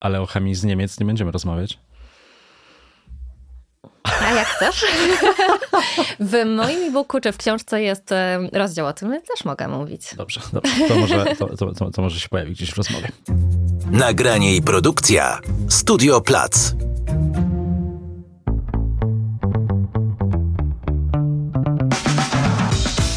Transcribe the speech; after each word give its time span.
Ale 0.00 0.20
o 0.20 0.26
chemii 0.26 0.54
z 0.54 0.64
Niemiec 0.64 1.00
nie 1.00 1.06
będziemy 1.06 1.30
rozmawiać. 1.30 1.78
A 4.22 4.32
jak 4.32 4.48
chcesz? 4.48 4.84
w 6.20 6.44
moim 6.56 6.88
e-booku 6.88 7.20
czy 7.20 7.32
w 7.32 7.36
książce 7.36 7.82
jest 7.82 8.12
e, 8.12 8.38
rozdział 8.52 8.86
o 8.86 8.92
tym, 8.92 9.10
też 9.10 9.44
mogę 9.44 9.68
mówić. 9.68 10.14
Dobrze, 10.16 10.40
dobrze. 10.52 10.88
To, 10.88 10.94
może, 10.94 11.24
to, 11.38 11.56
to, 11.56 11.74
to, 11.74 11.90
to 11.90 12.02
może 12.02 12.20
się 12.20 12.28
pojawi 12.28 12.52
gdzieś 12.52 12.70
w 12.70 12.76
rozmowie. 12.76 13.08
Nagranie 13.90 14.56
i 14.56 14.62
produkcja 14.62 15.40
Studio 15.68 16.20
Plac. 16.20 16.74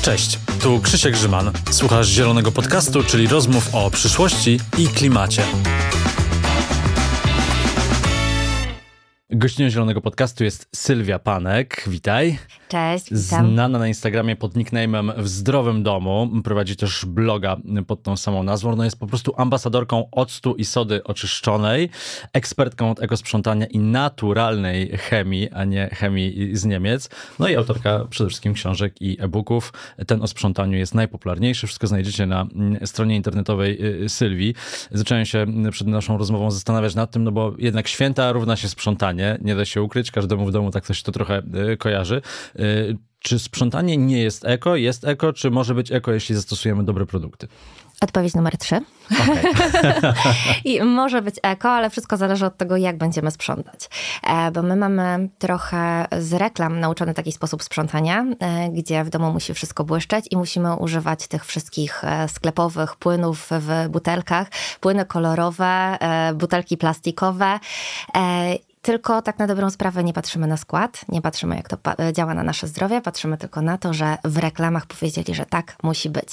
Cześć, 0.02 0.40
tu 0.62 0.80
Krzysiek 0.80 1.14
Grzyman. 1.14 1.52
Słuchasz 1.72 2.08
Zielonego 2.08 2.52
Podcastu, 2.52 3.04
czyli 3.04 3.28
rozmów 3.28 3.76
o 3.76 3.92
przyszłości 3.92 4.60
i 4.78 4.88
klimacie. 4.88 5.44
Gościnią 9.36 9.70
Zielonego 9.70 10.02
Podcastu 10.02 10.44
jest 10.44 10.68
Sylwia 10.76 11.20
Panek. 11.20 11.84
Witaj. 11.88 12.38
Cześć, 12.74 13.06
witam. 13.14 13.52
Znana 13.54 13.80
na 13.80 13.88
Instagramie 13.88 14.36
pod 14.36 14.54
nickname'em 14.54 15.14
W 15.18 15.28
Zdrowym 15.28 15.84
Domu. 15.84 16.30
Prowadzi 16.44 16.76
też 16.76 17.06
bloga 17.06 17.58
pod 17.88 18.04
tą 18.04 18.18
samą 18.18 18.44
nazwą. 18.44 18.76
No 18.76 18.84
jest 18.84 19.00
po 19.00 19.08
prostu 19.08 19.34
ambasadorką 19.38 20.08
octu 20.12 20.56
i 20.56 20.66
sody 20.66 21.04
oczyszczonej, 21.04 21.90
ekspertką 22.34 22.92
od 22.92 23.02
ekosprzątania 23.02 23.66
i 23.66 23.80
naturalnej 23.80 24.98
chemii, 24.98 25.50
a 25.50 25.64
nie 25.64 25.90
chemii 25.94 26.56
z 26.56 26.66
Niemiec. 26.66 27.10
No 27.40 27.48
i 27.48 27.56
autorka 27.56 28.06
przede 28.10 28.30
wszystkim 28.30 28.54
książek 28.54 29.02
i 29.02 29.18
e-booków. 29.20 29.74
Ten 30.08 30.22
o 30.22 30.28
sprzątaniu 30.28 30.78
jest 30.78 30.96
najpopularniejszy. 30.96 31.68
Wszystko 31.68 31.88
znajdziecie 31.88 32.26
na 32.26 32.46
stronie 32.86 33.16
internetowej 33.16 34.04
y, 34.04 34.10
Sylwii. 34.10 34.56
Zacząłem 34.92 35.26
się 35.26 35.46
przed 35.72 35.88
naszą 35.88 36.18
rozmową 36.18 36.52
zastanawiać 36.52 36.96
nad 36.96 37.12
tym, 37.12 37.24
no 37.24 37.32
bo 37.32 37.54
jednak 37.58 37.88
święta 37.88 38.32
równa 38.32 38.56
się 38.56 38.70
sprzątanie. 38.70 39.38
Nie 39.42 39.56
da 39.56 39.66
się 39.66 39.82
ukryć. 39.82 40.12
Każdemu 40.12 40.46
w 40.46 40.52
domu 40.52 40.72
tak 40.72 40.86
coś 40.86 41.04
to 41.04 41.12
trochę 41.12 41.42
y, 41.72 41.78
kojarzy. 41.78 42.22
Y, 42.64 42.98
czy 43.20 43.40
sprzątanie 43.40 43.98
nie 43.98 44.22
jest 44.22 44.46
eko? 44.46 44.76
Jest 44.76 45.06
eko, 45.06 45.34
czy 45.34 45.52
może 45.52 45.76
być 45.76 45.92
eko, 45.92 46.12
jeśli 46.12 46.36
zastosujemy 46.36 46.84
dobre 46.84 47.06
produkty? 47.06 47.48
Odpowiedź 48.02 48.36
numer 48.36 48.58
trzy. 48.58 48.82
Okay. 49.24 50.14
I 50.74 50.84
może 50.84 51.22
być 51.22 51.36
eko, 51.44 51.72
ale 51.72 51.90
wszystko 51.90 52.18
zależy 52.18 52.46
od 52.46 52.58
tego, 52.58 52.78
jak 52.78 52.98
będziemy 52.98 53.32
sprzątać. 53.32 53.90
E, 54.24 54.52
bo 54.52 54.62
my 54.62 54.76
mamy 54.76 55.30
trochę 55.40 56.06
z 56.20 56.34
reklam 56.34 56.80
nauczony 56.80 57.14
taki 57.14 57.32
sposób 57.32 57.64
sprzątania, 57.64 58.26
e, 58.40 58.70
gdzie 58.70 59.04
w 59.04 59.10
domu 59.10 59.34
musi 59.34 59.54
wszystko 59.54 59.84
błyszczeć 59.84 60.26
i 60.32 60.38
musimy 60.38 60.76
używać 60.76 61.28
tych 61.28 61.46
wszystkich 61.46 62.04
e, 62.04 62.28
sklepowych 62.28 62.96
płynów 62.96 63.50
w 63.52 63.90
butelkach, 63.90 64.48
płyny 64.80 65.06
kolorowe, 65.06 65.98
butelki 66.34 66.78
plastikowe 66.78 67.60
tylko 68.84 69.22
tak 69.22 69.40
na 69.40 69.48
dobrą 69.48 69.70
sprawę 69.70 70.04
nie 70.04 70.14
patrzymy 70.14 70.48
na 70.48 70.58
skład, 70.58 71.06
nie 71.10 71.22
patrzymy 71.22 71.56
jak 71.56 71.70
to 71.70 71.78
działa 72.14 72.34
na 72.34 72.44
nasze 72.44 72.68
zdrowie, 72.68 73.02
patrzymy 73.02 73.38
tylko 73.38 73.62
na 73.62 73.78
to, 73.78 73.94
że 73.94 74.18
w 74.24 74.38
reklamach 74.38 74.86
powiedzieli, 74.86 75.36
że 75.36 75.46
tak 75.46 75.76
musi 75.84 76.10
być. 76.10 76.28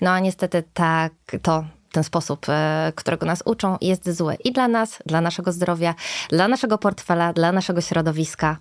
No 0.00 0.10
a 0.10 0.20
niestety 0.20 0.64
tak 0.74 1.12
to 1.42 1.64
ten 1.96 2.04
sposób, 2.04 2.46
e, 2.48 2.92
którego 2.96 3.26
nas 3.26 3.42
uczą, 3.46 3.76
jest 3.80 4.16
zły 4.16 4.36
i 4.44 4.52
dla 4.52 4.68
nas, 4.68 4.98
dla 5.06 5.20
naszego 5.20 5.52
zdrowia, 5.52 5.94
dla 6.28 6.48
naszego 6.48 6.78
portfela, 6.78 7.32
dla 7.32 7.52
naszego 7.52 7.80
środowiska 7.80 8.56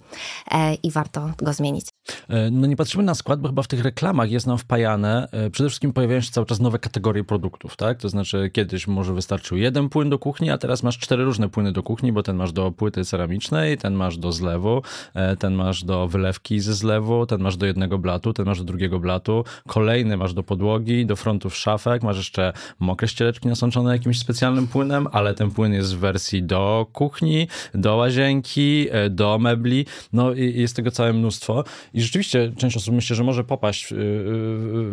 e, 0.51 0.73
i 0.73 0.91
warto 0.91 1.29
go 1.37 1.53
zmienić. 1.53 1.85
E, 2.29 2.51
no 2.51 2.67
nie 2.67 2.75
patrzymy 2.75 3.03
na 3.03 3.15
skład, 3.15 3.39
bo 3.39 3.47
chyba 3.47 3.61
w 3.61 3.67
tych 3.67 3.83
reklamach 3.83 4.31
jest 4.31 4.47
nam 4.47 4.57
wpajane, 4.57 5.27
przede 5.51 5.69
wszystkim 5.69 5.93
pojawiają 5.93 6.21
się 6.21 6.31
cały 6.31 6.45
czas 6.45 6.59
nowe 6.59 6.79
kategorie 6.79 7.23
produktów, 7.23 7.77
tak? 7.77 7.99
To 7.99 8.09
znaczy 8.09 8.49
kiedyś 8.53 8.87
może 8.87 9.13
wystarczył 9.13 9.57
jeden 9.57 9.89
płyn 9.89 10.09
do 10.09 10.19
kuchni, 10.19 10.49
a 10.49 10.57
teraz 10.57 10.83
masz 10.83 10.97
cztery 10.97 11.23
różne 11.23 11.49
płyny 11.49 11.71
do 11.71 11.83
kuchni, 11.83 12.11
bo 12.11 12.23
ten 12.23 12.35
masz 12.35 12.51
do 12.51 12.71
płyty 12.71 13.05
ceramicznej, 13.05 13.77
ten 13.77 13.93
masz 13.93 14.17
do 14.17 14.31
zlewu, 14.31 14.81
ten 15.39 15.53
masz 15.53 15.83
do 15.83 16.07
wylewki 16.07 16.59
ze 16.59 16.73
zlewu, 16.73 17.25
ten 17.25 17.41
masz 17.41 17.57
do 17.57 17.65
jednego 17.65 17.97
blatu, 17.97 18.33
ten 18.33 18.45
masz 18.45 18.59
do 18.59 18.63
drugiego 18.63 18.99
blatu, 18.99 19.43
kolejny 19.67 20.17
masz 20.17 20.33
do 20.33 20.43
podłogi, 20.43 21.05
do 21.05 21.15
frontów 21.15 21.55
szafek, 21.55 22.03
masz 22.03 22.17
jeszcze 22.17 22.53
mokre 22.79 23.07
ściereczki 23.25 23.47
nasączone 23.47 23.93
jakimś 23.93 24.19
specjalnym 24.19 24.67
płynem, 24.67 25.07
ale 25.11 25.33
ten 25.33 25.51
płyn 25.51 25.73
jest 25.73 25.95
w 25.95 25.99
wersji 25.99 26.43
do 26.43 26.87
kuchni, 26.93 27.47
do 27.73 27.95
łazienki, 27.95 28.87
e, 28.91 29.09
do 29.09 29.39
mebli. 29.39 29.85
No 30.13 30.33
i 30.33 30.59
jest 30.61 30.75
tego 30.75 30.91
całe 30.91 31.13
mnóstwo. 31.13 31.63
I 31.93 32.01
rzeczywiście 32.01 32.51
część 32.57 32.77
osób 32.77 32.95
myślę, 32.95 33.15
że 33.15 33.23
może 33.23 33.43
popaść 33.43 33.93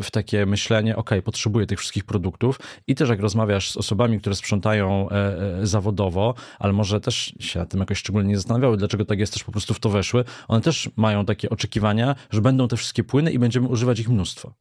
w 0.02 0.08
takie 0.12 0.46
myślenie, 0.46 0.96
ok, 0.96 1.10
potrzebuję 1.24 1.66
tych 1.66 1.78
wszystkich 1.78 2.04
produktów. 2.04 2.60
I 2.86 2.94
też 2.94 3.08
jak 3.08 3.20
rozmawiasz 3.20 3.70
z 3.70 3.76
osobami, 3.76 4.20
które 4.20 4.36
sprzątają 4.36 5.10
e, 5.10 5.60
e, 5.60 5.66
zawodowo, 5.66 6.34
ale 6.58 6.72
może 6.72 7.00
też 7.00 7.34
się 7.40 7.58
na 7.58 7.66
tym 7.66 7.80
jakoś 7.80 7.98
szczególnie 7.98 8.28
nie 8.28 8.36
zastanawiały, 8.36 8.76
dlaczego 8.76 9.04
tak 9.04 9.18
jest, 9.18 9.32
też 9.32 9.44
po 9.44 9.52
prostu 9.52 9.74
w 9.74 9.80
to 9.80 9.88
weszły, 9.88 10.24
one 10.48 10.60
też 10.60 10.90
mają 10.96 11.24
takie 11.24 11.50
oczekiwania, 11.50 12.14
że 12.30 12.40
będą 12.40 12.68
te 12.68 12.76
wszystkie 12.76 13.04
płyny 13.04 13.32
i 13.32 13.38
będziemy 13.38 13.68
używać 13.68 14.00
ich 14.00 14.08
mnóstwo. 14.08 14.52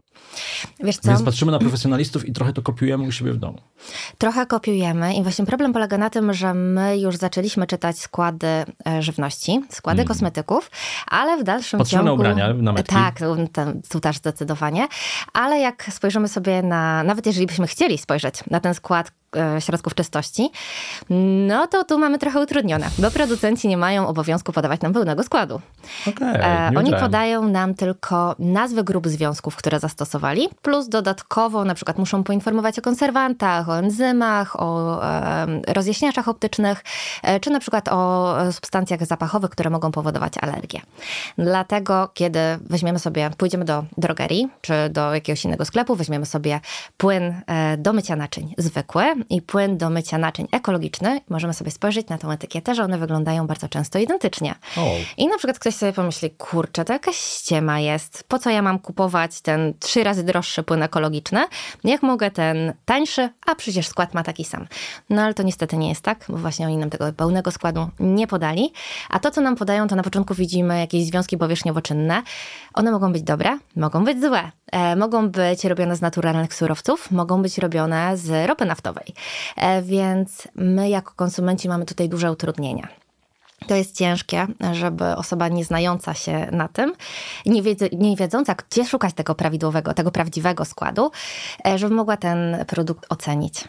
Wiesz 0.84 0.98
co? 0.98 1.10
Więc 1.10 1.24
patrzymy 1.24 1.52
na 1.52 1.60
profesjonalistów 1.60 2.28
i 2.28 2.34
trochę 2.34 2.54
to 2.54 2.62
kopiujemy 2.62 3.04
u 3.04 3.12
siebie 3.12 3.34
w 3.34 3.38
domu. 3.38 3.51
Trochę 4.18 4.46
kopiujemy 4.46 5.16
i 5.16 5.24
właśnie 5.24 5.46
problem 5.46 5.74
polega 5.74 5.98
na 5.98 6.10
tym, 6.10 6.34
że 6.34 6.54
my 6.54 6.98
już 6.98 7.18
zaczęliśmy 7.18 7.68
czytać 7.68 8.00
składy 8.00 8.48
e, 8.48 9.02
żywności, 9.02 9.62
składy 9.70 10.02
mm. 10.02 10.08
kosmetyków, 10.08 10.72
ale 11.08 11.38
w 11.38 11.44
dalszym 11.44 11.80
Patrzymy 11.80 12.04
ciągu... 12.04 12.14
ubrania, 12.14 12.54
na 12.54 12.72
metki. 12.72 12.96
Tak, 12.96 13.20
tu 13.90 14.00
też 14.00 14.18
zdecydowanie. 14.18 14.88
Ale 15.34 15.60
jak 15.60 15.88
spojrzymy 15.92 16.28
sobie 16.28 16.64
na, 16.64 17.04
nawet 17.04 17.26
jeżeli 17.26 17.48
byśmy 17.48 17.68
chcieli 17.68 17.98
spojrzeć 17.98 18.36
na 18.50 18.60
ten 18.60 18.74
skład 18.74 19.12
środków 19.60 19.96
czystości, 19.96 20.50
no 21.48 21.68
to 21.68 21.84
tu 21.84 22.00
mamy 22.00 22.20
trochę 22.20 22.40
utrudnione, 22.40 22.90
bo 23.00 23.12
producenci 23.12 23.68
nie 23.68 23.78
mają 23.78 24.08
obowiązku 24.08 24.52
podawać 24.52 24.82
nam 24.82 24.94
pełnego 24.94 25.24
składu. 25.24 25.62
Okay, 26.08 26.44
e, 26.44 26.72
Oni 26.78 26.92
podają 26.92 27.48
nam 27.48 27.74
tylko 27.74 28.36
nazwy 28.40 28.84
grup 28.84 29.08
związków, 29.08 29.56
które 29.56 29.80
zastosowali, 29.80 30.50
plus 30.62 30.90
dodatkowo 30.90 31.66
na 31.66 31.76
przykład 31.76 31.98
muszą 31.98 32.24
poinformować 32.24 32.80
o 32.80 32.82
konserwantach, 32.82 33.70
o 33.70 33.78
enzymach, 33.78 34.62
o 34.62 35.00
e, 35.06 35.48
rozjaśniaczach 35.68 36.28
optycznych, 36.28 36.84
e, 37.24 37.40
czy 37.40 37.50
na 37.50 37.60
przykład 37.60 37.90
o 37.90 38.36
substancjach 38.52 39.06
zapachowych, 39.06 39.50
które 39.50 39.70
mogą 39.70 39.92
powodować 39.92 40.34
alergię. 40.42 40.82
Dlatego, 41.38 42.10
kiedy 42.14 42.40
weźmiemy 42.62 43.00
sobie, 43.00 43.30
pójdziemy 43.38 43.66
do 43.66 43.84
drogerii, 43.98 44.50
czy 44.62 44.74
do 44.90 45.14
jakiegoś 45.14 45.46
innego 45.46 45.66
sklepu, 45.66 45.96
weźmiemy 45.96 46.26
sobie 46.26 46.60
płyn 46.98 47.42
e, 47.48 47.78
do 47.78 47.94
mycia 47.94 48.16
naczyń 48.16 48.54
zwykły, 48.58 49.06
i 49.30 49.42
płyn 49.42 49.78
do 49.78 49.90
mycia 49.90 50.18
naczyń 50.18 50.48
ekologiczny, 50.52 51.22
możemy 51.30 51.54
sobie 51.54 51.72
spojrzeć 51.72 52.08
na 52.08 52.18
tą 52.18 52.32
etykietę, 52.32 52.76
że 52.76 52.84
one 52.84 52.98
wyglądają 52.98 53.48
bardzo 53.48 53.70
często 53.70 54.00
identycznie. 54.00 54.56
Oh. 54.78 54.92
I 55.18 55.28
na 55.28 55.38
przykład 55.38 55.60
ktoś 55.60 55.76
sobie 55.76 55.94
pomyśli, 55.94 56.30
kurczę, 56.30 56.86
to 56.86 56.94
jakaś 56.94 57.16
ściema 57.16 57.80
jest. 57.80 58.24
Po 58.28 58.40
co 58.40 58.50
ja 58.50 58.62
mam 58.62 58.80
kupować 58.80 59.42
ten 59.42 59.74
trzy 59.80 60.04
razy 60.04 60.24
droższy 60.24 60.64
płyn 60.64 60.84
ekologiczny? 60.84 61.46
Jak 61.84 62.04
mogę 62.04 62.32
ten 62.32 62.74
tańszy, 62.86 63.30
a 63.46 63.56
przecież 63.56 63.88
skład 63.88 64.14
ma 64.14 64.24
taki 64.24 64.46
sam. 64.46 64.68
No 65.10 65.22
ale 65.22 65.34
to 65.34 65.44
niestety 65.44 65.78
nie 65.78 65.90
jest 65.90 66.02
tak, 66.02 66.26
bo 66.30 66.38
właśnie 66.38 66.66
oni 66.66 66.78
nam 66.78 66.90
tego 66.90 67.14
pełnego 67.14 67.52
składu 67.52 67.90
nie 68.00 68.28
podali. 68.28 68.74
A 69.10 69.20
to, 69.20 69.32
co 69.32 69.42
nam 69.42 69.56
podają, 69.56 69.88
to 69.88 69.96
na 69.96 70.04
początku 70.04 70.34
widzimy 70.34 70.80
jakieś 70.80 71.06
związki 71.06 71.38
powierzchniowo-czynne. 71.38 72.22
One 72.74 72.92
mogą 72.92 73.14
być 73.14 73.24
dobre, 73.24 73.60
mogą 73.76 74.04
być 74.04 74.22
złe. 74.22 74.52
E, 74.72 74.96
mogą 74.96 75.30
być 75.30 75.66
robione 75.66 75.96
z 75.96 76.02
naturalnych 76.02 76.54
surowców, 76.54 77.12
mogą 77.12 77.42
być 77.42 77.58
robione 77.58 78.18
z 78.18 78.48
ropy 78.48 78.66
naftowej. 78.66 79.11
E, 79.56 79.82
więc 79.82 80.48
my 80.56 80.90
jako 80.90 81.14
konsumenci 81.16 81.70
mamy 81.70 81.86
tutaj 81.86 82.10
duże 82.10 82.32
utrudnienia. 82.32 82.88
To 83.68 83.76
jest 83.76 83.98
ciężkie, 83.98 84.48
żeby 84.72 85.16
osoba 85.16 85.48
nieznająca 85.48 86.14
się 86.14 86.48
na 86.52 86.68
tym, 86.68 86.94
nie, 87.46 87.62
nie 87.92 88.16
wiedząca, 88.16 88.56
gdzie 88.56 88.86
szukać 88.86 89.14
tego 89.14 89.36
prawidłowego, 89.36 89.94
tego 89.94 90.12
prawdziwego 90.12 90.66
składu, 90.66 91.12
e, 91.68 91.78
żeby 91.78 91.96
mogła 91.96 92.18
ten 92.18 92.66
produkt 92.68 93.06
ocenić. 93.10 93.64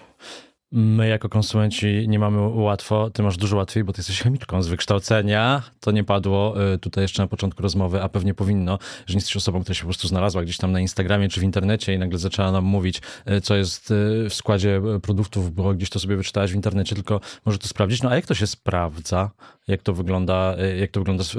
My 0.73 1.09
jako 1.09 1.29
konsumenci 1.29 2.09
nie 2.09 2.19
mamy 2.19 2.41
łatwo, 2.49 3.11
ty 3.11 3.23
masz 3.23 3.37
dużo 3.37 3.57
łatwiej, 3.57 3.85
bo 3.85 3.93
ty 3.93 3.99
jesteś 4.01 4.23
chemiczką 4.23 4.63
z 4.63 4.69
wykształcenia. 4.69 5.63
To 5.81 5.91
nie 5.91 6.05
padło 6.05 6.73
y, 6.75 6.79
tutaj 6.79 7.05
jeszcze 7.05 7.23
na 7.23 7.27
początku 7.27 7.63
rozmowy, 7.63 8.03
a 8.03 8.09
pewnie 8.09 8.35
powinno, 8.35 8.79
że 9.07 9.15
nie 9.15 9.19
jesteś 9.19 9.37
osobą, 9.37 9.61
która 9.61 9.75
się 9.75 9.81
po 9.81 9.87
prostu 9.87 10.09
znalazła 10.09 10.43
gdzieś 10.43 10.57
tam 10.57 10.73
na 10.73 10.81
Instagramie 10.81 11.29
czy 11.29 11.41
w 11.41 11.43
internecie 11.43 11.95
i 11.95 11.99
nagle 11.99 12.19
zaczęła 12.19 12.53
nam 12.53 12.65
mówić, 12.65 13.01
y, 13.31 13.41
co 13.41 13.57
jest 13.57 13.91
y, 13.91 14.27
w 14.31 14.35
składzie 14.35 14.83
produktów, 15.03 15.55
bo 15.55 15.75
gdzieś 15.75 15.91
to 15.91 15.99
sobie 15.99 16.17
wyczytałaś 16.17 16.53
w 16.53 16.55
internecie, 16.55 16.95
tylko 16.95 17.21
może 17.45 17.59
to 17.59 17.69
sprawdzić. 17.69 18.03
No 18.03 18.11
a 18.11 18.15
jak 18.15 18.27
to 18.27 18.35
się 18.35 18.47
sprawdza? 18.47 19.31
Jak 19.69 19.83
to 19.83 19.93
wygląda, 19.93 20.57
jak 20.81 20.91
to 20.91 21.01
wygląda 21.01 21.25
z, 21.25 21.33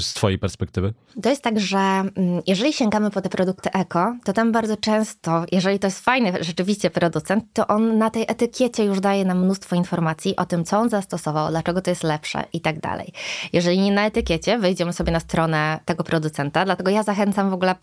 z 0.00 0.14
twojej 0.14 0.38
perspektywy? 0.38 0.94
To 1.22 1.30
jest 1.30 1.42
tak, 1.42 1.60
że 1.60 1.78
mm, 1.78 2.12
jeżeli 2.46 2.72
sięgamy 2.72 3.10
po 3.10 3.20
te 3.20 3.28
produkty 3.28 3.70
eko, 3.72 4.16
to 4.24 4.32
tam 4.32 4.52
bardzo 4.52 4.76
często, 4.76 5.44
jeżeli 5.52 5.78
to 5.78 5.86
jest 5.86 6.00
fajny 6.00 6.32
rzeczywiście 6.40 6.90
producent, 6.90 7.44
to 7.52 7.66
on 7.66 7.98
na 7.98 8.10
tej 8.10 8.24
etykiecie 8.28 8.61
etykiecie 8.62 8.84
już 8.84 9.00
daje 9.00 9.24
nam 9.24 9.44
mnóstwo 9.44 9.76
informacji 9.76 10.36
o 10.36 10.44
tym, 10.44 10.64
co 10.64 10.78
on 10.78 10.88
zastosował, 10.88 11.50
dlaczego 11.50 11.82
to 11.82 11.90
jest 11.90 12.02
lepsze 12.02 12.44
i 12.52 12.60
tak 12.60 12.80
dalej. 12.80 13.12
Jeżeli 13.52 13.80
nie 13.80 13.92
na 13.92 14.06
etykiecie, 14.06 14.58
wejdziemy 14.58 14.92
sobie 14.92 15.12
na 15.12 15.20
stronę 15.20 15.80
tego 15.84 16.04
producenta, 16.04 16.64
dlatego 16.64 16.90
ja 16.90 17.02
zachęcam 17.02 17.50
w 17.50 17.54
ogóle 17.54 17.74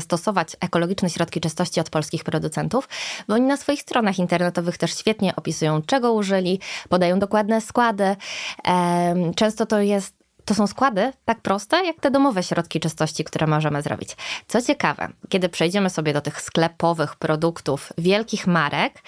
stosować 0.00 0.56
ekologiczne 0.60 1.10
środki 1.10 1.40
czystości 1.40 1.80
od 1.80 1.90
polskich 1.90 2.24
producentów, 2.24 2.88
bo 3.28 3.34
oni 3.34 3.46
na 3.46 3.56
swoich 3.56 3.80
stronach 3.80 4.18
internetowych 4.18 4.78
też 4.78 4.98
świetnie 4.98 5.36
opisują, 5.36 5.82
czego 5.82 6.12
użyli, 6.12 6.60
podają 6.88 7.18
dokładne 7.18 7.60
składy. 7.60 8.16
Często 9.36 9.66
to 9.66 9.80
jest 9.80 10.23
to 10.44 10.54
są 10.54 10.66
składy 10.66 11.12
tak 11.24 11.40
proste, 11.40 11.84
jak 11.84 12.00
te 12.00 12.10
domowe 12.10 12.42
środki 12.42 12.80
czystości, 12.80 13.24
które 13.24 13.46
możemy 13.46 13.82
zrobić. 13.82 14.16
Co 14.46 14.62
ciekawe, 14.62 15.08
kiedy 15.28 15.48
przejdziemy 15.48 15.90
sobie 15.90 16.12
do 16.12 16.20
tych 16.20 16.40
sklepowych 16.40 17.16
produktów 17.16 17.92
wielkich 17.98 18.46
marek, 18.46 19.02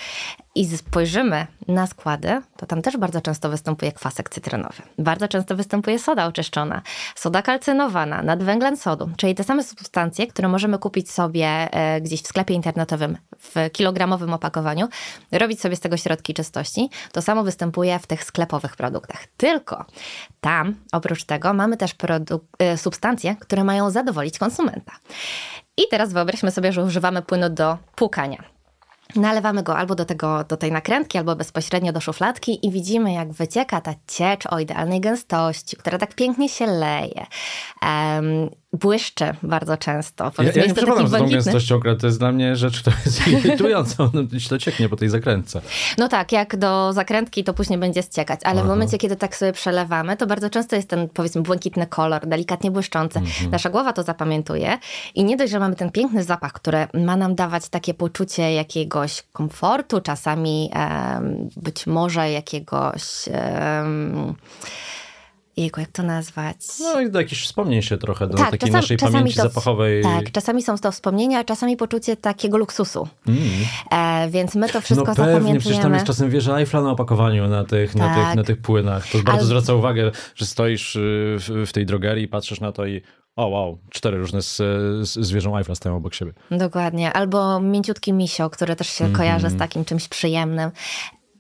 i 0.57 0.77
spojrzymy 0.77 1.47
na 1.69 1.87
składy, 1.87 2.43
to 2.57 2.67
tam 2.67 2.83
też 2.83 2.97
bardzo 2.97 3.21
często 3.21 3.49
występuje 3.49 3.93
kwasek 3.93 4.29
cytrynowy. 4.29 4.83
Bardzo 4.99 5.29
często 5.29 5.57
występuje 5.57 5.99
soda 5.99 6.27
oczyszczona, 6.27 6.83
soda 7.15 7.43
kalcynowana, 7.43 8.23
nadwęglan 8.23 8.77
sodu, 8.77 9.11
czyli 9.17 9.35
te 9.35 9.45
same 9.45 9.65
substancje, 9.65 10.27
które 10.27 10.49
możemy 10.49 10.79
kupić 10.79 11.11
sobie 11.11 11.47
e, 11.47 12.01
gdzieś 12.01 12.23
w 12.23 12.27
sklepie 12.27 12.55
internetowym 12.55 13.19
w 13.39 13.71
kilogramowym 13.73 14.33
opakowaniu, 14.33 14.89
robić 15.33 15.61
sobie 15.61 15.77
z 15.77 15.81
tego 15.81 15.97
środki 15.97 16.35
czystości. 16.35 16.91
To 17.13 17.23
samo 17.23 17.45
występuje 17.45 17.99
w 17.99 18.07
tych 18.07 18.25
sklepowych 18.25 18.77
produktach. 18.77 19.27
Tylko 19.37 19.85
tam, 20.41 20.75
oprócz 20.93 21.25
tego, 21.27 21.55
mamy 21.55 21.77
też 21.77 21.95
e, 22.59 22.77
substancje, 22.77 23.37
które 23.37 23.65
mają 23.65 23.91
zadowolić 23.91 24.39
konsumenta. 24.39 24.93
I 25.77 25.83
teraz 25.91 26.13
wyobraźmy 26.13 26.51
sobie, 26.51 26.73
że 26.73 26.85
używamy 26.85 27.23
płynu 27.23 27.51
do 27.51 27.79
płukania. 27.95 28.57
Nalewamy 29.17 29.63
go 29.63 29.77
albo 29.77 29.95
do, 29.95 30.05
tego, 30.05 30.45
do 30.45 30.57
tej 30.57 30.73
nakrętki, 30.73 31.19
albo 31.19 31.37
bezpośrednio 31.37 31.93
do 31.93 32.01
szufladki 32.01 32.67
i 32.67 32.71
widzimy, 32.71 33.13
jak 33.13 33.33
wycieka 33.33 33.81
ta 33.81 33.95
ciecz 34.07 34.47
o 34.47 34.59
idealnej 34.59 35.01
gęstości, 35.01 35.77
która 35.77 35.99
tak 35.99 36.15
pięknie 36.15 36.49
się 36.49 36.67
leje. 36.67 37.27
Um, 37.83 38.51
błyszczy 38.81 39.25
bardzo 39.43 39.77
często. 39.77 40.33
Ja, 40.39 40.45
ja 40.55 40.67
nie 40.67 40.75
przepadam 40.75 41.09
za 41.09 41.19
tą 41.19 41.29
gęstością 41.29 41.81
to 42.01 42.07
jest 42.07 42.19
dla 42.19 42.33
mnie 42.33 42.57
rzecz, 42.57 42.81
która 42.81 42.97
jest 43.07 43.29
irytująca, 43.45 44.05
ono 44.05 44.23
to 44.49 44.59
cieknie 44.59 44.89
po 44.89 44.97
tej 44.97 45.09
zakrętce. 45.09 45.61
No 45.99 46.09
tak, 46.09 46.33
jak 46.33 46.57
do 46.57 46.93
zakrętki 46.93 47.45
to 47.45 47.55
później 47.55 47.79
będzie 47.79 48.03
ściekać, 48.03 48.41
ale 48.45 48.61
Aha. 48.61 48.67
w 48.67 48.69
momencie, 48.69 48.99
kiedy 48.99 49.17
tak 49.17 49.37
sobie 49.37 49.53
przelewamy, 49.53 50.17
to 50.17 50.27
bardzo 50.27 50.51
często 50.51 50.77
jest 50.77 50.89
ten 50.89 51.09
powiedzmy 51.09 51.43
błękitny 51.43 51.87
kolor, 51.87 52.27
delikatnie 52.27 52.71
błyszczący. 52.71 53.19
Mhm. 53.19 53.51
Nasza 53.51 53.71
głowa 53.71 53.93
to 53.93 54.03
zapamiętuje 54.03 54.79
i 55.15 55.25
nie 55.25 55.37
dość, 55.37 55.53
że 55.53 55.61
mamy 55.61 55.77
ten 55.77 55.91
piękny 55.91 56.25
zapach, 56.25 56.53
który 56.53 56.87
ma 56.95 57.17
nam 57.17 57.35
dawać 57.35 57.69
takie 57.69 57.95
poczucie 57.95 58.53
jakiegoś 58.53 59.23
komfortu, 59.33 60.01
czasami 60.01 60.71
um, 60.75 61.49
być 61.57 61.87
może 61.87 62.31
jakiegoś... 62.31 63.29
Um, 63.29 64.35
jego, 65.57 65.81
jak 65.81 65.93
to 65.93 66.03
nazwać? 66.03 66.57
No 66.81 67.01
i 67.01 67.11
do 67.11 67.21
jakichś 67.21 67.45
wspomnień 67.45 67.83
się 67.83 67.99
trochę, 67.99 68.27
do 68.27 68.37
tak, 68.37 68.51
takiej 68.51 68.59
czasami, 68.59 68.83
naszej 68.83 68.97
czasami 68.97 69.19
pamięci 69.19 69.37
to, 69.37 69.43
zapachowej. 69.43 70.03
Tak, 70.03 70.33
czasami 70.33 70.63
są 70.63 70.79
to 70.79 70.93
wspomnienia, 70.93 71.39
a 71.39 71.45
czasami 71.45 71.77
poczucie 71.77 72.17
takiego 72.17 72.59
luksusu. 72.59 73.09
Mm. 73.27 73.41
E, 73.91 74.31
więc 74.31 74.55
my 74.55 74.69
to 74.69 74.81
wszystko 74.81 75.07
no 75.07 75.15
pewnie, 75.15 75.33
zapamiętujemy. 75.33 75.61
przecież 75.61 75.79
tam 75.79 75.95
jest 75.95 76.07
czasem 76.07 76.31
wieża 76.31 76.59
Eiffla 76.59 76.83
na 76.83 76.91
opakowaniu 76.91 77.49
na 77.49 77.65
tych, 77.65 77.93
tak. 77.93 78.01
na 78.01 78.15
tych, 78.15 78.35
na 78.35 78.45
tych 78.45 78.61
płynach. 78.61 79.11
To 79.11 79.19
bardzo 79.19 79.47
zwraca 79.47 79.75
uwagę, 79.75 80.11
że 80.35 80.47
stoisz 80.47 80.97
y, 80.97 81.37
w, 81.39 81.65
w 81.67 81.73
tej 81.73 81.87
drogerii 81.87 82.25
i 82.25 82.29
patrzysz 82.29 82.61
na 82.61 82.73
to 82.73 82.87
i 82.87 83.03
o 83.37 83.47
wow, 83.47 83.79
cztery 83.91 84.19
różne 84.19 84.43
z, 84.43 84.57
z, 84.57 85.09
zwierzą 85.09 85.59
Eiffla 85.59 85.75
stoją 85.75 85.97
obok 85.97 86.15
siebie. 86.15 86.33
Dokładnie. 86.51 87.13
Albo 87.13 87.61
mięciutki 87.61 88.13
misio, 88.13 88.51
które 88.51 88.77
też 88.77 88.89
się 88.89 89.05
mm 89.05 89.15
-hmm. 89.15 89.19
kojarzy 89.19 89.51
z 89.51 89.57
takim 89.57 89.85
czymś 89.85 90.09
przyjemnym. 90.09 90.71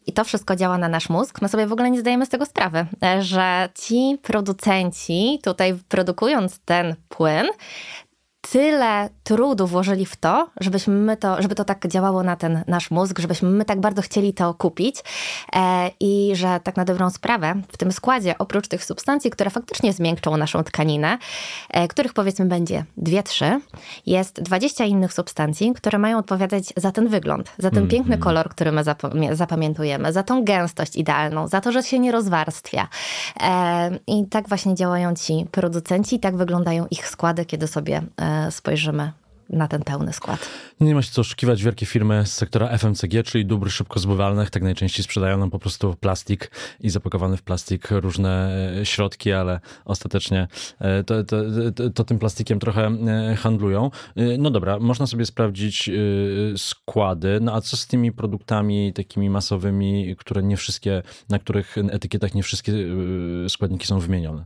I 0.06 0.12
to 0.12 0.24
wszystko 0.24 0.56
działa 0.56 0.78
na 0.78 0.88
nasz 0.88 1.08
mózg. 1.08 1.42
My 1.42 1.48
sobie 1.48 1.66
w 1.66 1.72
ogóle 1.72 1.90
nie 1.90 2.00
zdajemy 2.00 2.26
z 2.26 2.28
tego 2.28 2.46
sprawy, 2.46 2.86
że 3.20 3.68
ci 3.74 4.18
producenci 4.22 5.38
tutaj 5.42 5.74
produkując 5.88 6.58
ten 6.58 6.94
płyn, 7.08 7.46
tyle 8.52 9.08
trudu 9.24 9.66
włożyli 9.66 10.06
w 10.06 10.16
to, 10.16 10.48
żebyśmy 10.60 10.94
my 10.94 11.16
to, 11.16 11.42
żeby 11.42 11.54
to 11.54 11.64
tak 11.64 11.86
działało 11.86 12.22
na 12.22 12.36
ten 12.36 12.64
nasz 12.66 12.90
mózg, 12.90 13.18
żebyśmy 13.18 13.50
my 13.50 13.64
tak 13.64 13.80
bardzo 13.80 14.02
chcieli 14.02 14.34
to 14.34 14.54
kupić 14.54 14.96
e, 15.56 15.90
i 16.00 16.32
że 16.34 16.60
tak 16.62 16.76
na 16.76 16.84
dobrą 16.84 17.10
sprawę 17.10 17.54
w 17.68 17.76
tym 17.76 17.92
składzie, 17.92 18.38
oprócz 18.38 18.68
tych 18.68 18.84
substancji, 18.84 19.30
które 19.30 19.50
faktycznie 19.50 19.92
zmiękczą 19.92 20.36
naszą 20.36 20.64
tkaninę, 20.64 21.18
e, 21.70 21.88
których 21.88 22.12
powiedzmy 22.12 22.46
będzie 22.46 22.84
dwie, 22.96 23.22
trzy, 23.22 23.60
jest 24.06 24.42
20 24.42 24.84
innych 24.84 25.12
substancji, 25.12 25.72
które 25.74 25.98
mają 25.98 26.18
odpowiadać 26.18 26.64
za 26.76 26.92
ten 26.92 27.08
wygląd, 27.08 27.52
za 27.58 27.70
ten 27.70 27.78
mm 27.78 27.88
-hmm. 27.88 27.92
piękny 27.92 28.18
kolor, 28.18 28.48
który 28.48 28.72
my 28.72 28.82
zapamiętujemy, 29.32 30.12
za 30.12 30.22
tą 30.22 30.44
gęstość 30.44 30.96
idealną, 30.96 31.48
za 31.48 31.60
to, 31.60 31.72
że 31.72 31.82
się 31.82 31.98
nie 31.98 32.12
rozwarstwia. 32.12 32.88
E, 33.40 33.98
I 34.06 34.26
tak 34.26 34.48
właśnie 34.48 34.74
działają 34.74 35.14
ci 35.14 35.46
producenci, 35.50 36.20
tak 36.20 36.36
wyglądają 36.36 36.86
ich 36.90 37.08
składy, 37.08 37.44
kiedy 37.44 37.66
sobie 37.66 38.02
e, 38.20 38.35
spojrzymy 38.50 39.12
na 39.50 39.68
ten 39.68 39.82
pełny 39.82 40.12
skład. 40.12 40.48
Nie 40.80 40.94
ma 40.94 41.02
się 41.02 41.12
co 41.12 41.20
oszukiwać. 41.20 41.62
Wielkie 41.62 41.86
firmy 41.86 42.26
z 42.26 42.32
sektora 42.32 42.78
FMCG, 42.78 43.22
czyli 43.24 43.46
dóbr 43.46 43.70
szybko 43.70 44.00
zbywalnych, 44.00 44.50
tak 44.50 44.62
najczęściej 44.62 45.04
sprzedają 45.04 45.38
nam 45.38 45.50
po 45.50 45.58
prostu 45.58 45.94
plastik 46.00 46.50
i 46.80 46.90
zapakowane 46.90 47.36
w 47.36 47.42
plastik 47.42 47.88
różne 47.90 48.56
e, 48.80 48.86
środki, 48.86 49.32
ale 49.32 49.60
ostatecznie 49.84 50.48
e, 50.78 51.04
to, 51.04 51.24
to, 51.24 51.36
to, 51.74 51.90
to 51.90 52.04
tym 52.04 52.18
plastikiem 52.18 52.58
trochę 52.58 52.86
e, 52.86 53.36
handlują. 53.36 53.90
No 54.38 54.50
dobra, 54.50 54.78
można 54.78 55.06
sobie 55.06 55.26
sprawdzić 55.26 55.90
składy, 56.56 57.38
no 57.40 57.54
a 57.54 57.60
co 57.60 57.76
z 57.76 57.86
tymi 57.86 58.12
produktami 58.12 58.92
takimi 58.92 59.30
masowymi, 59.30 60.16
które 60.18 60.42
nie 60.42 60.56
wszystkie, 60.56 61.02
na 61.28 61.38
których 61.38 61.76
etykietach 61.90 62.34
nie 62.34 62.42
wszystkie 62.42 62.72
składniki 63.48 63.86
są 63.86 63.98
wymienione? 63.98 64.44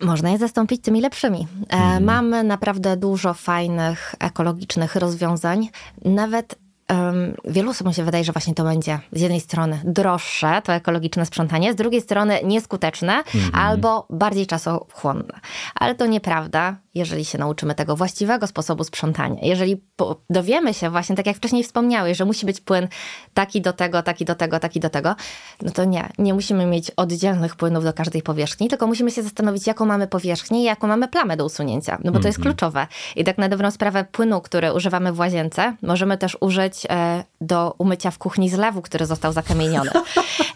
Można 0.00 0.30
je 0.30 0.38
zastąpić 0.38 0.82
tymi 0.82 1.00
lepszymi. 1.00 1.46
Mm. 1.68 2.04
Mamy 2.04 2.44
naprawdę 2.44 2.96
dużo 2.96 3.34
fajnych, 3.34 4.14
ekologicznych 4.20 4.96
rozwiązań. 4.96 5.68
Nawet 6.04 6.58
um, 6.90 7.34
wielu 7.44 7.70
osobom 7.70 7.92
się 7.92 8.04
wydaje, 8.04 8.24
że 8.24 8.32
właśnie 8.32 8.54
to 8.54 8.64
będzie 8.64 8.98
z 9.12 9.20
jednej 9.20 9.40
strony 9.40 9.80
droższe, 9.84 10.62
to 10.64 10.72
ekologiczne 10.72 11.26
sprzątanie, 11.26 11.72
z 11.72 11.76
drugiej 11.76 12.00
strony 12.00 12.40
nieskuteczne 12.44 13.12
mm 13.12 13.24
-hmm. 13.24 13.50
albo 13.52 14.06
bardziej 14.10 14.46
czasochłonne. 14.46 15.40
Ale 15.74 15.94
to 15.94 16.06
nieprawda 16.06 16.76
jeżeli 16.96 17.24
się 17.24 17.38
nauczymy 17.38 17.74
tego 17.74 17.96
właściwego 17.96 18.46
sposobu 18.46 18.84
sprzątania. 18.84 19.36
Jeżeli 19.42 19.82
dowiemy 20.30 20.74
się 20.74 20.90
właśnie, 20.90 21.16
tak 21.16 21.26
jak 21.26 21.36
wcześniej 21.36 21.64
wspomniałeś, 21.64 22.18
że 22.18 22.24
musi 22.24 22.46
być 22.46 22.60
płyn 22.60 22.88
taki 23.34 23.60
do 23.60 23.72
tego, 23.72 24.02
taki 24.02 24.24
do 24.24 24.34
tego, 24.34 24.60
taki 24.60 24.80
do 24.80 24.90
tego, 24.90 25.14
no 25.62 25.70
to 25.70 25.84
nie, 25.84 26.08
nie 26.18 26.34
musimy 26.34 26.66
mieć 26.66 26.90
oddzielnych 26.90 27.56
płynów 27.56 27.84
do 27.84 27.92
każdej 27.92 28.22
powierzchni, 28.22 28.68
tylko 28.68 28.86
musimy 28.86 29.10
się 29.10 29.22
zastanowić, 29.22 29.66
jaką 29.66 29.86
mamy 29.86 30.06
powierzchnię 30.06 30.60
i 30.60 30.64
jaką 30.64 30.86
mamy 30.86 31.08
plamę 31.08 31.36
do 31.36 31.44
usunięcia, 31.44 31.98
no 32.04 32.12
bo 32.12 32.20
to 32.20 32.28
jest 32.28 32.38
mhm. 32.38 32.54
kluczowe. 32.54 32.86
I 33.16 33.24
tak 33.24 33.38
na 33.38 33.48
dobrą 33.48 33.70
sprawę 33.70 34.04
płynu, 34.12 34.40
który 34.40 34.72
używamy 34.72 35.12
w 35.12 35.18
łazience, 35.18 35.76
możemy 35.82 36.18
też 36.18 36.36
użyć 36.40 36.75
e, 36.84 37.26
do 37.40 37.74
umycia 37.78 38.10
w 38.10 38.18
kuchni 38.18 38.50
zlewu, 38.50 38.82
który 38.82 39.06
został 39.06 39.32
zakamieniony. 39.32 39.90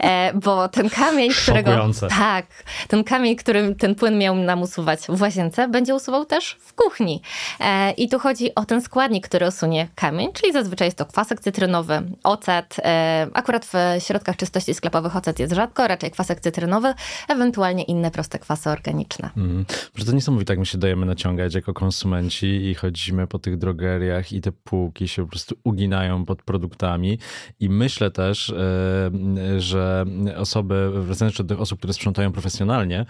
E, 0.00 0.32
bo 0.35 0.69
ten 0.69 0.91
kamień, 0.91 1.31
którego... 1.43 1.71
Szokujące. 1.71 2.09
Tak, 2.09 2.47
ten 2.89 3.05
kamień, 3.05 3.37
którym 3.37 3.75
ten 3.75 3.94
płyn 3.94 4.19
miał 4.19 4.37
nam 4.37 4.63
usuwać 4.63 5.01
w 5.08 5.20
łazience, 5.20 5.69
będzie 5.69 5.94
usuwał 5.94 6.25
też 6.25 6.56
w 6.60 6.75
kuchni. 6.75 7.22
E, 7.60 7.91
I 7.91 8.08
tu 8.08 8.19
chodzi 8.19 8.55
o 8.55 8.65
ten 8.65 8.82
składnik, 8.82 9.29
który 9.29 9.49
usunie 9.49 9.89
kamień, 9.94 10.32
czyli 10.32 10.53
zazwyczaj 10.53 10.87
jest 10.87 10.99
to 10.99 11.06
kwasek 11.06 11.41
cytrynowy, 11.41 12.03
ocet. 12.25 12.77
E, 12.79 13.27
akurat 13.34 13.67
w 13.67 13.75
środkach 13.99 14.37
czystości 14.37 14.75
sklepowych 14.75 15.17
ocet 15.17 15.39
jest 15.39 15.53
rzadko, 15.53 15.89
raczej 15.89 16.10
kwasek 16.10 16.41
cytrynowy, 16.41 16.94
ewentualnie 17.29 17.82
inne 17.82 18.10
proste 18.10 18.39
kwasy 18.39 18.70
organiczne. 18.70 19.31
Mm. 19.37 19.65
Że 19.94 20.05
to 20.05 20.13
niesamowite, 20.13 20.53
jak 20.53 20.58
my 20.58 20.67
się 20.67 20.79
dajemy 20.79 21.06
naciągać 21.06 21.55
jako 21.55 21.75
konsumenci 21.75 22.46
i 22.46 22.75
chodzimy 22.75 23.27
po 23.27 23.39
tych 23.39 23.58
drogeriach 23.58 24.32
i 24.32 24.41
te 24.41 24.53
półki 24.53 25.08
się 25.08 25.22
po 25.22 25.29
prostu 25.29 25.55
uginają 25.65 26.25
pod 26.25 26.43
produktami. 26.70 27.19
I 27.60 27.69
myślę 27.69 28.10
też, 28.10 28.50
e, 28.50 29.60
że 29.60 30.05
osoby, 30.36 30.91
wracając 30.94 31.36
do 31.36 31.44
tych 31.44 31.60
osób, 31.60 31.79
które 31.79 31.93
sprzątają 31.93 32.32
profesjonalnie, 32.32 33.06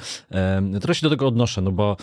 trochę 0.81 0.95
się 0.95 1.07
do 1.07 1.11
tego 1.11 1.27
odnoszę, 1.27 1.63
no 1.63 1.73
bo 1.73 1.97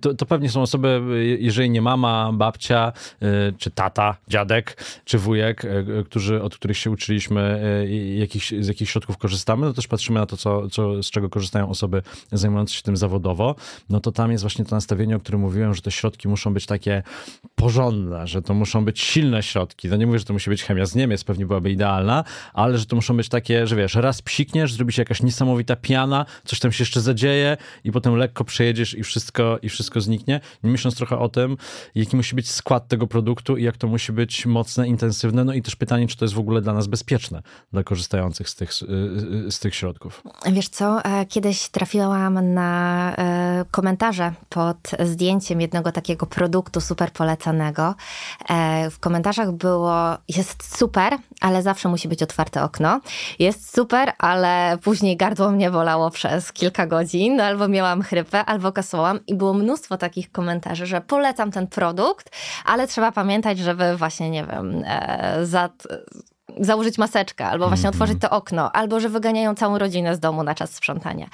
to, 0.00 0.14
to, 0.14 0.26
pewnie 0.26 0.48
są 0.48 0.62
osoby, 0.62 1.00
jeżeli 1.38 1.70
nie 1.70 1.82
mama, 1.82 2.32
babcia, 2.32 2.92
y, 3.22 3.26
czy 3.58 3.70
tata, 3.70 4.16
dziadek, 4.28 4.76
czy 5.04 5.18
wujek, 5.18 5.64
y, 5.64 6.04
którzy, 6.04 6.42
od 6.42 6.56
których 6.56 6.78
się 6.78 6.90
uczyliśmy, 6.90 7.60
y, 7.84 8.14
jakich, 8.18 8.42
z 8.64 8.68
jakich 8.68 8.90
środków 8.90 9.18
korzystamy, 9.18 9.66
no 9.66 9.72
też 9.72 9.86
patrzymy 9.88 10.20
na 10.20 10.26
to, 10.26 10.36
co, 10.36 10.68
co, 10.68 11.02
z 11.02 11.10
czego 11.10 11.28
korzystają 11.28 11.68
osoby 11.68 12.02
zajmujące 12.32 12.74
się 12.74 12.82
tym 12.82 12.96
zawodowo, 12.96 13.54
no 13.90 14.00
to 14.00 14.12
tam 14.12 14.32
jest 14.32 14.44
właśnie 14.44 14.64
to 14.64 14.76
nastawienie, 14.76 15.16
o 15.16 15.20
którym 15.20 15.40
mówiłem, 15.40 15.74
że 15.74 15.82
te 15.82 15.90
środki 15.90 16.28
muszą 16.28 16.54
być 16.54 16.66
takie 16.66 17.02
porządne, 17.54 18.26
że 18.26 18.42
to 18.42 18.54
muszą 18.54 18.84
być 18.84 19.00
silne 19.00 19.42
środki. 19.42 19.88
No 19.88 19.96
nie 19.96 20.06
mówię, 20.06 20.18
że 20.18 20.24
to 20.24 20.32
musi 20.32 20.50
być 20.50 20.64
chemia 20.64 20.86
z 20.86 20.94
Niemiec, 20.94 21.24
pewnie 21.24 21.46
byłaby 21.46 21.70
idealna, 21.70 22.24
ale 22.52 22.78
że 22.78 22.86
to 22.86 22.96
muszą 22.96 23.16
być 23.16 23.28
takie, 23.28 23.66
że 23.66 23.76
wiesz, 23.76 23.94
raz 23.94 24.22
psikniesz, 24.22 24.72
zrobi 24.72 24.92
się 24.92 25.02
jakaś 25.02 25.22
niesamowita 25.22 25.76
piana, 25.76 26.26
coś 26.44 26.60
tam 26.60 26.72
się 26.72 26.82
jeszcze 26.82 27.00
zadzieje 27.00 27.56
i 27.84 27.92
potem 27.92 28.16
lekko 28.16 28.44
przejedziesz 28.44 28.94
i 28.94 29.02
wszystko 29.02 29.33
wszystko, 29.34 29.58
i 29.62 29.68
wszystko 29.68 30.00
zniknie, 30.00 30.40
nie 30.62 30.70
myśląc 30.70 30.96
trochę 30.96 31.18
o 31.18 31.28
tym, 31.28 31.56
jaki 31.94 32.16
musi 32.16 32.36
być 32.36 32.50
skład 32.50 32.88
tego 32.88 33.06
produktu 33.06 33.56
i 33.56 33.64
jak 33.64 33.76
to 33.76 33.86
musi 33.86 34.12
być 34.12 34.46
mocne, 34.46 34.88
intensywne, 34.88 35.44
no 35.44 35.52
i 35.52 35.62
też 35.62 35.76
pytanie, 35.76 36.08
czy 36.08 36.16
to 36.16 36.24
jest 36.24 36.34
w 36.34 36.38
ogóle 36.38 36.60
dla 36.60 36.72
nas 36.72 36.86
bezpieczne, 36.86 37.42
dla 37.72 37.82
korzystających 37.82 38.48
z 38.48 38.54
tych, 38.54 38.72
z 39.50 39.58
tych 39.58 39.74
środków. 39.74 40.22
Wiesz 40.46 40.68
co, 40.68 41.04
e, 41.04 41.26
kiedyś 41.26 41.68
trafiłam 41.68 42.54
na 42.54 43.12
e, 43.18 43.64
komentarze 43.70 44.32
pod 44.48 44.90
zdjęciem 45.04 45.60
jednego 45.60 45.92
takiego 45.92 46.26
produktu 46.26 46.80
super 46.80 47.12
polecanego. 47.12 47.94
E, 48.48 48.90
w 48.90 48.98
komentarzach 48.98 49.52
było, 49.52 49.94
jest 50.28 50.78
super, 50.78 51.18
ale 51.40 51.62
zawsze 51.62 51.88
musi 51.88 52.08
być 52.08 52.22
otwarte 52.22 52.62
okno. 52.62 53.00
Jest 53.38 53.74
super, 53.74 54.12
ale 54.18 54.78
później 54.82 55.16
gardło 55.16 55.50
mnie 55.50 55.70
bolało 55.70 56.10
przez 56.10 56.52
kilka 56.52 56.86
godzin, 56.86 57.40
albo 57.40 57.68
miałam 57.68 58.02
chrypę, 58.02 58.44
albo 58.44 58.72
kasłam 58.72 59.23
i 59.26 59.34
było 59.34 59.54
mnóstwo 59.54 59.96
takich 59.96 60.32
komentarzy, 60.32 60.86
że 60.86 61.00
polecam 61.00 61.50
ten 61.50 61.66
produkt, 61.66 62.30
ale 62.64 62.86
trzeba 62.86 63.12
pamiętać, 63.12 63.58
żeby 63.58 63.96
właśnie, 63.96 64.30
nie 64.30 64.44
wiem, 64.46 64.84
za 65.42 65.68
założyć 66.60 66.98
maseczkę, 66.98 67.46
albo 67.46 67.68
właśnie 67.68 67.88
mm 67.88 67.92
-hmm. 67.92 67.94
otworzyć 68.02 68.20
to 68.20 68.30
okno, 68.30 68.72
albo 68.72 69.00
że 69.00 69.08
wyganiają 69.08 69.54
całą 69.54 69.78
rodzinę 69.78 70.16
z 70.16 70.20
domu 70.20 70.42
na 70.42 70.54
czas 70.54 70.74
sprzątania. 70.74 71.26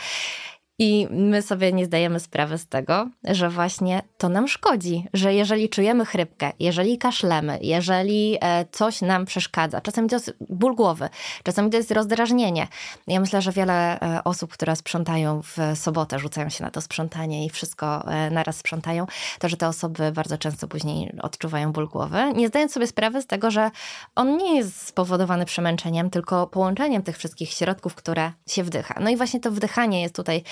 I 0.82 1.06
my 1.10 1.42
sobie 1.42 1.72
nie 1.72 1.86
zdajemy 1.86 2.20
sprawy 2.20 2.58
z 2.58 2.66
tego, 2.66 3.08
że 3.24 3.50
właśnie 3.50 4.02
to 4.18 4.28
nam 4.28 4.48
szkodzi, 4.48 5.04
że 5.12 5.34
jeżeli 5.34 5.68
czujemy 5.68 6.04
chrypkę, 6.04 6.52
jeżeli 6.58 6.98
kaszlemy, 6.98 7.58
jeżeli 7.62 8.38
e, 8.40 8.64
coś 8.72 9.02
nam 9.02 9.24
przeszkadza, 9.26 9.80
czasami 9.80 10.08
to 10.08 10.16
jest 10.16 10.34
ból 10.48 10.74
głowy, 10.74 11.08
czasami 11.42 11.70
to 11.70 11.76
jest 11.76 11.90
rozdrażnienie. 11.90 12.68
Ja 13.06 13.20
myślę, 13.20 13.42
że 13.42 13.52
wiele 13.52 14.00
e, 14.00 14.24
osób, 14.24 14.52
które 14.52 14.76
sprzątają 14.76 15.42
w 15.42 15.56
sobotę, 15.74 16.18
rzucają 16.18 16.48
się 16.48 16.64
na 16.64 16.70
to 16.70 16.80
sprzątanie 16.80 17.46
i 17.46 17.50
wszystko 17.50 18.12
e, 18.12 18.30
naraz 18.30 18.56
sprzątają, 18.56 19.06
to 19.38 19.48
że 19.48 19.56
te 19.56 19.68
osoby 19.68 20.12
bardzo 20.12 20.38
często 20.38 20.68
później 20.68 21.12
odczuwają 21.22 21.72
ból 21.72 21.88
głowy, 21.88 22.32
nie 22.34 22.48
zdając 22.48 22.72
sobie 22.72 22.86
sprawy 22.86 23.22
z 23.22 23.26
tego, 23.26 23.50
że 23.50 23.70
on 24.14 24.36
nie 24.36 24.56
jest 24.56 24.86
spowodowany 24.86 25.44
przemęczeniem, 25.44 26.10
tylko 26.10 26.46
połączeniem 26.46 27.02
tych 27.02 27.18
wszystkich 27.18 27.50
środków, 27.50 27.94
które 27.94 28.32
się 28.48 28.64
wdycha. 28.64 28.94
No 29.00 29.10
i 29.10 29.16
właśnie 29.16 29.40
to 29.40 29.50
wdychanie 29.50 30.02
jest 30.02 30.14
tutaj 30.14 30.42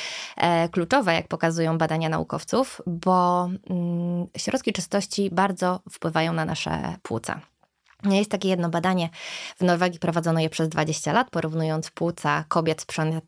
kluczowe, 0.71 1.15
jak 1.15 1.29
pokazują 1.29 1.79
badania 1.79 2.09
naukowców, 2.09 2.83
bo 2.87 3.49
mm, 3.71 4.27
środki 4.37 4.73
czystości 4.73 5.31
bardzo 5.33 5.81
wpływają 5.91 6.33
na 6.33 6.45
nasze 6.45 6.97
płuca. 7.03 7.41
Jest 8.05 8.31
takie 8.31 8.49
jedno 8.49 8.69
badanie, 8.69 9.09
w 9.57 9.65
Norwegii 9.65 9.99
prowadzono 9.99 10.41
je 10.41 10.51
przez 10.51 10.69
20 10.69 11.13
lat, 11.13 11.31
porównując 11.31 11.91
płuca 11.91 12.45
kobiet 12.49 12.87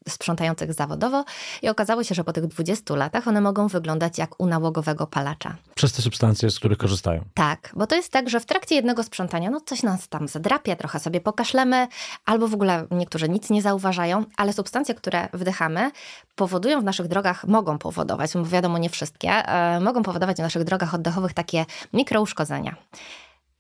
sprzątających 0.09 0.73
zawodowo 0.73 1.25
i 1.63 1.69
okazało 1.69 2.05
się, 2.05 2.15
że 2.15 2.25
po 2.25 2.33
tych 2.33 2.47
20 2.47 2.97
latach 2.97 3.29
one 3.29 3.41
mogą 3.41 3.69
wyglądać 3.69 4.19
jak 4.19 4.41
u 4.41 4.47
nałogowego 4.47 5.07
palacza. 5.07 5.57
Przez 5.75 5.93
te 5.93 6.03
substancje, 6.03 6.51
z 6.51 6.59
których 6.59 6.79
korzystają. 6.79 7.25
Tak, 7.35 7.73
bo 7.77 7.87
to 7.87 7.97
jest 7.97 8.13
tak, 8.13 8.31
że 8.31 8.41
w 8.41 8.47
trakcie 8.47 8.75
jednego 8.75 9.03
sprzątania, 9.03 9.51
no 9.51 9.61
coś 9.61 9.83
nas 9.83 10.09
tam 10.09 10.29
zadrapie, 10.29 10.77
trochę 10.77 11.01
sobie 11.01 11.21
pokaszlemy, 11.21 11.89
albo 12.25 12.49
w 12.49 12.55
ogóle 12.55 12.87
niektórzy 12.91 13.29
nic 13.29 13.51
nie 13.51 13.63
zauważają, 13.63 14.25
ale 14.37 14.53
substancje, 14.53 14.95
które 14.95 15.29
wdychamy, 15.33 15.91
powodują 16.37 16.81
w 16.81 16.85
naszych 16.85 17.09
drogach, 17.09 17.45
mogą 17.47 17.79
powodować, 17.79 18.33
bo 18.35 18.45
wiadomo 18.45 18.79
nie 18.79 18.91
wszystkie, 18.91 19.31
e, 19.31 19.81
mogą 19.81 20.03
powodować 20.03 20.37
w 20.37 20.41
naszych 20.41 20.65
drogach 20.65 20.95
oddechowych 20.95 21.33
takie 21.33 21.67
mikrouszkodzenia 21.93 22.77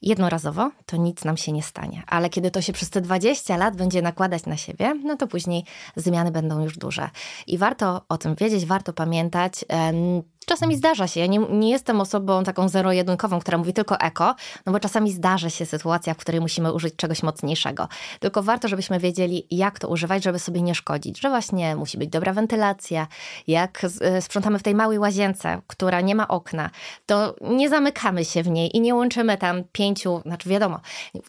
jednorazowo, 0.02 0.70
to 0.86 0.96
nic 0.96 1.24
nam 1.24 1.36
się 1.36 1.52
nie 1.52 1.62
stanie. 1.62 2.02
Ale 2.06 2.30
kiedy 2.30 2.50
to 2.50 2.62
się 2.62 2.72
przez 2.72 2.90
te 2.90 3.00
20 3.00 3.56
lat 3.56 3.76
będzie 3.76 4.02
nakładać 4.02 4.46
na 4.46 4.56
siebie, 4.56 4.94
no 5.04 5.16
to 5.16 5.26
później 5.26 5.64
zmiany 5.96 6.30
będą 6.30 6.62
już 6.62 6.78
duże. 6.78 7.10
I 7.46 7.58
warto 7.58 8.02
o 8.08 8.18
tym 8.18 8.34
wiedzieć, 8.34 8.66
warto 8.66 8.92
pamiętać. 8.92 9.64
Czasami 10.46 10.76
zdarza 10.76 11.06
się, 11.08 11.20
ja 11.20 11.26
nie, 11.26 11.38
nie 11.38 11.70
jestem 11.70 12.00
osobą 12.00 12.44
taką 12.44 12.68
zero-jedynkową, 12.68 13.40
która 13.40 13.58
mówi 13.58 13.72
tylko 13.72 14.00
eko, 14.00 14.34
no 14.66 14.72
bo 14.72 14.80
czasami 14.80 15.12
zdarzy 15.12 15.50
się 15.50 15.66
sytuacja, 15.66 16.14
w 16.14 16.16
której 16.16 16.40
musimy 16.40 16.72
użyć 16.72 16.96
czegoś 16.96 17.22
mocniejszego. 17.22 17.88
Tylko 18.20 18.42
warto, 18.42 18.68
żebyśmy 18.68 18.98
wiedzieli, 18.98 19.46
jak 19.50 19.78
to 19.78 19.88
używać, 19.88 20.24
żeby 20.24 20.38
sobie 20.38 20.62
nie 20.62 20.74
szkodzić, 20.74 21.20
że 21.20 21.28
właśnie 21.28 21.76
musi 21.76 21.98
być 21.98 22.10
dobra 22.10 22.32
wentylacja. 22.32 23.06
Jak 23.46 23.84
e, 24.00 24.22
sprzątamy 24.22 24.58
w 24.58 24.62
tej 24.62 24.74
małej 24.74 24.98
łazience, 24.98 25.62
która 25.66 26.00
nie 26.00 26.14
ma 26.14 26.28
okna, 26.28 26.70
to 27.06 27.34
nie 27.40 27.68
zamykamy 27.68 28.24
się 28.24 28.42
w 28.42 28.48
niej 28.48 28.76
i 28.76 28.80
nie 28.80 28.94
łączymy 28.94 29.38
tam 29.38 29.64
pięciu, 29.72 30.20
znaczy 30.26 30.48
wiadomo, 30.48 30.80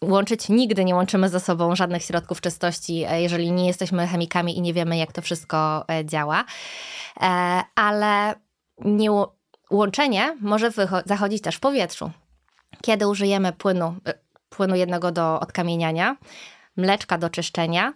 łączyć 0.01 0.49
nigdy 0.49 0.85
nie 0.85 0.95
łączymy 0.95 1.29
ze 1.29 1.39
sobą 1.39 1.75
żadnych 1.75 2.03
środków 2.03 2.41
czystości, 2.41 3.03
e, 3.07 3.21
jeżeli 3.21 3.51
nie 3.51 3.67
jesteśmy 3.67 4.07
chemikami 4.07 4.57
i 4.57 4.61
nie 4.61 4.73
wiemy, 4.73 4.97
jak 4.97 5.11
to 5.11 5.21
wszystko 5.21 5.85
e, 5.87 6.05
działa. 6.05 6.43
Ale 7.75 8.35
nie, 8.85 9.09
łączenie 9.71 10.37
może 10.41 10.71
zachodzić 11.05 11.41
też 11.41 11.55
w 11.55 11.59
powietrzu. 11.59 12.11
Kiedy 12.81 13.07
użyjemy 13.07 13.53
płynu, 13.53 13.95
y, 14.09 14.13
płynu 14.49 14.75
jednego 14.75 15.11
do 15.11 15.39
odkamieniania, 15.39 16.17
mleczka 16.77 17.17
do 17.17 17.29
czyszczenia, 17.29 17.93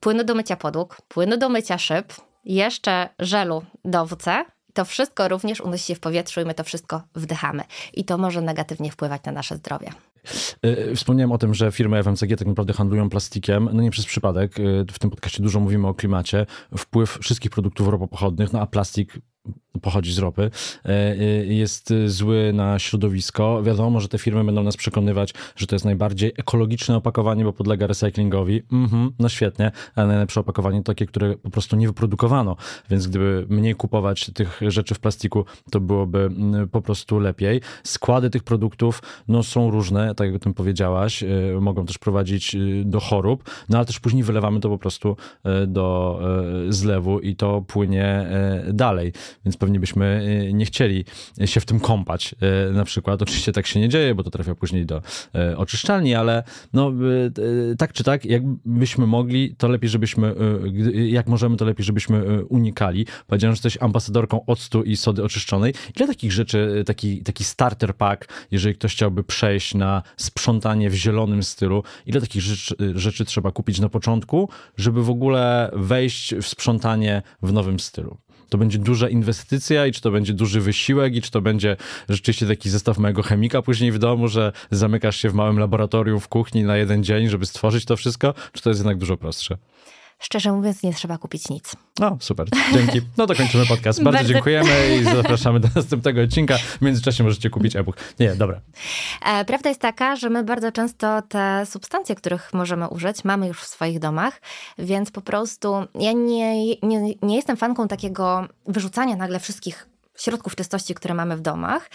płynu 0.00 0.24
do 0.24 0.34
mycia 0.34 0.56
podłóg, 0.56 0.96
płynu 1.08 1.36
do 1.36 1.48
mycia 1.48 1.78
szyb, 1.78 2.12
jeszcze 2.44 3.08
żelu 3.18 3.64
do 3.84 4.06
WC, 4.06 4.44
to 4.74 4.84
wszystko 4.84 5.28
również 5.28 5.60
unosi 5.60 5.84
się 5.84 5.94
w 5.94 6.00
powietrzu 6.00 6.40
i 6.40 6.44
my 6.44 6.54
to 6.54 6.64
wszystko 6.64 7.02
wdychamy. 7.14 7.62
I 7.92 8.04
to 8.04 8.18
może 8.18 8.40
negatywnie 8.40 8.90
wpływać 8.90 9.24
na 9.24 9.32
nasze 9.32 9.56
zdrowie. 9.56 9.90
Y, 10.66 10.96
wspomniałem 10.96 11.32
o 11.32 11.38
tym, 11.38 11.54
że 11.54 11.72
firmy 11.72 12.02
FMCG 12.02 12.36
tak 12.36 12.48
naprawdę 12.48 12.72
handlują 12.72 13.10
plastikiem. 13.10 13.68
No 13.72 13.82
nie 13.82 13.90
przez 13.90 14.06
przypadek. 14.06 14.58
Y, 14.58 14.86
w 14.92 14.98
tym 14.98 15.10
podcaście 15.10 15.42
dużo 15.42 15.60
mówimy 15.60 15.88
o 15.88 15.94
klimacie. 15.94 16.46
Wpływ 16.78 17.18
wszystkich 17.22 17.50
produktów 17.50 17.88
ropopochodnych, 17.88 18.52
no 18.52 18.60
a 18.60 18.66
plastik 18.66 19.18
pochodzi 19.82 20.12
z 20.12 20.18
ropy, 20.18 20.50
e, 20.84 20.88
e, 20.88 21.14
jest 21.46 21.94
zły 22.06 22.52
na 22.54 22.78
środowisko. 22.78 23.62
Wiadomo, 23.62 24.00
że 24.00 24.08
te 24.08 24.18
firmy 24.18 24.44
będą 24.44 24.62
nas 24.62 24.76
przekonywać, 24.76 25.34
że 25.56 25.66
to 25.66 25.74
jest 25.74 25.84
najbardziej 25.84 26.32
ekologiczne 26.38 26.96
opakowanie, 26.96 27.44
bo 27.44 27.52
podlega 27.52 27.86
recyklingowi. 27.86 28.62
Mhm, 28.72 29.10
no 29.18 29.28
świetnie, 29.28 29.72
ale 29.94 30.06
najlepsze 30.06 30.40
opakowanie 30.40 30.78
to 30.78 30.84
takie, 30.84 31.06
które 31.06 31.36
po 31.36 31.50
prostu 31.50 31.76
nie 31.76 31.86
wyprodukowano, 31.86 32.56
więc 32.90 33.06
gdyby 33.06 33.46
mniej 33.48 33.74
kupować 33.74 34.30
tych 34.34 34.60
rzeczy 34.68 34.94
w 34.94 34.98
plastiku, 34.98 35.44
to 35.70 35.80
byłoby 35.80 36.18
mm, 36.18 36.68
po 36.68 36.82
prostu 36.82 37.18
lepiej. 37.18 37.60
Składy 37.82 38.30
tych 38.30 38.42
produktów 38.42 39.02
no, 39.28 39.42
są 39.42 39.70
różne, 39.70 40.14
tak 40.14 40.26
jak 40.26 40.36
o 40.36 40.38
tym 40.38 40.54
powiedziałaś, 40.54 41.22
e, 41.22 41.28
mogą 41.60 41.86
też 41.86 41.98
prowadzić 41.98 42.56
do 42.84 43.00
chorób, 43.00 43.50
no 43.68 43.76
ale 43.78 43.86
też 43.86 44.00
później 44.00 44.22
wylewamy 44.22 44.60
to 44.60 44.68
po 44.68 44.78
prostu 44.78 45.16
do 45.66 46.20
zlewu 46.68 47.20
i 47.20 47.36
to 47.36 47.62
płynie 47.62 48.26
dalej 48.72 49.12
więc 49.44 49.56
pewnie 49.64 49.80
byśmy 49.80 50.26
y, 50.48 50.52
nie 50.52 50.64
chcieli 50.64 51.04
się 51.44 51.60
w 51.60 51.64
tym 51.64 51.80
kąpać 51.80 52.34
y, 52.68 52.72
na 52.72 52.84
przykład. 52.84 53.22
Oczywiście 53.22 53.52
tak 53.52 53.66
się 53.66 53.80
nie 53.80 53.88
dzieje, 53.88 54.14
bo 54.14 54.22
to 54.22 54.30
trafia 54.30 54.54
później 54.54 54.86
do 54.86 55.02
y, 55.52 55.56
oczyszczalni, 55.56 56.14
ale 56.14 56.42
no 56.72 56.92
tak 57.78 57.92
czy 57.92 58.04
tak, 58.04 58.24
jakbyśmy 58.24 59.06
mogli, 59.06 59.54
to 59.58 59.68
lepiej, 59.68 59.90
żebyśmy, 59.90 60.34
jak 60.94 61.26
możemy, 61.26 61.56
to 61.56 61.64
lepiej, 61.64 61.84
żebyśmy 61.84 62.44
unikali. 62.44 63.06
Powiedziałem, 63.26 63.54
że 63.54 63.56
jesteś 63.56 63.82
ambasadorką 63.82 64.46
octu 64.46 64.82
i 64.82 64.96
sody 64.96 65.24
oczyszczonej. 65.24 65.74
Ile 65.96 66.06
takich 66.06 66.32
rzeczy, 66.32 66.84
taki, 66.86 67.22
taki 67.22 67.44
starter 67.44 67.96
pack, 67.96 68.28
jeżeli 68.50 68.74
ktoś 68.74 68.92
chciałby 68.92 69.24
przejść 69.24 69.74
na 69.74 70.02
sprzątanie 70.16 70.90
w 70.90 70.94
zielonym 70.94 71.42
stylu, 71.42 71.82
ile 72.06 72.20
takich 72.20 72.42
rzeczy, 72.42 72.74
rzeczy 72.94 73.24
trzeba 73.24 73.50
kupić 73.50 73.80
na 73.80 73.88
początku, 73.88 74.48
żeby 74.76 75.04
w 75.04 75.10
ogóle 75.10 75.70
wejść 75.72 76.34
w 76.34 76.46
sprzątanie 76.46 77.22
w 77.42 77.52
nowym 77.52 77.80
stylu? 77.80 78.23
To 78.48 78.58
będzie 78.58 78.78
duża 78.78 79.08
inwestycja 79.08 79.86
i 79.86 79.92
czy 79.92 80.00
to 80.00 80.10
będzie 80.10 80.32
duży 80.32 80.60
wysiłek 80.60 81.14
i 81.14 81.22
czy 81.22 81.30
to 81.30 81.40
będzie 81.40 81.76
rzeczywiście 82.08 82.46
taki 82.46 82.70
zestaw 82.70 82.98
mojego 82.98 83.22
chemika 83.22 83.62
później 83.62 83.92
w 83.92 83.98
domu, 83.98 84.28
że 84.28 84.52
zamykasz 84.70 85.16
się 85.16 85.30
w 85.30 85.34
małym 85.34 85.58
laboratorium 85.58 86.20
w 86.20 86.28
kuchni 86.28 86.62
na 86.62 86.76
jeden 86.76 87.04
dzień, 87.04 87.28
żeby 87.28 87.46
stworzyć 87.46 87.84
to 87.84 87.96
wszystko, 87.96 88.34
czy 88.52 88.62
to 88.62 88.70
jest 88.70 88.80
jednak 88.80 88.98
dużo 88.98 89.16
prostsze? 89.16 89.58
Szczerze 90.24 90.52
mówiąc, 90.52 90.82
nie 90.82 90.94
trzeba 90.94 91.18
kupić 91.18 91.48
nic. 91.48 91.76
O, 92.00 92.16
super. 92.20 92.48
Dzięki. 92.74 93.00
No 93.16 93.26
to 93.26 93.34
kończymy 93.34 93.66
podcast. 93.66 94.02
Bardzo, 94.02 94.18
Bardzo... 94.18 94.32
dziękujemy 94.32 94.96
i 94.96 95.04
zapraszamy 95.04 95.60
do 95.60 95.68
następnego 95.76 96.22
odcinka. 96.22 96.58
W 96.58 96.80
międzyczasie 96.80 97.24
możecie 97.24 97.50
kupić 97.50 97.76
e-book. 97.76 97.96
Nie, 98.20 98.34
dobra. 98.34 98.60
E, 99.24 99.44
prawda 99.44 99.68
jest 99.68 99.80
taka, 99.80 100.16
że 100.16 100.30
my 100.30 100.44
bardzo 100.44 100.72
często 100.72 101.22
te 101.22 101.66
substancje, 101.66 102.14
których 102.14 102.54
możemy 102.54 102.88
użyć, 102.88 103.24
mamy 103.24 103.48
już 103.48 103.60
w 103.60 103.66
swoich 103.66 103.98
domach, 103.98 104.40
więc 104.78 105.10
po 105.10 105.20
prostu 105.20 105.74
ja 105.94 106.12
nie, 106.12 106.66
nie, 106.66 107.14
nie 107.22 107.36
jestem 107.36 107.56
fanką 107.56 107.88
takiego 107.88 108.48
wyrzucania 108.66 109.16
nagle 109.16 109.40
wszystkich 109.40 109.88
środków 110.18 110.56
czystości, 110.56 110.94
które 110.94 111.14
mamy 111.14 111.36
w 111.36 111.40
domach 111.40 111.90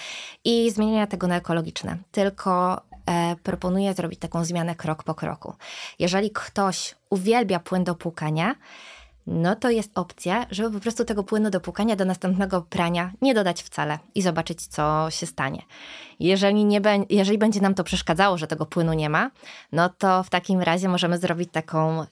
i 0.45 0.71
zmieniania 0.71 1.07
tego 1.07 1.27
na 1.27 1.35
ekologiczne. 1.35 1.97
Tylko 2.11 2.81
proponuję 3.43 3.93
zrobić 3.93 4.19
taką 4.19 4.45
zmianę 4.45 4.75
krok 4.75 5.03
po 5.03 5.15
kroku. 5.15 5.53
Jeżeli 5.99 6.31
ktoś 6.31 6.95
uwielbia 7.09 7.59
płyn 7.59 7.83
do 7.83 7.95
płukania, 7.95 8.55
no 9.27 9.55
to 9.55 9.69
jest 9.69 9.91
opcja, 9.95 10.45
żeby 10.51 10.71
po 10.71 10.79
prostu 10.79 11.05
tego 11.05 11.23
płynu 11.23 11.49
do 11.49 11.61
płukania 11.61 11.95
do 11.95 12.05
następnego 12.05 12.61
prania 12.61 13.11
nie 13.21 13.33
dodać 13.33 13.63
wcale 13.63 13.99
i 14.15 14.21
zobaczyć, 14.21 14.67
co 14.67 15.07
się 15.09 15.25
stanie. 15.25 15.61
Jeżeli, 16.19 16.65
nie 16.65 16.81
be, 16.81 16.97
jeżeli 17.09 17.37
będzie 17.37 17.61
nam 17.61 17.73
to 17.73 17.83
przeszkadzało, 17.83 18.37
że 18.37 18.47
tego 18.47 18.65
płynu 18.65 18.93
nie 18.93 19.09
ma, 19.09 19.31
no 19.71 19.89
to 19.89 20.23
w 20.23 20.29
takim 20.29 20.61
razie 20.61 20.89
możemy 20.89 21.17
zrobić 21.17 21.49
taką 21.51 22.01
e, 22.01 22.05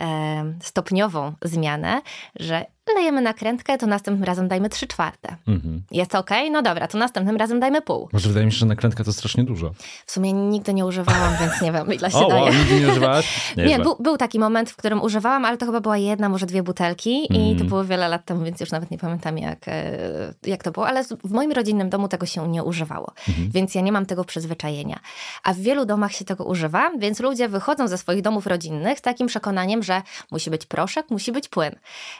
stopniową 0.61 1.33
zmianę, 1.41 2.01
że 2.39 2.65
lejemy 2.95 3.21
nakrętkę, 3.21 3.77
to 3.77 3.87
następnym 3.87 4.23
razem 4.23 4.47
dajmy 4.47 4.69
3 4.69 4.87
czwarte. 4.87 5.35
Mhm. 5.47 5.83
Jest 5.91 6.15
ok? 6.15 6.29
No 6.51 6.61
dobra, 6.61 6.87
to 6.87 6.97
następnym 6.97 7.37
razem 7.37 7.59
dajmy 7.59 7.81
pół. 7.81 8.09
Może 8.13 8.27
wydaje 8.27 8.45
mi 8.45 8.51
się, 8.51 8.57
że 8.57 8.65
nakrętka 8.65 9.03
to 9.03 9.13
strasznie 9.13 9.43
dużo. 9.43 9.71
W 10.05 10.11
sumie 10.11 10.33
nigdy 10.33 10.73
nie 10.73 10.85
używałam, 10.85 11.33
więc 11.39 11.61
nie 11.61 11.71
wiem, 11.71 11.93
ile 11.93 12.11
się 12.11 12.17
o, 12.17 12.29
daje. 12.29 12.43
O, 12.43 12.53
nigdy 12.53 12.79
nie 12.79 12.89
używałaś? 12.89 13.27
Nie, 13.57 13.65
nie 13.65 13.79
był, 13.79 13.95
był, 13.99 14.17
taki 14.17 14.39
moment, 14.39 14.69
w 14.69 14.75
którym 14.75 15.01
używałam, 15.01 15.45
ale 15.45 15.57
to 15.57 15.65
chyba 15.65 15.81
była 15.81 15.97
jedna, 15.97 16.29
może 16.29 16.45
dwie 16.45 16.63
butelki 16.63 17.27
mm. 17.29 17.41
i 17.41 17.45
to 17.45 17.51
mhm. 17.51 17.69
było 17.69 17.85
wiele 17.85 18.07
lat 18.07 18.25
temu, 18.25 18.43
więc 18.43 18.59
już 18.59 18.71
nawet 18.71 18.91
nie 18.91 18.97
pamiętam 18.97 19.37
jak, 19.37 19.67
e, 19.67 20.33
jak 20.45 20.63
to 20.63 20.71
było, 20.71 20.87
ale 20.87 21.03
w 21.03 21.31
moim 21.31 21.51
rodzinnym 21.51 21.89
domu 21.89 22.07
tego 22.07 22.25
się 22.25 22.47
nie 22.47 22.63
używało, 22.63 23.13
mhm. 23.29 23.49
więc 23.51 23.75
ja 23.75 23.81
nie 23.81 23.91
mam 23.91 24.05
tego 24.05 24.23
przyzwyczajenia. 24.23 24.99
A 25.43 25.53
w 25.53 25.57
wielu 25.57 25.85
domach 25.85 26.13
się 26.13 26.25
tego 26.25 26.45
używa, 26.45 26.91
więc 26.99 27.19
ludzie 27.19 27.49
wychodzą 27.49 27.87
ze 27.87 27.97
swoich 27.97 28.21
domów 28.21 28.47
rodzinnych 28.47 28.99
z 28.99 29.01
takim 29.01 29.27
przekonaniem, 29.27 29.83
że 29.83 30.01
musi 30.31 30.49
być 30.49 30.65
proszek, 30.65 31.09
musi 31.09 31.31
być 31.31 31.49
płyn. 31.49 31.75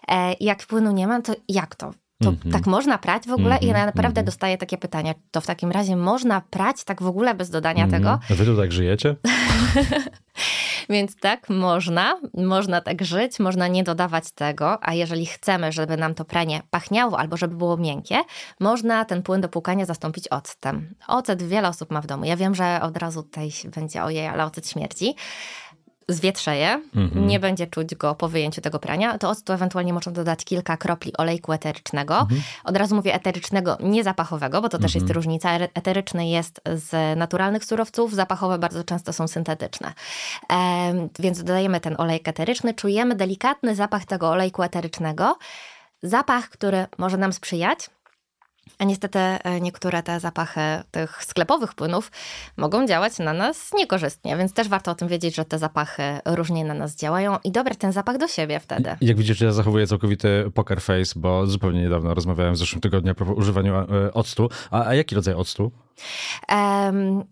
E, 0.08 0.36
jak 0.40 0.57
płynu 0.66 0.92
nie 0.92 1.08
ma, 1.08 1.22
to 1.22 1.34
jak 1.48 1.76
to? 1.76 1.92
To 2.22 2.30
mm 2.30 2.40
-hmm. 2.40 2.52
tak 2.52 2.68
można 2.68 2.98
prać 2.98 3.28
w 3.28 3.32
ogóle? 3.32 3.50
Mm 3.50 3.60
-hmm, 3.60 3.64
I 3.64 3.68
ja 3.68 3.74
mhm, 3.74 3.86
naprawdę 3.86 4.20
mm 4.20 4.24
-hmm. 4.24 4.26
dostaję 4.26 4.58
takie 4.58 4.78
pytania. 4.78 5.14
To 5.32 5.42
w 5.42 5.46
takim 5.46 5.72
razie 5.72 5.96
można 5.96 6.42
prać 6.42 6.84
tak 6.84 7.02
w 7.02 7.08
ogóle 7.08 7.36
bez 7.36 7.50
dodania 7.50 7.84
mhm. 7.84 8.04
tego? 8.04 8.20
Wy 8.30 8.46
tu 8.46 8.58
tak 8.58 8.72
żyjecie? 8.72 9.16
Więc 10.90 11.16
tak, 11.16 11.50
można. 11.50 12.20
Można 12.34 12.82
tak 12.82 13.04
żyć, 13.04 13.40
można 13.40 13.68
nie 13.68 13.84
dodawać 13.84 14.32
tego, 14.32 14.78
a 14.82 14.94
jeżeli 14.94 15.26
chcemy, 15.26 15.72
żeby 15.72 15.98
nam 15.98 16.14
to 16.14 16.26
pranie 16.26 16.62
pachniało 16.70 17.20
albo 17.20 17.38
żeby 17.38 17.56
było 17.56 17.78
miękkie, 17.78 18.16
można 18.60 19.06
ten 19.06 19.24
płyn 19.24 19.42
do 19.42 19.50
płukania 19.50 19.86
zastąpić 19.86 20.28
octem. 20.28 20.96
Ocet 21.08 21.44
wiele 21.44 21.68
osób 21.68 21.92
ma 21.92 22.02
w 22.02 22.08
domu. 22.08 22.26
Ja 22.26 22.36
wiem, 22.36 22.56
że 22.56 22.80
od 22.82 22.98
razu 22.98 23.24
tutaj 23.24 23.50
będzie 23.76 24.04
ojej, 24.04 24.28
ale 24.28 24.46
ocet 24.46 24.70
śmierdzi 24.70 25.16
zwietrzeje, 26.10 26.82
mhm. 26.96 27.28
nie 27.28 27.40
będzie 27.40 27.68
czuć 27.68 27.96
go 27.96 28.16
po 28.16 28.28
wyjęciu 28.28 28.62
tego 28.62 28.80
prania, 28.80 29.18
to 29.18 29.30
octu 29.30 29.54
ewentualnie 29.54 29.94
można 29.94 30.12
dodać 30.12 30.46
kilka 30.46 30.78
kropli 30.78 31.18
olejku 31.18 31.54
eterycznego. 31.54 32.20
Mhm. 32.20 32.42
Od 32.64 32.78
razu 32.78 32.96
mówię 32.96 33.14
eterycznego, 33.14 33.78
nie 33.80 34.04
zapachowego, 34.04 34.62
bo 34.62 34.70
to 34.70 34.78
też 34.78 34.96
jest 34.96 35.04
mhm. 35.04 35.16
różnica. 35.16 35.52
Eteryczny 35.54 36.30
jest 36.30 36.62
z 36.76 37.18
naturalnych 37.18 37.66
surowców, 37.66 38.14
zapachowe 38.14 38.58
bardzo 38.58 38.84
często 38.84 39.14
są 39.14 39.28
syntetyczne. 39.28 39.94
E, 40.52 41.08
więc 41.20 41.38
dodajemy 41.38 41.80
ten 41.80 41.96
olejek 41.98 42.28
eteryczny, 42.28 42.74
czujemy 42.74 43.16
delikatny 43.16 43.76
zapach 43.76 44.06
tego 44.06 44.30
olejku 44.30 44.64
eterycznego. 44.64 45.38
Zapach, 46.04 46.50
który 46.50 46.86
może 46.98 47.18
nam 47.18 47.34
sprzyjać, 47.34 47.90
a 48.80 48.84
niestety 48.84 49.20
e, 49.20 49.62
niektóre 49.62 50.04
te 50.04 50.20
zapachy 50.20 50.62
tych 50.92 51.24
sklepowych 51.24 51.74
płynów 51.74 52.12
mogą 52.58 52.88
działać 52.88 53.20
na 53.20 53.34
nas 53.34 53.72
niekorzystnie, 53.74 54.38
więc 54.38 54.54
też 54.54 54.68
warto 54.68 54.92
o 54.92 54.96
tym 54.96 55.08
wiedzieć, 55.08 55.36
że 55.36 55.46
te 55.46 55.60
zapachy 55.60 56.04
różnie 56.26 56.66
na 56.66 56.74
nas 56.74 56.96
działają 56.96 57.38
i 57.44 57.52
dobrać 57.52 57.78
ten 57.78 57.92
zapach 57.92 58.18
do 58.18 58.28
siebie 58.28 58.60
wtedy. 58.60 58.96
Jak 59.02 59.18
widzicie, 59.18 59.46
ja 59.46 59.52
zachowuję 59.52 59.88
całkowity 59.88 60.52
poker 60.54 60.82
face, 60.82 61.14
bo 61.16 61.48
zupełnie 61.48 61.82
niedawno 61.82 62.14
rozmawiałem 62.14 62.54
w 62.54 62.58
zeszłym 62.58 62.82
tygodniu 62.82 63.14
o 63.20 63.34
używaniu 63.34 63.76
e, 63.76 64.14
octu. 64.14 64.50
A, 64.72 64.86
a 64.86 64.94
jaki 64.96 65.16
rodzaj 65.16 65.34
octu? 65.34 65.72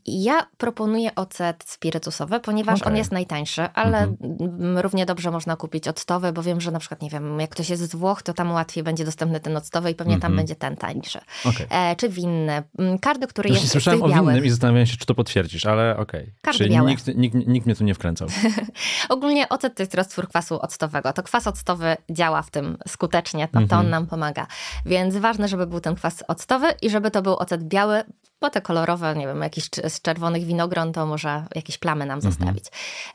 Ja 0.05 0.47
proponuję 0.57 1.15
ocet 1.15 1.63
spirytusowy, 1.67 2.39
ponieważ 2.39 2.81
okay. 2.81 2.93
on 2.93 2.97
jest 2.97 3.11
najtańszy, 3.11 3.61
ale 3.73 4.07
mm-hmm. 4.07 4.81
równie 4.81 5.05
dobrze 5.05 5.31
można 5.31 5.55
kupić 5.55 5.87
octowy, 5.87 6.33
bo 6.33 6.43
wiem, 6.43 6.61
że 6.61 6.71
na 6.71 6.79
przykład, 6.79 7.01
nie 7.01 7.09
wiem, 7.09 7.39
jak 7.39 7.49
ktoś 7.49 7.69
jest 7.69 7.91
z 7.91 7.95
Włoch, 7.95 8.23
to 8.23 8.33
tam 8.33 8.51
łatwiej 8.51 8.83
będzie 8.83 9.05
dostępny 9.05 9.39
ten 9.39 9.57
octowy 9.57 9.91
i 9.91 9.95
pewnie 9.95 10.13
tam 10.13 10.31
mhm. 10.31 10.37
będzie 10.37 10.55
ten 10.55 10.77
tańszy. 10.77 11.19
Okay. 11.45 11.67
E, 11.69 11.95
czy 11.95 12.09
winny. 12.09 12.63
Każdy, 13.01 13.27
który 13.27 13.49
Już 13.49 13.59
jest 13.59 13.71
słyszałem 13.71 14.03
o 14.03 14.07
winnym 14.07 14.45
i 14.45 14.49
zastanawiałem 14.49 14.87
się, 14.87 14.97
czy 14.97 15.05
to 15.05 15.15
potwierdzisz, 15.15 15.65
ale 15.65 15.97
okej. 15.97 16.33
Okay. 16.43 16.53
Czyli 16.53 16.79
nikt, 16.79 17.07
nikt, 17.07 17.35
nikt 17.47 17.65
mnie 17.65 17.75
tu 17.75 17.83
nie 17.83 17.93
wkręcał. 17.93 18.27
Ogólnie 19.09 19.49
ocet 19.49 19.75
to 19.75 19.83
jest 19.83 19.95
roztwór 19.95 20.27
kwasu 20.27 20.59
octowego. 20.61 21.13
To 21.13 21.23
kwas 21.23 21.47
octowy 21.47 21.97
działa 22.09 22.41
w 22.41 22.51
tym 22.51 22.77
skutecznie, 22.87 23.47
to, 23.47 23.53
to 23.53 23.59
on 23.59 23.63
mhm. 23.63 23.89
nam 23.89 24.07
pomaga. 24.07 24.47
Więc 24.85 25.17
ważne, 25.17 25.47
żeby 25.47 25.67
był 25.67 25.79
ten 25.79 25.95
kwas 25.95 26.23
octowy 26.27 26.67
i 26.81 26.89
żeby 26.89 27.11
to 27.11 27.21
był 27.21 27.35
ocet 27.35 27.63
biały, 27.63 28.03
bo 28.45 28.49
te 28.49 28.61
kolorowe, 28.61 29.15
nie 29.15 29.27
wiem, 29.27 29.41
jakiś 29.41 29.69
z 29.89 30.01
czerwonych 30.01 30.43
winogron, 30.43 30.93
to 30.93 31.05
może 31.05 31.45
jakieś 31.55 31.77
plamy 31.77 32.05
nam 32.05 32.17
mhm. 32.17 32.33
zostawić. 32.33 32.65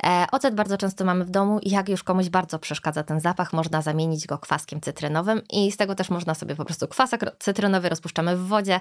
E, 0.05 0.27
ocet 0.33 0.55
bardzo 0.55 0.79
często 0.79 1.05
mamy 1.05 1.25
w 1.25 1.31
domu 1.31 1.59
i 1.63 1.71
jak 1.71 1.89
już 1.89 2.03
komuś 2.03 2.29
bardzo 2.29 2.59
przeszkadza 2.59 3.03
ten 3.03 3.21
zapach, 3.21 3.53
można 3.53 3.83
zamienić 3.83 4.27
go 4.27 4.39
kwaskiem 4.39 4.81
cytrynowym 4.81 5.43
i 5.51 5.73
z 5.73 5.77
tego 5.77 5.95
też 5.95 6.11
można 6.11 6.35
sobie 6.35 6.57
po 6.57 6.65
prostu 6.65 6.89
kwasak 6.89 7.21
cytrynowy 7.39 7.89
rozpuszczamy 7.89 8.37
w 8.37 8.47
wodzie, 8.47 8.81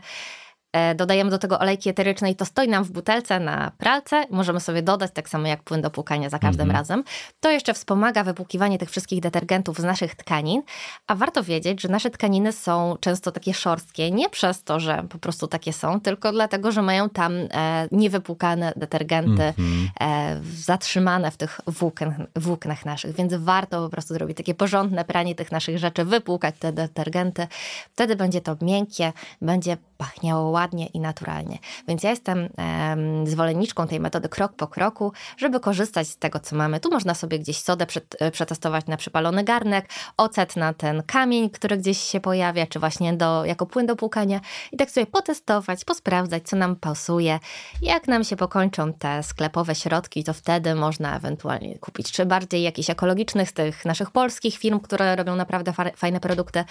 dodajemy 0.95 1.31
do 1.31 1.37
tego 1.37 1.59
olejki 1.59 1.89
eteryczne 1.89 2.31
i 2.31 2.35
to 2.35 2.45
stoi 2.45 2.67
nam 2.67 2.83
w 2.83 2.91
butelce 2.91 3.39
na 3.39 3.71
pralce. 3.77 4.25
Możemy 4.29 4.59
sobie 4.59 4.81
dodać 4.81 5.11
tak 5.13 5.29
samo 5.29 5.47
jak 5.47 5.63
płyn 5.63 5.81
do 5.81 5.89
płukania 5.89 6.29
za 6.29 6.39
każdym 6.39 6.67
mhm. 6.67 6.77
razem. 6.77 7.03
To 7.39 7.51
jeszcze 7.51 7.73
wspomaga 7.73 8.23
wypłukiwanie 8.23 8.77
tych 8.77 8.89
wszystkich 8.89 9.21
detergentów 9.21 9.77
z 9.77 9.83
naszych 9.83 10.15
tkanin, 10.15 10.61
a 11.07 11.15
warto 11.15 11.43
wiedzieć, 11.43 11.81
że 11.81 11.87
nasze 11.87 12.09
tkaniny 12.09 12.51
są 12.51 12.95
często 12.99 13.31
takie 13.31 13.53
szorstkie, 13.53 14.11
nie 14.11 14.29
przez 14.29 14.63
to, 14.63 14.79
że 14.79 15.03
po 15.09 15.17
prostu 15.17 15.47
takie 15.47 15.73
są, 15.73 16.01
tylko 16.01 16.31
dlatego, 16.31 16.71
że 16.71 16.81
mają 16.81 17.09
tam 17.09 17.33
e, 17.33 17.87
niewypłukane 17.91 18.73
detergenty 18.75 19.43
mhm. 19.43 19.89
e, 19.99 20.41
zatrzymane 20.55 21.31
w 21.31 21.37
tych 21.37 21.61
włókn, 21.67 22.05
włóknach 22.35 22.85
naszych, 22.85 23.15
więc 23.15 23.33
warto 23.33 23.83
po 23.83 23.89
prostu 23.89 24.13
zrobić 24.13 24.37
takie 24.37 24.53
porządne 24.53 25.05
pranie 25.05 25.35
tych 25.35 25.51
naszych 25.51 25.77
rzeczy, 25.77 26.05
wypłukać 26.05 26.55
te 26.59 26.73
detergenty. 26.73 27.47
Wtedy 27.93 28.15
będzie 28.15 28.41
to 28.41 28.55
miękkie, 28.61 29.13
będzie 29.41 29.77
pachniało 29.97 30.49
ładnie 30.49 30.58
i 30.93 30.99
naturalnie. 30.99 31.57
Więc 31.87 32.03
ja 32.03 32.09
jestem 32.09 32.49
zwolenniczką 33.23 33.87
tej 33.87 33.99
metody 33.99 34.29
krok 34.29 34.53
po 34.53 34.67
kroku, 34.67 35.13
żeby 35.37 35.59
korzystać 35.59 36.07
z 36.07 36.17
tego, 36.17 36.39
co 36.39 36.55
mamy. 36.55 36.79
Tu 36.79 36.91
można 36.91 37.13
sobie 37.13 37.39
gdzieś 37.39 37.61
sodę 37.61 37.85
e, 38.19 38.31
przetestować 38.31 38.85
na 38.87 38.97
przypalony 38.97 39.43
garnek, 39.43 39.89
ocet 40.17 40.55
na 40.55 40.73
ten 40.73 41.03
kamień, 41.03 41.49
który 41.49 41.77
gdzieś 41.77 41.97
się 41.97 42.19
pojawia, 42.19 42.67
czy 42.67 42.79
właśnie 42.79 43.13
do, 43.13 43.45
jako 43.45 43.65
płyn 43.65 43.85
do 43.85 43.95
płukania 43.95 44.39
i 44.71 44.77
tak 44.77 44.91
sobie 44.91 45.05
potestować, 45.05 45.85
posprawdzać, 45.85 46.43
co 46.43 46.55
nam 46.55 46.75
pasuje. 46.75 47.39
Jak 47.81 48.07
nam 48.07 48.23
się 48.23 48.35
pokończą 48.35 48.93
te 48.93 49.23
sklepowe 49.23 49.75
środki, 49.75 50.23
to 50.23 50.33
wtedy 50.33 50.75
można 50.75 51.15
ewentualnie 51.15 51.79
kupić, 51.79 52.11
czy 52.11 52.25
bardziej 52.25 52.63
jakichś 52.63 52.89
ekologicznych 52.89 53.49
z 53.49 53.53
tych 53.53 53.85
naszych 53.85 54.11
polskich 54.11 54.57
firm, 54.57 54.79
które 54.79 55.15
robią 55.15 55.35
naprawdę 55.35 55.73
fajne 55.95 56.19
produkty, 56.19 56.63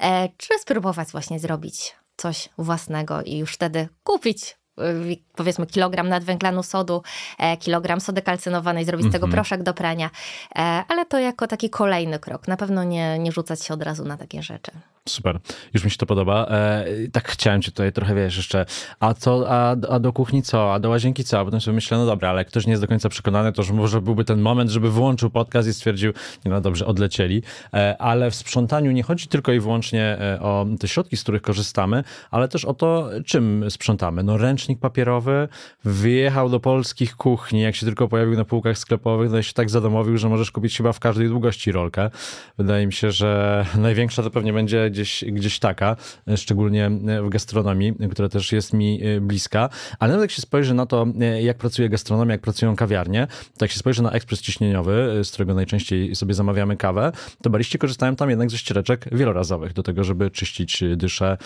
e, 0.00 0.28
czy 0.36 0.58
spróbować 0.58 1.08
właśnie 1.08 1.38
zrobić 1.38 1.96
coś 2.16 2.48
własnego 2.58 3.22
i 3.22 3.38
już 3.38 3.52
wtedy 3.54 3.88
kupić 4.04 4.56
y, 4.80 5.16
powiedzmy 5.34 5.66
kilogram 5.66 6.08
nadwęglanu 6.08 6.62
sodu, 6.62 7.02
e, 7.38 7.56
kilogram 7.56 8.00
sody 8.00 8.22
kalcynowanej, 8.22 8.84
zrobić 8.84 9.06
z 9.06 9.12
tego 9.12 9.26
mhm. 9.26 9.32
proszek 9.32 9.62
do 9.62 9.74
prania, 9.74 10.10
e, 10.56 10.58
ale 10.88 11.06
to 11.06 11.18
jako 11.18 11.46
taki 11.46 11.70
kolejny 11.70 12.18
krok. 12.18 12.48
Na 12.48 12.56
pewno 12.56 12.84
nie, 12.84 13.18
nie 13.18 13.32
rzucać 13.32 13.64
się 13.64 13.74
od 13.74 13.82
razu 13.82 14.04
na 14.04 14.16
takie 14.16 14.42
rzeczy. 14.42 14.72
Super, 15.08 15.40
już 15.74 15.84
mi 15.84 15.90
się 15.90 15.96
to 15.96 16.06
podoba. 16.06 16.46
E, 16.46 16.84
tak 17.12 17.28
chciałem 17.28 17.62
cię 17.62 17.70
tutaj 17.70 17.92
trochę, 17.92 18.14
wiesz, 18.14 18.36
jeszcze, 18.36 18.66
a 19.00 19.14
co, 19.14 19.44
a, 19.48 19.70
a 19.70 19.98
do 19.98 20.12
kuchni 20.12 20.42
co, 20.42 20.74
a 20.74 20.80
do 20.80 20.88
łazienki 20.88 21.24
co? 21.24 21.40
A 21.40 21.44
potem 21.44 21.60
sobie 21.60 21.74
myślę, 21.74 21.98
no 21.98 22.06
dobra, 22.06 22.30
ale 22.30 22.40
jak 22.40 22.48
ktoś 22.48 22.66
nie 22.66 22.70
jest 22.70 22.82
do 22.82 22.88
końca 22.88 23.08
przekonany, 23.08 23.52
to 23.52 23.62
może 23.72 24.00
byłby 24.00 24.24
ten 24.24 24.40
moment, 24.40 24.70
żeby 24.70 24.90
włączył 24.90 25.30
podcast 25.30 25.68
i 25.68 25.74
stwierdził, 25.74 26.12
no 26.44 26.60
dobrze, 26.60 26.86
odlecieli. 26.86 27.42
E, 27.74 27.96
ale 27.98 28.30
w 28.30 28.34
sprzątaniu 28.34 28.92
nie 28.92 29.02
chodzi 29.02 29.28
tylko 29.28 29.52
i 29.52 29.60
wyłącznie 29.60 30.02
e, 30.20 30.40
o 30.40 30.66
te 30.80 30.88
środki, 30.88 31.16
z 31.16 31.22
których 31.22 31.42
korzystamy, 31.42 32.04
ale 32.30 32.48
też 32.48 32.64
o 32.64 32.74
to, 32.74 33.10
czym 33.26 33.70
sprzątamy. 33.70 34.22
No 34.22 34.36
ręcznik 34.36 34.80
papierowy 34.80 35.48
wyjechał 35.84 36.48
do 36.48 36.60
polskich 36.60 37.16
kuchni, 37.16 37.60
jak 37.60 37.76
się 37.76 37.86
tylko 37.86 38.08
pojawił 38.08 38.36
na 38.36 38.44
półkach 38.44 38.78
sklepowych, 38.78 39.30
no 39.30 39.38
i 39.38 39.44
się 39.44 39.52
tak 39.52 39.70
zadomowił, 39.70 40.18
że 40.18 40.28
możesz 40.28 40.50
kupić 40.50 40.76
chyba 40.76 40.92
w 40.92 41.00
każdej 41.00 41.28
długości 41.28 41.72
rolkę. 41.72 42.10
Wydaje 42.58 42.86
mi 42.86 42.92
się, 42.92 43.10
że 43.10 43.66
największa 43.78 44.22
to 44.22 44.30
pewnie 44.30 44.52
będzie 44.52 44.90
gdzieś, 44.96 45.24
gdzieś 45.28 45.58
taka, 45.58 45.96
szczególnie 46.36 46.90
w 47.22 47.28
gastronomii, 47.28 47.94
która 48.10 48.28
też 48.28 48.52
jest 48.52 48.72
mi 48.72 49.00
e, 49.02 49.20
bliska. 49.20 49.68
Ale 49.98 50.12
nawet 50.12 50.24
jak 50.24 50.30
się 50.30 50.42
spojrzy 50.42 50.74
na 50.74 50.86
to, 50.86 51.06
e, 51.20 51.42
jak 51.42 51.58
pracuje 51.58 51.88
gastronomia, 51.88 52.32
jak 52.32 52.40
pracują 52.40 52.76
kawiarnie, 52.76 53.26
to 53.58 53.64
jak 53.64 53.70
się 53.70 53.78
spojrzy 53.78 54.02
na 54.02 54.10
ekspres 54.10 54.40
ciśnieniowy, 54.40 55.16
e, 55.20 55.24
z 55.24 55.30
którego 55.30 55.54
najczęściej 55.54 56.14
sobie 56.14 56.34
zamawiamy 56.34 56.76
kawę, 56.76 57.12
to 57.42 57.50
bariści 57.50 57.78
korzystają 57.78 58.16
tam 58.16 58.30
jednak 58.30 58.50
ze 58.50 58.58
ściereczek 58.58 59.08
wielorazowych 59.12 59.72
do 59.72 59.82
tego, 59.82 60.04
żeby 60.04 60.30
czyścić 60.30 60.84
dyszę 60.96 61.38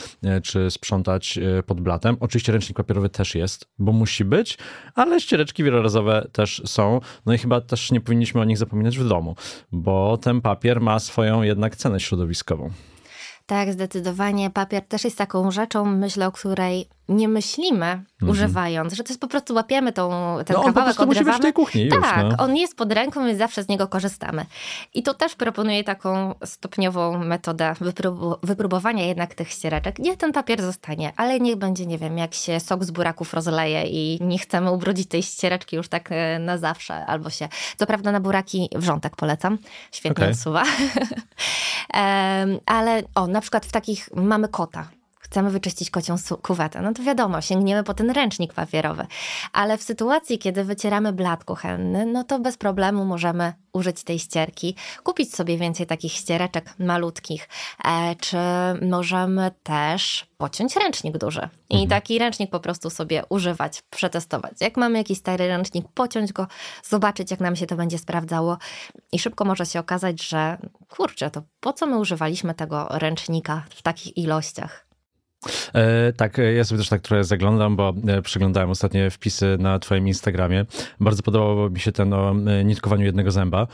czy 0.43 0.71
sprzątać 0.71 1.39
pod 1.67 1.81
blatem. 1.81 2.17
Oczywiście 2.21 2.53
ręcznik 2.53 2.77
papierowy 2.77 3.09
też 3.09 3.35
jest, 3.35 3.69
bo 3.79 3.93
musi 3.93 4.25
być, 4.25 4.59
ale 4.95 5.21
ściereczki 5.21 5.65
wielorazowe 5.65 6.29
też 6.33 6.63
są. 6.65 7.01
No 7.27 7.35
i 7.35 7.39
chyba 7.39 7.61
też 7.61 7.93
nie 7.93 8.01
powinniśmy 8.01 8.41
o 8.41 8.45
nich 8.45 8.59
zapominać 8.59 8.99
w 8.99 9.09
domu, 9.09 9.37
bo 9.73 10.19
ten 10.19 10.41
papier 10.41 10.81
ma 10.81 10.99
swoją 10.99 11.43
jednak 11.43 11.77
cenę 11.77 12.01
środowiskową. 12.01 12.71
Tak, 13.51 13.73
zdecydowanie. 13.73 14.51
Papier 14.51 14.83
też 14.87 15.05
jest 15.05 15.19
taką 15.19 15.51
rzeczą, 15.51 15.85
myślę, 15.85 16.27
o 16.27 16.33
której 16.33 16.89
nie 17.11 17.29
myślimy, 17.29 17.87
mhm. 17.87 18.31
używając, 18.31 18.93
że 18.93 19.05
to 19.05 19.09
jest 19.09 19.21
po 19.21 19.29
prostu 19.29 19.55
łapiemy 19.55 19.93
tą, 19.93 20.37
ten 20.47 20.57
no, 20.57 20.63
kawałek, 20.63 21.01
on 21.01 21.11
odrywamy. 21.11 21.39
w 21.39 21.41
tej 21.41 21.53
kuchni 21.53 21.89
tak, 21.89 22.25
już, 22.25 22.35
no. 22.39 22.45
on 22.45 22.57
jest 22.57 22.77
pod 22.77 22.93
ręką, 22.93 23.27
więc 23.27 23.39
zawsze 23.39 23.63
z 23.63 23.69
niego 23.69 23.89
korzystamy. 23.89 24.47
I 24.95 25.03
to 25.03 25.15
też 25.15 25.35
proponuję 25.35 25.85
taką 25.85 26.35
stopniową 26.45 27.19
metodę 27.19 27.75
wypróbowania 28.43 29.07
jednak 29.07 29.35
tych 29.35 29.51
ściereczek. 29.51 29.99
Niech 29.99 30.17
ten 30.17 30.33
papier 30.33 30.63
zostanie, 30.63 31.13
ale 31.17 31.41
niech 31.41 31.57
będzie, 31.57 31.87
nie 31.87 31.99
wiem, 31.99 32.19
jak 32.19 32.35
się 32.35 32.61
sok 32.61 32.85
z 32.85 32.91
buraków 32.91 33.35
rozleje 33.35 33.83
i 33.87 34.19
nie 34.21 34.39
chcemy 34.39 34.71
ubrudzić 34.71 35.09
tej 35.09 35.23
ściereczki 35.23 35.77
już 35.77 35.89
tak 35.89 36.13
e, 36.13 36.39
na 36.39 36.59
zawsze, 36.59 37.07
albo 37.07 37.31
się, 37.31 37.49
co 37.77 37.87
prawda 37.87 38.13
na 38.13 38.21
buraki 38.21 38.69
wrzątek 38.77 39.17
polecam, 39.17 39.59
świetnie 39.93 40.25
okay. 40.25 40.31
odsuwa. 40.31 40.63
Ale 42.67 43.03
o, 43.15 43.27
na 43.27 43.41
przykład 43.41 43.67
w 43.67 43.73
takich 43.73 44.09
mamy 44.15 44.49
kota 44.49 45.00
chcemy 45.31 45.51
wyczyścić 45.51 45.91
kocią 45.91 46.17
kuwetę, 46.43 46.83
no 46.83 46.93
to 46.93 47.03
wiadomo, 47.03 47.41
sięgniemy 47.41 47.85
po 47.85 47.95
ten 47.95 48.11
ręcznik 48.11 48.55
papierowy. 48.55 49.07
Ale 49.53 49.79
w 49.79 49.83
sytuacji, 49.83 50.39
kiedy 50.39 50.65
wycieramy 50.65 51.13
blat 51.13 51.45
kuchenny, 51.45 52.07
no 52.07 52.25
to 52.25 52.39
bez 52.39 52.57
problemu 52.57 53.05
możemy 53.05 53.53
użyć 53.73 54.05
tej 54.05 54.19
ścierki, 54.19 54.75
kupić 55.03 55.35
sobie 55.35 55.59
więcej 55.59 55.87
takich 55.87 56.13
ściereczek 56.13 56.75
malutkich, 56.79 57.49
e, 57.85 58.15
czy 58.17 58.37
możemy 58.83 59.51
też 59.63 60.27
pociąć 60.39 60.77
ręcznik 60.77 61.19
duży 61.19 61.49
i 61.69 61.75
mhm. 61.75 61.89
taki 61.89 62.19
ręcznik 62.19 62.51
po 62.51 62.61
prostu 62.61 62.91
sobie 62.91 63.23
używać, 63.29 63.83
przetestować. 63.91 64.53
Jak 64.61 64.77
mamy 64.77 64.99
jakiś 64.99 65.19
stary 65.19 65.47
ręcznik, 65.49 65.87
pociąć 65.95 66.33
go, 66.33 66.47
zobaczyć 66.85 67.31
jak 67.31 67.41
nam 67.41 67.57
się 67.57 67.67
to 67.67 67.77
będzie 67.77 67.99
sprawdzało 67.99 68.59
i 69.13 69.19
szybko 69.19 69.45
może 69.45 69.67
się 69.67 69.81
okazać, 69.81 70.29
że 70.29 70.59
kurczę, 70.89 71.31
to 71.31 71.43
po 71.61 71.73
co 71.73 71.87
my 71.87 71.99
używaliśmy 71.99 72.55
tego 72.55 72.87
ręcznika 72.91 73.63
w 73.71 73.83
takich 73.83 74.17
ilościach? 74.17 74.90
E, 75.75 76.13
tak, 76.13 76.39
e, 76.39 76.53
ja 76.53 76.65
sobie 76.65 76.79
też 76.79 76.89
tak 76.89 77.01
trochę 77.01 77.25
zaglądam, 77.25 77.77
bo 77.77 77.95
e, 78.09 78.23
przeglądałem 78.23 78.71
ostatnie 78.71 79.11
wpisy 79.11 79.57
na 79.61 79.79
twoim 79.79 80.09
Instagramie. 80.09 80.65
Bardzo 81.01 81.23
podobało 81.23 81.71
mi 81.71 81.81
się 81.81 81.93
ten 81.93 82.13
o 82.13 82.35
nitkowaniu 82.65 83.05
jednego 83.05 83.31
zęba 83.31 83.67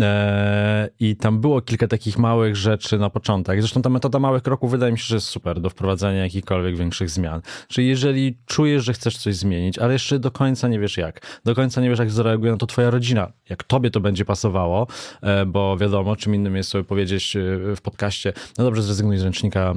e, 0.00 0.88
i 1.00 1.16
tam 1.16 1.40
było 1.40 1.60
kilka 1.60 1.88
takich 1.88 2.18
małych 2.18 2.56
rzeczy 2.56 2.98
na 2.98 3.10
początek. 3.10 3.60
Zresztą 3.60 3.82
ta 3.82 3.90
metoda 3.90 4.18
małych 4.18 4.42
kroków 4.42 4.70
wydaje 4.70 4.92
mi 4.92 4.98
się, 4.98 5.04
że 5.04 5.14
jest 5.14 5.26
super 5.26 5.60
do 5.60 5.70
wprowadzania 5.70 6.22
jakichkolwiek 6.22 6.76
większych 6.76 7.10
zmian. 7.10 7.40
Czyli 7.68 7.88
jeżeli 7.88 8.38
czujesz, 8.46 8.84
że 8.84 8.92
chcesz 8.92 9.16
coś 9.16 9.36
zmienić, 9.36 9.78
ale 9.78 9.92
jeszcze 9.92 10.18
do 10.18 10.30
końca 10.30 10.68
nie 10.68 10.80
wiesz 10.80 10.96
jak, 10.96 11.40
do 11.44 11.54
końca 11.54 11.80
nie 11.80 11.90
wiesz 11.90 11.98
jak 11.98 12.10
zareaguje 12.10 12.52
na 12.52 12.58
to 12.58 12.66
twoja 12.66 12.90
rodzina, 12.90 13.32
jak 13.48 13.62
tobie 13.62 13.90
to 13.90 14.00
będzie 14.00 14.24
pasowało, 14.24 14.86
e, 15.22 15.46
bo 15.46 15.76
wiadomo, 15.76 16.16
czym 16.16 16.34
innym 16.34 16.56
jest 16.56 16.70
sobie 16.70 16.84
powiedzieć 16.84 17.36
w 17.76 17.80
podcaście, 17.82 18.32
no 18.58 18.64
dobrze, 18.64 18.82
zrezygnuj 18.82 19.18
z 19.18 19.22
ręcznika 19.22 19.74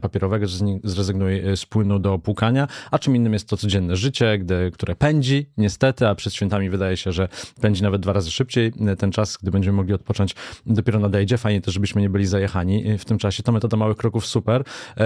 papierowego, 0.00 0.46
zrezygnuj 0.88 1.42
z 1.56 1.66
płynu 1.66 1.98
do 1.98 2.18
płukania, 2.18 2.68
a 2.90 2.98
czym 2.98 3.16
innym 3.16 3.32
jest 3.32 3.48
to 3.48 3.56
codzienne 3.56 3.96
życie, 3.96 4.38
gdy, 4.38 4.70
które 4.70 4.96
pędzi 4.96 5.46
niestety, 5.56 6.08
a 6.08 6.14
przed 6.14 6.34
świętami 6.34 6.70
wydaje 6.70 6.96
się, 6.96 7.12
że 7.12 7.28
pędzi 7.60 7.82
nawet 7.82 8.02
dwa 8.02 8.12
razy 8.12 8.30
szybciej. 8.30 8.72
Ten 8.98 9.12
czas, 9.12 9.38
gdy 9.42 9.50
będziemy 9.50 9.76
mogli 9.76 9.94
odpocząć 9.94 10.34
dopiero 10.66 10.98
nadejdzie. 10.98 11.38
Fajnie 11.38 11.60
też, 11.60 11.74
żebyśmy 11.74 12.00
nie 12.00 12.10
byli 12.10 12.26
zajechani 12.26 12.98
w 12.98 13.04
tym 13.04 13.18
czasie. 13.18 13.42
To 13.42 13.52
metoda 13.52 13.76
małych 13.76 13.96
kroków 13.96 14.26
super. 14.26 14.64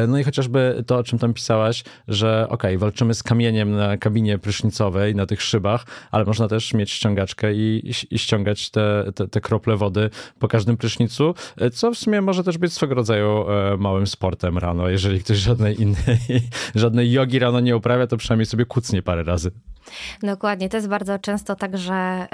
No 0.09 0.19
i 0.19 0.25
chociażby 0.25 0.85
to, 0.87 0.97
o 0.97 1.05
czym 1.05 1.19
tam 1.19 1.35
pisałaś, 1.35 1.85
że 2.09 2.47
ok, 2.49 2.63
walczymy 2.77 3.15
z 3.15 3.23
kamieniem 3.23 3.73
na 3.73 3.97
kabinie 3.97 4.39
prysznicowej, 4.39 5.15
na 5.15 5.27
tych 5.27 5.43
szybach, 5.43 5.87
ale 6.11 6.25
można 6.25 6.49
też 6.49 6.75
mieć 6.75 6.91
ściągaczkę 6.91 7.55
i, 7.55 7.93
i 8.11 8.19
ściągać 8.19 8.71
te, 8.71 9.05
te, 9.15 9.29
te 9.29 9.41
krople 9.41 9.77
wody 9.77 10.11
po 10.39 10.49
każdym 10.49 10.77
prysznicu, 10.77 11.35
co 11.73 11.91
w 11.91 11.99
sumie 11.99 12.21
może 12.21 12.45
też 12.45 12.59
być 12.59 12.73
swego 12.73 12.95
rodzaju 12.95 13.51
e, 13.51 13.77
małym 13.77 14.07
sportem 14.07 14.59
rano, 14.59 14.89
jeżeli 14.89 15.21
ktoś 15.21 15.37
żadnej 15.37 15.72
żadnej 15.73 15.83
innej, 15.83 16.43
żadnej 16.75 17.13
jogi 17.13 17.39
rano 17.39 17.61
nie 17.61 17.77
uprawia, 17.77 18.07
to 18.07 18.17
przynajmniej 18.17 18.47
sobie 18.47 18.65
kucnie 18.65 19.03
parę 19.03 19.23
razy. 19.23 19.51
Dokładnie. 20.23 20.69
To 20.69 20.77
jest 20.77 20.89
bardzo 20.89 21.19
często 21.19 21.57
tak, 21.57 21.79
że 21.79 22.27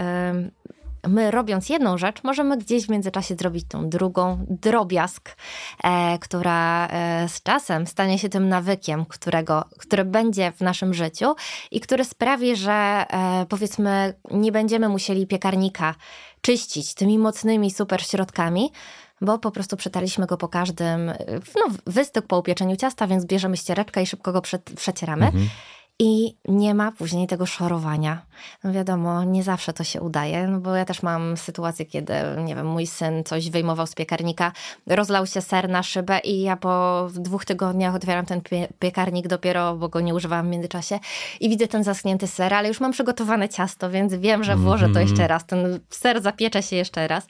my 1.08 1.30
robiąc 1.30 1.68
jedną 1.68 1.98
rzecz, 1.98 2.24
możemy 2.24 2.58
gdzieś 2.58 2.86
w 2.86 2.90
międzyczasie 2.90 3.34
zrobić 3.34 3.64
tą 3.68 3.88
drugą, 3.88 4.46
drobiazg, 4.48 5.36
e, 5.84 6.18
która 6.18 6.88
e, 6.88 7.28
z 7.28 7.42
czasem 7.42 7.86
stanie 7.86 8.18
się 8.18 8.28
tym 8.28 8.48
nawykiem, 8.48 9.04
którego, 9.04 9.64
który 9.78 10.04
będzie 10.04 10.52
w 10.52 10.60
naszym 10.60 10.94
życiu 10.94 11.34
i 11.70 11.80
który 11.80 12.04
sprawi, 12.04 12.56
że 12.56 12.72
e, 12.72 13.46
powiedzmy 13.48 14.14
nie 14.30 14.52
będziemy 14.52 14.88
musieli 14.88 15.26
piekarnika 15.26 15.94
czyścić 16.40 16.94
tymi 16.94 17.18
mocnymi 17.18 17.70
super 17.70 18.02
środkami, 18.02 18.70
bo 19.20 19.38
po 19.38 19.50
prostu 19.50 19.76
przetaliśmy 19.76 20.26
go 20.26 20.36
po 20.36 20.48
każdym, 20.48 21.06
no, 21.56 21.66
wystyk 21.86 22.26
po 22.26 22.38
upieczeniu 22.38 22.76
ciasta, 22.76 23.06
więc 23.06 23.24
bierzemy 23.24 23.56
ściereczkę 23.56 24.02
i 24.02 24.06
szybko 24.06 24.32
go 24.32 24.42
przecieramy. 24.76 25.26
Mhm 25.26 25.48
i 25.98 26.36
nie 26.48 26.74
ma 26.74 26.92
później 26.92 27.26
tego 27.26 27.46
szorowania. 27.46 28.22
No 28.64 28.72
wiadomo, 28.72 29.24
nie 29.24 29.42
zawsze 29.42 29.72
to 29.72 29.84
się 29.84 30.00
udaje, 30.00 30.46
no 30.46 30.60
bo 30.60 30.74
ja 30.74 30.84
też 30.84 31.02
mam 31.02 31.36
sytuację, 31.36 31.86
kiedy, 31.86 32.14
nie 32.44 32.54
wiem, 32.54 32.66
mój 32.66 32.86
syn 32.86 33.24
coś 33.24 33.50
wyjmował 33.50 33.86
z 33.86 33.94
piekarnika, 33.94 34.52
rozlał 34.86 35.26
się 35.26 35.40
ser 35.40 35.68
na 35.68 35.82
szybę 35.82 36.18
i 36.18 36.40
ja 36.40 36.56
po 36.56 37.06
dwóch 37.14 37.44
tygodniach 37.44 37.94
otwieram 37.94 38.26
ten 38.26 38.40
pie 38.40 38.68
piekarnik 38.78 39.28
dopiero, 39.28 39.76
bo 39.76 39.88
go 39.88 40.00
nie 40.00 40.14
używałam 40.14 40.46
w 40.46 40.50
międzyczasie 40.50 40.98
i 41.40 41.48
widzę 41.48 41.68
ten 41.68 41.84
zaschnięty 41.84 42.26
ser, 42.26 42.54
ale 42.54 42.68
już 42.68 42.80
mam 42.80 42.92
przygotowane 42.92 43.48
ciasto, 43.48 43.90
więc 43.90 44.14
wiem, 44.14 44.44
że 44.44 44.56
włożę 44.56 44.88
to 44.88 45.00
jeszcze 45.00 45.12
mhm. 45.12 45.28
raz. 45.28 45.46
Ten 45.46 45.80
ser 45.90 46.22
zapiecze 46.22 46.62
się 46.62 46.76
jeszcze 46.76 47.08
raz. 47.08 47.26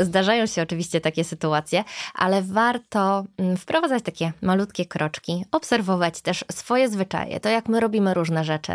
Zdarzają 0.00 0.46
się 0.46 0.62
oczywiście 0.62 1.00
takie 1.00 1.24
sytuacje, 1.24 1.84
ale 2.14 2.42
warto 2.42 3.24
mm, 3.38 3.56
wprowadzać 3.56 4.02
takie 4.02 4.32
malutkie 4.42 4.86
kroczki, 4.86 5.44
obserwować 5.52 6.20
też 6.20 6.44
swoje 6.52 6.88
zwyczaje, 6.88 7.40
to 7.40 7.48
jak 7.48 7.68
my 7.68 7.80
robimy 7.80 7.94
robimy 7.94 8.14
różne 8.14 8.44
rzeczy, 8.44 8.72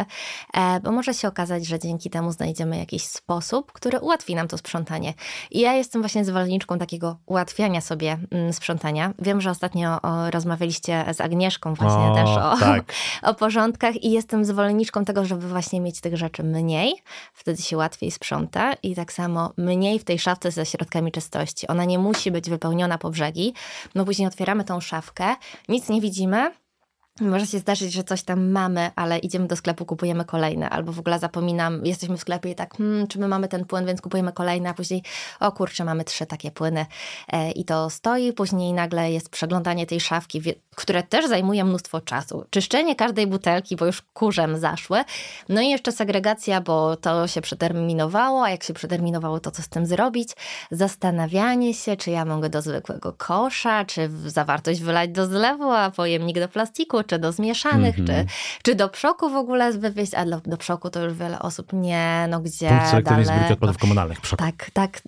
e, 0.54 0.80
bo 0.80 0.92
może 0.92 1.14
się 1.14 1.28
okazać, 1.28 1.66
że 1.70 1.80
dzięki 1.80 2.10
temu 2.10 2.32
znajdziemy 2.32 2.78
jakiś 2.78 3.04
sposób, 3.04 3.72
który 3.72 4.00
ułatwi 4.00 4.36
nam 4.36 4.48
to 4.48 4.58
sprzątanie. 4.58 5.14
I 5.52 5.60
ja 5.60 5.74
jestem 5.74 6.02
właśnie 6.02 6.26
zwolenniczką 6.26 6.78
takiego 6.78 7.18
ułatwiania 7.26 7.82
sobie 7.82 8.18
mm, 8.32 8.54
sprzątania. 8.54 9.14
Wiem, 9.20 9.42
że 9.42 9.50
ostatnio 9.50 10.00
rozmawialiście 10.32 11.06
z 11.14 11.22
Agnieszką 11.22 11.74
właśnie 11.74 12.12
o, 12.12 12.16
też 12.16 12.30
o, 12.30 12.58
tak. 12.60 12.94
o 13.30 13.34
porządkach 13.34 14.04
i 14.04 14.12
jestem 14.12 14.46
zwolenniczką 14.46 15.06
tego, 15.06 15.26
żeby 15.26 15.48
właśnie 15.48 15.82
mieć 15.82 16.02
tych 16.02 16.18
rzeczy 16.18 16.44
mniej, 16.44 16.94
wtedy 17.34 17.62
się 17.62 17.78
łatwiej 17.78 18.12
sprząta 18.12 18.74
i 18.74 18.96
tak 18.96 19.14
samo 19.14 19.54
mniej 19.58 20.00
w 20.00 20.04
tej 20.04 20.20
szafce 20.20 20.52
ze 20.52 20.66
środkami 20.66 21.12
czystości. 21.12 21.68
Ona 21.68 21.86
nie 21.86 22.00
musi 22.00 22.32
być 22.32 22.50
wypełniona 22.50 22.98
po 22.98 23.10
brzegi, 23.10 23.54
no 23.96 24.06
później 24.06 24.28
otwieramy 24.28 24.64
tą 24.64 24.82
szafkę, 24.82 25.36
nic 25.70 25.90
nie 25.90 26.02
widzimy, 26.02 26.52
może 27.22 27.48
się 27.48 27.60
zdarzyć, 27.60 27.94
że 27.94 28.04
coś 28.04 28.24
tam 28.24 28.52
mamy, 28.52 28.92
ale 28.96 29.18
idziemy 29.18 29.48
do 29.48 29.56
sklepu, 29.56 29.86
kupujemy 29.86 30.26
kolejne, 30.26 30.70
albo 30.70 30.92
w 30.92 31.00
ogóle 31.00 31.20
zapominam, 31.20 31.86
jesteśmy 31.86 32.18
w 32.18 32.22
sklepie 32.22 32.52
i 32.52 32.56
tak, 32.56 32.78
hmm, 32.78 33.08
czy 33.08 33.20
my 33.20 33.28
mamy 33.28 33.48
ten 33.48 33.66
płyn, 33.66 33.86
więc 33.86 34.02
kupujemy 34.02 34.34
kolejne, 34.34 34.70
a 34.70 34.74
później, 34.74 35.04
o 35.40 35.52
kurczę, 35.52 35.86
mamy 35.86 36.04
trzy 36.04 36.26
takie 36.26 36.52
płyny 36.52 36.86
e, 37.28 37.52
i 37.52 37.66
to 37.66 37.90
stoi. 37.90 38.34
Później 38.34 38.74
nagle 38.74 39.12
jest 39.12 39.30
przeglądanie 39.30 39.86
tej 39.86 40.00
szafki, 40.00 40.42
które 40.76 41.04
też 41.04 41.28
zajmuje 41.28 41.66
mnóstwo 41.66 42.02
czasu. 42.02 42.46
Czyszczenie 42.50 42.96
każdej 42.96 43.28
butelki, 43.28 43.76
bo 43.76 43.86
już 43.86 44.02
kurzem 44.02 44.58
zaszły. 44.58 45.04
No 45.50 45.62
i 45.62 45.70
jeszcze 45.70 45.92
segregacja, 45.92 46.62
bo 46.62 46.96
to 46.96 47.28
się 47.28 47.42
przeterminowało, 47.42 48.44
a 48.44 48.50
jak 48.50 48.64
się 48.64 48.74
przeterminowało, 48.74 49.40
to 49.40 49.52
co 49.52 49.62
z 49.62 49.70
tym 49.70 49.86
zrobić? 49.86 50.30
Zastanawianie 50.72 51.74
się, 51.74 51.98
czy 51.98 52.12
ja 52.12 52.26
mogę 52.26 52.50
do 52.50 52.62
zwykłego 52.62 53.14
kosza, 53.14 53.86
czy 53.86 54.10
zawartość 54.26 54.82
wylać 54.82 55.12
do 55.12 55.26
zlewu, 55.26 55.72
a 55.72 55.92
pojemnik 55.92 56.40
do 56.40 56.48
plastiku, 56.48 57.04
czy 57.10 57.20
do 57.20 57.32
zmieszanych, 57.32 58.00
mm 58.00 58.08
-hmm. 58.08 58.26
czy, 58.26 58.34
czy 58.64 58.76
do 58.76 58.90
przoku 58.90 59.30
w 59.30 59.36
ogóle 59.36 59.72
wywieźć, 59.72 60.14
a 60.14 60.26
do, 60.26 60.42
do 60.46 60.58
przoku 60.58 60.90
to 60.90 61.04
już 61.04 61.14
wiele 61.14 61.40
osób 61.40 61.74
nie, 61.74 62.28
no 62.30 62.40
gdzie 62.40 62.70
Punkt 62.70 62.88
selektywnej 62.88 63.26
zbiórki 63.26 63.54
odpadów 63.54 63.78
komunalnych. 63.78 64.22
Przok. 64.22 64.40
Tak, 64.40 64.72
tak. 64.74 65.02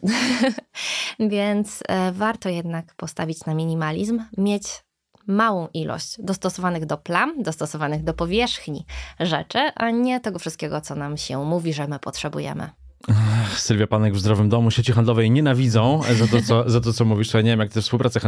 Więc 1.20 1.84
e, 1.88 2.12
warto 2.12 2.50
jednak 2.50 2.96
postawić 2.96 3.46
na 3.46 3.54
minimalizm, 3.54 4.24
mieć 4.38 4.84
małą 5.28 5.68
ilość 5.74 6.16
dostosowanych 6.20 6.86
do 6.86 6.98
plam, 6.98 7.44
dostosowanych 7.44 8.04
do 8.04 8.14
powierzchni 8.14 8.86
rzeczy, 9.20 9.60
a 9.76 9.90
nie 9.90 10.20
tego 10.20 10.40
wszystkiego, 10.40 10.82
co 10.82 10.96
nam 10.96 11.18
się 11.18 11.46
mówi, 11.46 11.74
że 11.74 11.88
my 11.88 12.00
potrzebujemy. 12.00 12.70
Sylwia 13.56 13.88
Panek 13.88 14.14
w 14.14 14.20
Zdrowym 14.20 14.50
Domu, 14.50 14.72
sieci 14.72 14.92
handlowej 14.92 15.32
nienawidzą 15.32 16.02
za 16.14 16.28
to, 16.28 16.42
co, 16.42 16.70
za 16.70 16.82
to, 16.82 16.94
co 16.94 17.06
mówisz. 17.06 17.34
Ja 17.34 17.42
nie 17.42 17.50
wiem, 17.50 17.60
jak 17.60 17.72
te 17.72 17.82
współprace, 17.82 18.20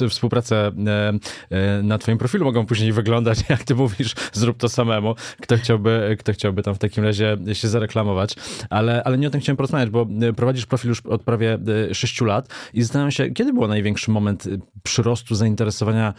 e, 0.00 0.08
współprace 0.08 0.66
e, 0.66 1.12
e, 1.50 1.82
na 1.82 1.98
twoim 1.98 2.18
profilu 2.18 2.44
mogą 2.44 2.66
później 2.66 2.92
wyglądać, 2.92 3.38
jak 3.48 3.64
ty 3.64 3.74
mówisz, 3.74 4.14
zrób 4.32 4.58
to 4.58 4.68
samemu. 4.68 5.14
Kto 5.40 5.56
chciałby, 5.56 6.16
kto 6.18 6.32
chciałby 6.32 6.62
tam 6.62 6.74
w 6.74 6.78
takim 6.78 7.04
razie 7.04 7.36
się 7.52 7.68
zareklamować. 7.68 8.34
Ale, 8.70 9.04
ale 9.04 9.18
nie 9.18 9.28
o 9.28 9.30
tym 9.30 9.40
chciałem 9.40 9.56
porozmawiać, 9.56 9.90
bo 9.90 10.06
prowadzisz 10.36 10.66
profil 10.66 10.88
już 10.88 11.00
od 11.00 11.22
prawie 11.22 11.58
6 11.92 12.20
lat 12.20 12.54
i 12.74 12.82
zastanawiam 12.82 13.10
się, 13.10 13.30
kiedy 13.30 13.52
był 13.52 13.68
największy 13.68 14.10
moment 14.10 14.44
przyrostu 14.82 15.34
zainteresowania 15.34 16.14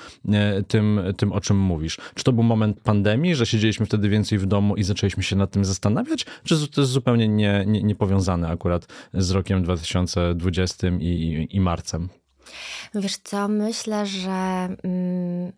tym, 0.68 1.02
tym, 1.18 1.32
o 1.32 1.42
czym 1.42 1.58
mówisz? 1.58 1.98
Czy 2.16 2.24
to 2.24 2.34
był 2.34 2.44
moment 2.44 2.80
pandemii, 2.82 3.36
że 3.36 3.46
siedzieliśmy 3.46 3.86
wtedy 3.86 4.10
więcej 4.10 4.38
w 4.38 4.46
domu 4.46 4.76
i 4.76 4.84
zaczęliśmy 4.84 5.24
się 5.24 5.36
nad 5.36 5.52
tym 5.52 5.66
zastanawiać? 5.66 6.26
Czy 6.44 6.68
to 6.68 6.82
jest 6.82 6.94
zupełnie 6.94 7.28
nie, 7.28 7.66
nie, 7.70 7.84
niepowiązane 7.84 8.50
akurat 8.50 8.88
z 9.14 9.32
rokiem 9.32 9.64
2020 9.64 10.88
i, 10.88 11.06
i, 11.06 11.56
i 11.56 11.60
marcem? 11.60 12.10
Wiesz 12.96 13.18
co, 13.18 13.48
myślę, 13.48 14.06
że 14.06 14.70
Mm, 14.84 15.52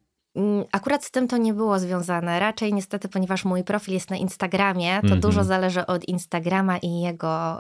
akurat 0.72 1.06
z 1.06 1.12
tym 1.12 1.28
to 1.28 1.38
nie 1.38 1.54
było 1.54 1.80
związane. 1.80 2.40
Raczej 2.40 2.74
niestety, 2.74 3.10
ponieważ 3.10 3.46
mój 3.46 3.64
profil 3.64 3.94
jest 3.94 4.10
na 4.10 4.18
Instagramie, 4.18 5.00
to 5.02 5.08
mm 5.08 5.20
-hmm. 5.20 5.22
dużo 5.22 5.44
zależy 5.44 5.86
od 5.86 6.08
Instagrama 6.08 6.78
i 6.78 7.02
jego 7.02 7.60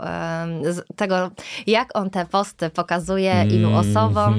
tego, 0.95 1.31
jak 1.67 1.97
on 1.97 2.09
te 2.09 2.25
posty 2.25 2.69
pokazuje 2.69 3.31
mm 3.31 3.49
-hmm. 3.49 3.53
ilu 3.53 3.75
osobom. 3.75 4.35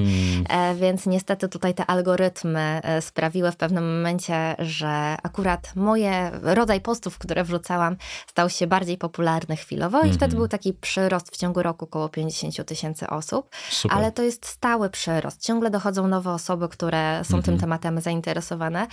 E, 0.48 0.74
więc 0.74 1.06
niestety 1.06 1.48
tutaj 1.48 1.74
te 1.74 1.86
algorytmy 1.86 2.80
e, 2.82 3.02
sprawiły 3.02 3.52
w 3.52 3.56
pewnym 3.56 3.96
momencie, 3.96 4.56
że 4.58 5.16
akurat 5.22 5.76
moje 5.76 6.30
rodzaj 6.42 6.80
postów, 6.80 7.18
które 7.18 7.44
wrzucałam, 7.44 7.96
stał 8.26 8.50
się 8.50 8.66
bardziej 8.66 8.98
popularny 8.98 9.56
chwilowo 9.56 9.98
mm 9.98 10.10
-hmm. 10.10 10.14
i 10.14 10.16
wtedy 10.16 10.32
mhm. 10.32 10.38
był 10.38 10.48
taki 10.48 10.72
przyrost 10.74 11.30
w 11.30 11.36
ciągu 11.36 11.62
roku 11.62 11.84
około 11.84 12.08
50 12.08 12.66
tysięcy 12.66 13.06
osób. 13.06 13.48
Super. 13.70 13.98
Ale 13.98 14.12
to 14.12 14.22
jest 14.22 14.46
stały 14.46 14.90
przyrost. 14.90 15.42
Ciągle 15.42 15.70
dochodzą 15.70 16.08
nowe 16.08 16.30
osoby, 16.30 16.68
które 16.68 17.20
są 17.24 17.30
tym 17.30 17.54
mhm. 17.54 17.58
tematem 17.58 18.00
zainteresowane 18.00 18.21
zainteresowane. 18.22 18.86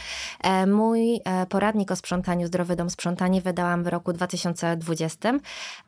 E, 0.44 0.66
mój 0.68 1.22
e, 1.26 1.46
poradnik 1.46 1.92
o 1.92 1.96
sprzątaniu 1.96 2.48
Zdrowy 2.48 2.76
Dom 2.76 2.90
Sprzątanie 2.90 3.42
wydałam 3.42 3.84
w 3.84 3.88
roku 3.88 4.14
2020, 4.14 5.34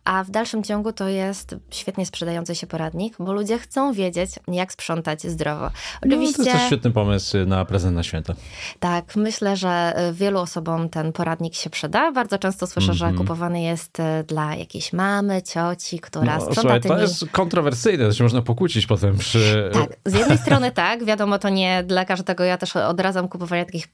a 0.05 0.23
w 0.23 0.29
dalszym 0.29 0.63
ciągu 0.63 0.93
to 0.93 1.07
jest 1.07 1.55
świetnie 1.71 2.05
sprzedający 2.05 2.55
się 2.55 2.67
poradnik, 2.67 3.15
bo 3.19 3.33
ludzie 3.33 3.59
chcą 3.59 3.93
wiedzieć, 3.93 4.31
jak 4.47 4.73
sprzątać 4.73 5.21
zdrowo. 5.21 5.69
Oczywiście... 6.05 6.37
No, 6.39 6.45
to 6.45 6.51
jest 6.51 6.65
świetny 6.65 6.91
pomysł 6.91 7.37
na 7.45 7.65
prezent 7.65 7.95
na 7.95 8.03
święta. 8.03 8.33
Tak, 8.79 9.15
myślę, 9.15 9.57
że 9.57 9.69
e, 9.69 10.13
wielu 10.13 10.39
osobom 10.39 10.89
ten 10.89 11.11
poradnik 11.11 11.55
się 11.55 11.69
przyda. 11.69 12.11
Bardzo 12.11 12.37
często 12.37 12.67
słyszę, 12.67 12.85
mm 12.85 12.95
-hmm. 12.95 12.99
że 12.99 13.05
mhm. 13.05 13.23
kupowany 13.27 13.61
jest 13.61 13.97
dla 14.27 14.55
jakiejś 14.55 14.93
mamy, 14.93 15.41
cioci, 15.41 15.99
która 15.99 16.35
no, 16.35 16.41
sprząta 16.41 16.61
słuchaj, 16.61 16.81
tymi... 16.81 16.95
To 16.95 17.01
jest 17.01 17.25
kontrowersyjne, 17.31 18.07
to 18.07 18.13
się 18.13 18.23
można 18.23 18.41
pokłócić 18.41 18.87
potem 18.87 19.17
przy... 19.17 19.69
Tak, 19.73 19.89
z 20.05 20.13
jednej 20.13 20.37
strony 20.37 20.71
tak, 20.71 21.05
wiadomo, 21.05 21.39
to 21.39 21.49
nie 21.49 21.83
dla 21.83 22.05
każdego, 22.05 22.43
ja 22.43 22.57
też 22.57 22.75
odradzam 22.75 23.27
kupowania 23.31 23.65
takich 23.65 23.87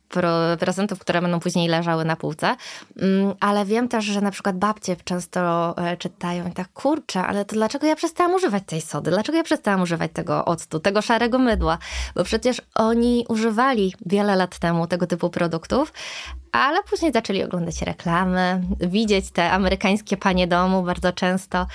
prezentów, 0.60 1.00
które 1.00 1.22
będą 1.22 1.40
później 1.40 1.68
leżały 1.68 2.06
na 2.06 2.16
półce. 2.16 2.56
Mm, 3.02 3.34
ale 3.40 3.66
wiem 3.66 3.88
też, 3.88 4.06
że 4.06 4.22
na 4.22 4.32
przykład 4.32 4.58
babcie 4.58 4.96
często 5.04 5.74
e, 5.78 5.98
czytają 5.98 6.48
i 6.48 6.52
tak, 6.52 6.74
kurczę, 6.74 7.20
ale 7.20 7.46
to 7.46 7.56
dlaczego 7.56 7.88
ja 7.88 7.96
przestałam 7.96 8.34
używać 8.34 8.64
tej 8.66 8.82
sody? 8.82 9.12
Dlaczego 9.12 9.38
ja 9.38 9.44
przestałam 9.44 9.82
używać 9.82 10.12
tego 10.14 10.46
octu, 10.46 10.80
tego 10.80 11.02
szarego 11.02 11.40
mydła? 11.40 11.78
Bo 12.16 12.24
przecież 12.24 12.62
oni 12.76 13.26
używali 13.30 13.94
wiele 14.06 14.36
lat 14.36 14.60
temu 14.60 14.88
tego 14.88 15.08
typu 15.08 15.30
produktów, 15.30 15.94
ale 16.52 16.84
później 16.84 17.12
zaczęli 17.12 17.44
oglądać 17.44 17.82
reklamy, 17.82 18.62
widzieć 18.80 19.32
te 19.32 19.52
amerykańskie 19.52 20.18
panie 20.18 20.48
domu 20.48 20.84
bardzo 20.84 21.14
często 21.14 21.68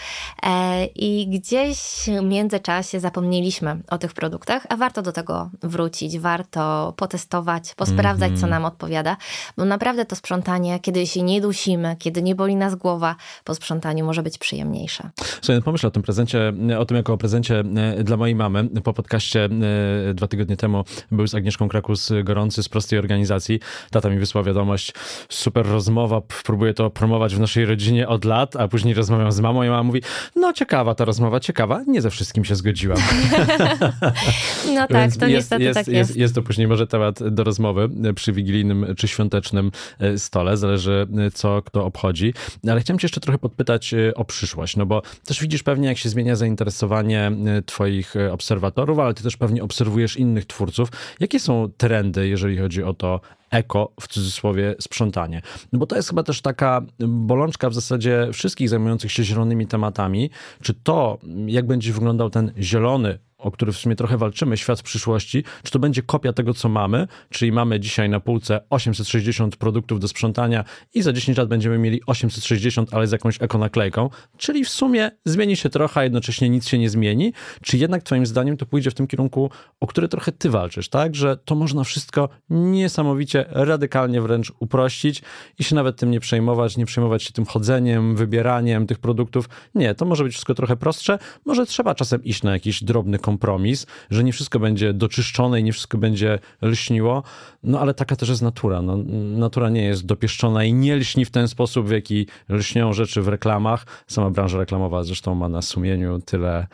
e, 0.43 0.85
i 0.85 1.29
gdzieś 1.29 1.79
w 2.21 2.25
międzyczasie 2.25 3.01
zapomnieliśmy 3.01 3.77
o 3.91 3.99
tych 3.99 4.13
produktach, 4.13 4.67
a 4.69 4.77
warto 4.77 5.03
do 5.03 5.13
tego 5.13 5.51
wrócić, 5.63 6.19
warto 6.19 6.93
potestować, 6.97 7.52
posprawdzać, 7.77 8.29
mm 8.29 8.39
-hmm. 8.39 8.41
co 8.41 8.47
nam 8.47 8.65
odpowiada, 8.65 9.17
bo 9.57 9.65
naprawdę 9.65 10.05
to 10.05 10.17
sprzątanie, 10.17 10.81
kiedy 10.81 11.07
się 11.07 11.23
nie 11.23 11.41
dusimy, 11.41 11.97
kiedy 11.99 12.23
nie 12.23 12.35
boli 12.35 12.57
nas 12.57 12.75
głowa, 12.75 13.17
po 13.45 13.55
sprzątaniu 13.55 14.05
może 14.05 14.23
być 14.23 14.39
przyjemniejsze. 14.39 15.11
Słuchaj, 15.17 15.57
no 15.57 15.63
pomyśl 15.63 15.87
o 15.87 15.91
tym 15.91 16.03
prezencie, 16.03 16.53
o 16.79 16.85
tym 16.85 16.97
jako 16.97 17.13
o 17.13 17.19
prezencie 17.19 17.65
e, 17.99 18.05
dla 18.05 18.17
mojej 18.17 18.35
mamy. 18.35 18.65
Po 18.85 18.93
podcaście 18.93 19.45
e, 19.45 20.15
dwa 20.15 20.29
tygodnie 20.29 20.57
temu 20.57 20.85
był 21.11 21.27
z 21.27 21.35
Agnieszką 21.35 21.69
Krakus 21.69 22.13
gorący 22.25 22.63
z 22.63 22.69
prostej 22.69 22.99
organizacji. 22.99 23.61
Tata 23.91 24.11
mi 24.11 24.19
wysłał 24.19 24.45
wiadomość, 24.45 24.93
super 25.29 25.67
rozmowa, 25.67 26.21
próbuję 26.45 26.75
to 26.75 26.91
promować 26.91 27.35
w 27.35 27.41
naszej 27.41 27.65
rodzinie 27.65 28.09
od 28.09 28.25
lat, 28.25 28.57
a 28.57 28.69
później 28.69 28.95
rozmawiam 28.95 29.33
z 29.33 29.41
mamą 29.41 29.63
i 29.63 29.69
mama 29.69 29.83
mówi, 29.83 30.03
no 30.37 30.53
ciekawa 30.53 30.95
ta 30.95 31.05
rozmowa, 31.05 31.41
ciekawa, 31.41 31.83
nie 31.87 32.03
ze 32.03 32.11
wszystkim 32.11 32.45
się 32.45 32.55
zgodziłam. 32.55 32.99
no 34.75 34.87
tak, 34.89 35.17
to 35.17 35.27
jest, 35.27 35.51
niestety 35.51 35.65
jest, 35.65 35.75
tak 35.75 35.87
jest. 35.87 36.11
jest. 36.11 36.17
Jest 36.17 36.35
to 36.35 36.43
później 36.43 36.69
może 36.69 36.87
temat 36.87 37.29
do 37.29 37.42
rozmowy 37.45 37.89
przy 38.15 38.33
wigilijnym 38.33 38.87
czy 38.97 39.09
świątecznym 39.09 39.71
e, 39.99 40.19
stole, 40.19 40.57
zależy 40.57 41.07
e, 41.19 41.31
co 41.31 41.63
kto 41.63 41.85
obchodzi. 41.85 42.35
Ale 42.69 42.81
chciałem 42.81 42.99
cię 42.99 43.05
jeszcze 43.05 43.21
trochę 43.21 43.39
podpytać 43.39 43.95
e, 43.95 44.15
o 44.15 44.25
przyszłość, 44.25 44.77
no 44.77 44.87
bo 44.87 45.03
też 45.25 45.41
widzisz 45.41 45.63
pewnie 45.63 45.89
jak 45.89 45.99
się 45.99 46.09
zmienia 46.09 46.37
zainteresowanie 46.37 47.33
twoich 47.67 48.15
obserwatorów, 48.33 48.99
ale 48.99 49.15
ty 49.15 49.23
też 49.23 49.37
pewnie 49.37 49.63
obserwujesz 49.63 50.17
innych 50.17 50.47
twórców. 50.47 50.89
Jakie 51.21 51.41
są 51.41 51.69
trendy, 51.77 52.29
jeżeli 52.29 52.59
chodzi 52.59 52.83
o 52.83 52.95
to, 52.95 53.21
eko, 53.53 53.93
w 54.01 54.09
cudzysłowie, 54.09 54.75
sprzątanie. 54.81 55.43
No 55.73 55.79
bo 55.79 55.87
to 55.87 55.97
jest 55.97 56.09
chyba 56.09 56.23
też 56.23 56.41
taka 56.41 56.83
bolączka 57.09 57.71
w 57.71 57.75
zasadzie 57.75 58.29
wszystkich 58.33 58.69
zajmujących 58.69 59.13
się 59.13 59.25
zielonymi 59.25 59.67
tematami. 59.67 60.31
Czy 60.63 60.75
to, 60.75 61.19
jak 61.47 61.67
będzie 61.67 61.93
wyglądał 61.93 62.31
ten 62.31 62.53
zielony 62.59 63.19
o 63.43 63.51
który 63.51 63.73
w 63.73 63.77
sumie 63.77 63.97
trochę 63.97 64.17
walczymy, 64.17 64.57
świat 64.57 64.83
przyszłości, 64.83 65.45
czy 65.63 65.73
to 65.73 65.79
będzie 65.79 66.03
kopia 66.03 66.33
tego, 66.33 66.55
co 66.55 66.69
mamy, 66.69 67.09
czyli 67.31 67.53
mamy 67.53 67.81
dzisiaj 67.81 68.09
na 68.09 68.21
półce 68.21 68.61
860 68.71 69.57
produktów 69.57 70.01
do 70.01 70.09
sprzątania 70.09 70.65
i 70.95 71.03
za 71.03 71.13
10 71.13 71.39
lat 71.39 71.49
będziemy 71.49 71.79
mieli 71.79 72.01
860, 72.07 72.95
ale 72.95 73.07
z 73.07 73.13
jakąś 73.13 73.43
ekonaklejką, 73.43 74.11
czyli 74.37 74.65
w 74.65 74.69
sumie 74.69 75.11
zmieni 75.25 75.57
się 75.57 75.71
trochę, 75.71 76.01
a 76.01 76.05
jednocześnie 76.05 76.51
nic 76.51 76.69
się 76.69 76.79
nie 76.79 76.91
zmieni, 76.91 77.33
czy 77.63 77.79
jednak 77.79 78.03
twoim 78.03 78.27
zdaniem 78.27 78.57
to 78.57 78.67
pójdzie 78.67 78.91
w 78.91 78.95
tym 78.95 79.07
kierunku, 79.07 79.51
o 79.81 79.87
który 79.87 80.09
trochę 80.09 80.33
ty 80.33 80.51
walczysz, 80.51 80.89
tak, 80.89 81.15
że 81.15 81.37
to 81.37 81.55
można 81.55 81.85
wszystko 81.85 82.29
niesamowicie, 82.51 83.45
radykalnie 83.49 84.21
wręcz 84.21 84.53
uprościć 84.61 85.23
i 85.59 85.65
się 85.65 85.75
nawet 85.75 85.97
tym 85.97 86.11
nie 86.11 86.21
przejmować, 86.21 86.77
nie 86.77 86.87
przejmować 86.87 87.23
się 87.23 87.33
tym 87.33 87.47
chodzeniem, 87.47 88.17
wybieraniem 88.17 88.87
tych 88.87 88.99
produktów. 88.99 89.49
Nie, 89.75 89.95
to 89.95 90.05
może 90.05 90.25
być 90.25 90.33
wszystko 90.33 90.55
trochę 90.55 90.77
prostsze, 90.77 91.19
może 91.45 91.67
trzeba 91.67 91.95
czasem 91.95 92.25
iść 92.25 92.43
na 92.43 92.53
jakiś 92.53 92.85
drobny 92.85 93.19
komputer, 93.19 93.32
kompromis, 93.33 93.87
że 94.11 94.25
nie 94.25 94.33
wszystko 94.33 94.59
będzie 94.59 94.93
doczyszczone 94.93 95.61
i 95.61 95.65
nie 95.65 95.73
wszystko 95.73 95.99
będzie 95.99 96.39
lśniło, 96.63 97.23
no 97.63 97.81
ale 97.81 97.95
taka 97.95 98.17
też 98.17 98.29
jest 98.29 98.43
natura. 98.43 98.83
No, 98.83 98.97
natura 99.39 99.71
nie 99.71 99.85
jest 99.85 100.07
dopieszczona 100.07 100.65
i 100.65 100.73
nie 100.73 100.97
lśni 100.97 101.25
w 101.25 101.31
ten 101.31 101.49
sposób, 101.49 101.87
w 101.87 101.91
jaki 101.91 102.27
lśnią 102.49 102.93
rzeczy 102.93 103.23
w 103.23 103.29
reklamach. 103.29 103.87
Sama 104.07 104.31
branża 104.31 104.59
reklamowa 104.59 105.03
zresztą 105.03 105.35
ma 105.35 105.49
na 105.49 105.63
sumieniu 105.63 106.21
tyle 106.21 106.67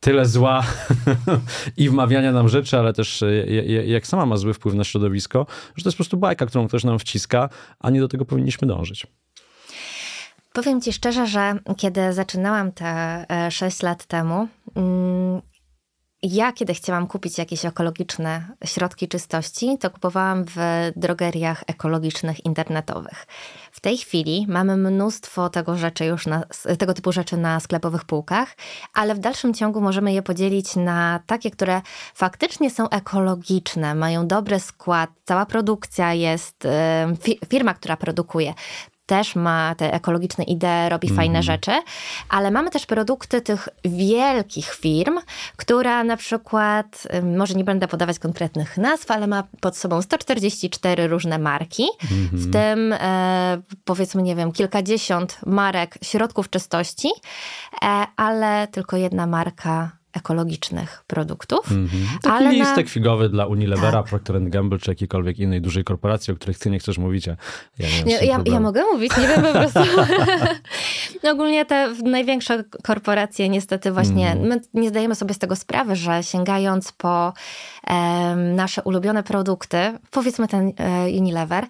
tyle 0.00 0.26
zła 0.26 0.62
i 1.82 1.88
wmawiania 1.88 2.32
nam 2.32 2.48
rzeczy, 2.48 2.78
ale 2.78 2.92
też 2.92 3.22
e, 3.22 3.46
jak 3.86 4.06
sama 4.06 4.26
ma 4.26 4.36
zły 4.36 4.54
wpływ 4.54 4.74
na 4.74 4.84
środowisko, 4.84 5.46
że 5.76 5.82
to 5.82 5.88
jest 5.88 5.96
po 5.96 6.02
prostu 6.02 6.16
bajka, 6.16 6.46
którą 6.46 6.68
ktoś 6.68 6.84
nam 6.84 6.98
wciska, 6.98 7.48
a 7.80 7.90
nie 7.90 8.00
do 8.00 8.08
tego 8.08 8.24
powinniśmy 8.24 8.68
dążyć. 8.68 9.06
Powiem 10.52 10.80
Ci 10.80 10.92
szczerze, 10.92 11.26
że 11.26 11.58
kiedy 11.76 12.12
zaczynałam 12.12 12.72
te 12.72 13.26
6 13.50 13.84
e, 13.84 13.86
lat 13.86 14.06
temu, 14.06 14.48
mm, 14.76 15.40
ja, 16.22 16.52
kiedy 16.52 16.74
chciałam 16.74 17.06
kupić 17.06 17.38
jakieś 17.38 17.64
ekologiczne 17.64 18.56
środki 18.64 19.08
czystości, 19.08 19.78
to 19.78 19.90
kupowałam 19.90 20.44
w 20.44 20.56
drogeriach 20.96 21.64
ekologicznych 21.66 22.44
internetowych. 22.44 23.26
W 23.72 23.80
tej 23.80 23.98
chwili 23.98 24.46
mamy 24.48 24.76
mnóstwo 24.76 25.48
tego, 25.48 25.76
rzeczy 25.76 26.04
już 26.04 26.26
na, 26.26 26.42
tego 26.78 26.94
typu 26.94 27.12
rzeczy 27.12 27.36
na 27.36 27.60
sklepowych 27.60 28.04
półkach, 28.04 28.56
ale 28.94 29.14
w 29.14 29.18
dalszym 29.18 29.54
ciągu 29.54 29.80
możemy 29.80 30.12
je 30.12 30.22
podzielić 30.22 30.76
na 30.76 31.20
takie, 31.26 31.50
które 31.50 31.82
faktycznie 32.14 32.70
są 32.70 32.88
ekologiczne, 32.88 33.94
mają 33.94 34.26
dobry 34.26 34.60
skład, 34.60 35.10
cała 35.24 35.46
produkcja 35.46 36.14
jest, 36.14 36.68
firma, 37.48 37.74
która 37.74 37.96
produkuje, 37.96 38.54
też 39.06 39.36
ma 39.36 39.74
te 39.74 39.92
ekologiczne 39.92 40.44
idee, 40.44 40.88
robi 40.88 41.08
mm. 41.08 41.16
fajne 41.16 41.42
rzeczy, 41.42 41.72
ale 42.28 42.50
mamy 42.50 42.70
też 42.70 42.86
produkty 42.86 43.40
tych 43.40 43.68
wielkich 43.84 44.74
firm, 44.74 45.18
która 45.56 46.04
na 46.04 46.16
przykład, 46.16 47.08
może 47.22 47.54
nie 47.54 47.64
będę 47.64 47.88
podawać 47.88 48.18
konkretnych 48.18 48.78
nazw, 48.78 49.10
ale 49.10 49.26
ma 49.26 49.44
pod 49.60 49.76
sobą 49.76 50.02
144 50.02 51.06
różne 51.06 51.38
marki, 51.38 51.86
mm 52.12 52.26
-hmm. 52.26 52.36
w 52.36 52.52
tym 52.52 52.92
e, 52.92 53.62
powiedzmy, 53.84 54.22
nie 54.22 54.36
wiem, 54.36 54.52
kilkadziesiąt 54.52 55.38
marek 55.46 55.98
środków 56.02 56.50
czystości, 56.50 57.08
e, 57.82 58.06
ale 58.16 58.68
tylko 58.68 58.96
jedna 58.96 59.26
marka 59.26 59.95
ekologicznych 60.16 61.04
produktów. 61.06 61.70
-hmm. 61.70 61.86
Taki 62.22 62.34
ale 62.36 62.52
listek 62.52 62.86
na... 62.86 62.92
figowy 62.92 63.28
dla 63.28 63.46
Unilevera, 63.46 64.02
tak. 64.02 64.06
Procter 64.06 64.48
Gamble 64.50 64.78
czy 64.78 64.90
jakiejkolwiek 64.90 65.38
innej 65.38 65.60
dużej 65.60 65.84
korporacji, 65.84 66.32
o 66.32 66.36
których 66.36 66.58
ty 66.58 66.70
nie 66.70 66.78
chcesz 66.78 66.98
mówić. 66.98 67.26
Ja, 67.26 67.36
nie 68.06 68.12
ja, 68.26 68.42
ja, 68.46 68.60
mogę 68.60 68.82
mówić, 68.92 69.16
nie 69.16 69.28
wiem 69.28 69.42
po 69.42 69.52
prostu. 69.60 69.80
no 71.22 71.30
ogólnie 71.30 71.66
te 71.66 71.94
największe 72.04 72.64
korporacje 72.82 73.48
niestety 73.48 73.92
właśnie, 73.92 74.32
mm. 74.32 74.48
my 74.48 74.60
nie 74.74 74.88
zdajemy 74.88 75.14
sobie 75.14 75.34
z 75.34 75.38
tego 75.38 75.56
sprawy, 75.56 75.96
że 75.96 76.22
sięgając 76.22 76.92
po 76.92 77.32
um, 77.90 78.54
nasze 78.54 78.82
ulubione 78.82 79.22
produkty, 79.22 79.78
powiedzmy 80.10 80.48
ten 80.48 80.72
e, 80.76 81.04
Unilever, 81.18 81.66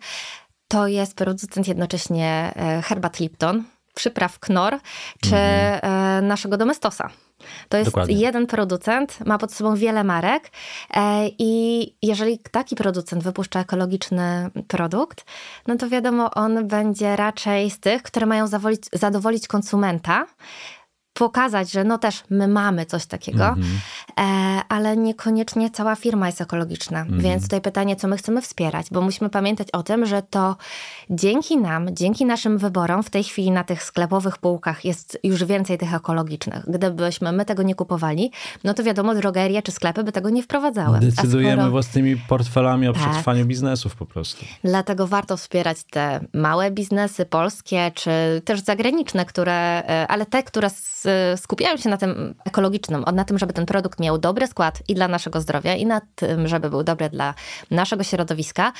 to 0.68 0.87
jest 0.87 1.16
producent 1.16 1.68
jednocześnie 1.68 2.52
e, 2.56 2.82
herbat 2.82 3.20
Lipton, 3.20 3.64
przypraw 3.96 4.38
Knorr, 4.38 4.78
czy 5.20 5.37
mm. 5.37 5.80
e, 5.82 6.22
naszego 6.22 6.56
Domestosa. 6.56 7.11
To 7.68 7.76
jest 7.76 7.90
Dokładnie. 7.90 8.16
jeden 8.16 8.46
producent, 8.46 9.26
ma 9.26 9.38
pod 9.38 9.52
sobą 9.52 9.74
wiele 9.74 10.04
marek 10.04 10.50
e, 10.94 11.28
i 11.38 11.94
jeżeli 12.02 12.38
taki 12.38 12.76
producent 12.76 13.22
wypuszcza 13.22 13.61
ekologiczny 13.61 14.50
produkt, 14.68 15.24
no 15.66 15.76
to 15.76 15.88
wiadomo, 15.88 16.30
on 16.35 16.68
będzie 16.68 17.16
raczej 17.16 17.70
z 17.70 17.80
tych, 17.80 18.02
które 18.02 18.26
mają 18.26 18.46
zadowolić 18.92 19.48
konsumenta, 19.48 20.26
pokazać, 21.18 21.72
że 21.72 21.85
no 21.85 21.98
też 21.98 22.24
my 22.31 22.48
mamy 22.48 22.87
coś 22.87 23.07
takiego, 23.07 23.44
mm 23.44 23.61
-hmm. 23.61 24.20
e, 24.20 24.62
ale 24.68 24.96
niekoniecznie 24.96 25.70
cała 25.70 25.96
firma 25.96 26.26
jest 26.26 26.40
ekologiczna. 26.40 27.00
Mm 27.00 27.14
-hmm. 27.14 27.22
Więc 27.22 27.42
tutaj 27.42 27.61
pytanie, 27.61 27.96
co 27.96 28.09
my 28.09 28.16
chcemy 28.16 28.42
wspierać, 28.42 28.87
bo 28.90 29.00
musimy 29.00 29.31
pamiętać 29.31 29.70
o 29.70 29.83
tym, 29.83 30.07
że 30.07 30.22
to 30.22 30.57
dzięki 31.11 31.59
nam, 31.59 31.94
dzięki 31.94 32.26
naszym 32.26 32.59
wyborom 32.59 33.02
w 33.02 33.11
tej 33.11 33.24
chwili 33.24 33.50
na 33.50 33.64
tych 33.64 33.83
sklepowych 33.83 34.38
półkach 34.38 34.85
jest 34.85 35.18
już 35.24 35.44
więcej 35.44 35.79
tych 35.79 35.94
ekologicznych. 35.94 36.70
Gdybyśmy 36.70 37.33
my 37.33 37.44
tego 37.44 37.62
nie 37.62 37.74
kupowali, 37.74 38.31
no 38.64 38.74
to 38.74 38.83
wiadomo, 38.83 39.14
drogerie 39.14 39.62
czy 39.62 39.72
sklepy 39.72 40.05
by 40.05 40.12
tego 40.12 40.31
nie 40.31 40.42
wprowadzały. 40.42 41.00
Decydujemy 41.00 41.57
skoro... 41.57 41.70
własnymi 41.70 42.16
portfelami 42.16 42.88
o 42.88 42.92
tak. 42.92 43.02
przetrwaniu 43.02 43.46
biznesów 43.46 43.96
po 43.96 44.07
prostu. 44.07 44.44
Dlatego 44.64 45.07
warto 45.07 45.37
wspierać 45.37 45.79
te 45.90 46.20
małe 46.35 46.70
biznesy 46.70 47.26
polskie, 47.26 47.92
czy 47.94 48.11
też 48.44 48.61
zagraniczne, 48.61 49.24
które, 49.24 49.83
e, 49.88 50.07
ale 50.09 50.26
te, 50.26 50.42
które 50.42 50.70
skupiają 51.36 51.76
się 51.76 51.88
na 51.88 51.96
tym 51.96 52.34
ekologicznym, 52.44 53.04
na 53.12 53.24
tym, 53.24 53.38
żeby 53.38 53.52
ten 53.52 53.66
produkt 53.66 54.00
miał 54.00 54.18
dobry 54.18 54.46
skład 54.46 54.82
i 54.88 54.94
dla 54.94 55.08
naszego 55.08 55.40
zdrowia, 55.40 55.74
i 55.74 55.86
na 55.86 56.00
tym, 56.14 56.48
żeby 56.48 56.70
był 56.70 56.82
dobry 56.82 57.10
dla 57.10 57.34
naszego 57.70 58.04
środowiska, 58.04 58.72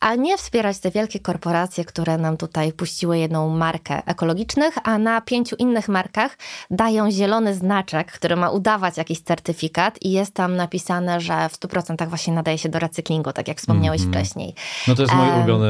a 0.00 0.14
nie 0.14 0.38
wspierać 0.38 0.78
te 0.78 0.90
wielkie 0.90 1.20
korporacje, 1.20 1.84
które 1.84 2.18
nam 2.18 2.36
tutaj 2.36 2.72
puściły 2.72 3.18
jedną 3.18 3.48
markę 3.48 4.02
ekologicznych, 4.06 4.74
a 4.84 4.98
na 4.98 5.20
pięciu 5.20 5.56
innych 5.56 5.88
markach 5.88 6.38
dają 6.70 7.10
zielony 7.10 7.54
znaczek, 7.54 8.12
który 8.12 8.36
ma 8.36 8.50
udawać 8.50 8.96
jakiś 8.96 9.20
certyfikat 9.20 10.02
i 10.02 10.10
jest 10.12 10.34
tam 10.34 10.56
napisane, 10.56 11.20
że 11.20 11.48
w 11.48 11.52
100% 11.52 12.08
właśnie 12.08 12.32
nadaje 12.32 12.58
się 12.58 12.68
do 12.68 12.78
recyklingu, 12.78 13.32
tak 13.32 13.48
jak 13.48 13.58
wspomniałeś 13.58 14.00
mm 14.00 14.12
-hmm. 14.12 14.16
wcześniej. 14.16 14.54
No 14.88 14.94
to 14.94 15.02
jest 15.02 15.14
mój 15.14 15.28
um, 15.28 15.36
ulubiony, 15.36 15.66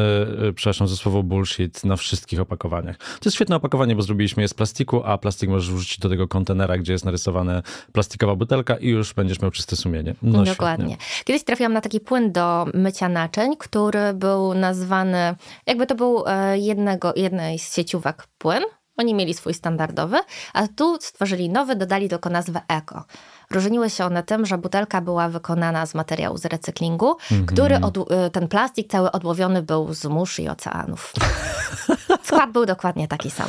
e, 0.49 0.53
przepraszam 0.53 0.89
za 0.89 0.97
słowo 0.97 1.23
bullshit 1.23 1.85
na 1.85 1.97
wszystkich 1.97 2.41
opakowaniach. 2.41 2.99
To 2.99 3.21
jest 3.25 3.35
świetne 3.35 3.57
opakowanie, 3.57 3.97
bo 3.97 4.03
zrobiliśmy 4.03 4.43
je 4.43 4.49
z 4.49 4.55
plastiku, 4.55 5.03
a 5.05 5.19
plastik 5.19 5.51
możesz 5.51 5.71
wrzucić 5.71 5.99
do 6.01 6.09
tego 6.09 6.29
kontenera, 6.29 6.79
gdzie 6.79 6.93
jest 6.93 7.05
narysowana 7.05 7.63
plastikowa 7.93 8.37
butelka 8.37 8.77
i 8.77 8.89
już 8.89 9.15
będziesz 9.15 9.41
miał 9.41 9.51
czyste 9.51 9.77
sumienie. 9.77 10.15
No, 10.23 10.45
Dokładnie. 10.45 10.97
Świetnie. 11.01 11.25
Kiedyś 11.25 11.45
trafiłam 11.45 11.73
na 11.73 11.81
taki 11.81 12.01
płyn 12.01 12.33
do 12.33 12.67
mycia 12.75 13.09
naczyń, 13.09 13.57
który 13.57 14.15
był 14.15 14.55
nazwany, 14.55 15.35
jakby 15.67 15.87
to 15.87 15.95
był 15.95 16.25
e, 16.27 16.59
jednego, 16.59 17.13
jednej 17.17 17.59
z 17.59 17.75
sieciówek 17.75 18.27
płyn. 18.39 18.63
Oni 18.97 19.15
mieli 19.15 19.35
swój 19.35 19.55
standardowy, 19.55 20.17
a 20.53 20.69
tu 20.69 20.99
stworzyli 21.01 21.51
nowy, 21.51 21.77
dodali 21.77 22.09
tylko 22.09 22.31
nazwę 22.31 22.61
Eko. 22.69 23.05
Różniły 23.51 23.91
się 23.91 24.05
one 24.05 24.23
tym, 24.23 24.47
że 24.47 24.59
butelka 24.59 25.01
była 25.01 25.29
wykonana 25.29 25.87
z 25.87 25.95
materiału 25.95 26.39
z 26.39 26.45
recyklingu, 26.45 27.17
mm 27.31 27.45
-hmm. 27.45 27.47
który 27.47 27.77
e, 27.77 28.31
ten 28.31 28.49
plastik 28.49 28.91
cały 28.91 29.13
odłowiony 29.13 29.63
był 29.63 29.95
z 29.95 30.05
mórz 30.05 30.39
i 30.39 30.49
oceanów. 30.49 31.13
Skład 32.23 32.53
był 32.53 32.67
dokładnie 32.67 33.09
taki 33.09 33.31
sam. 33.31 33.49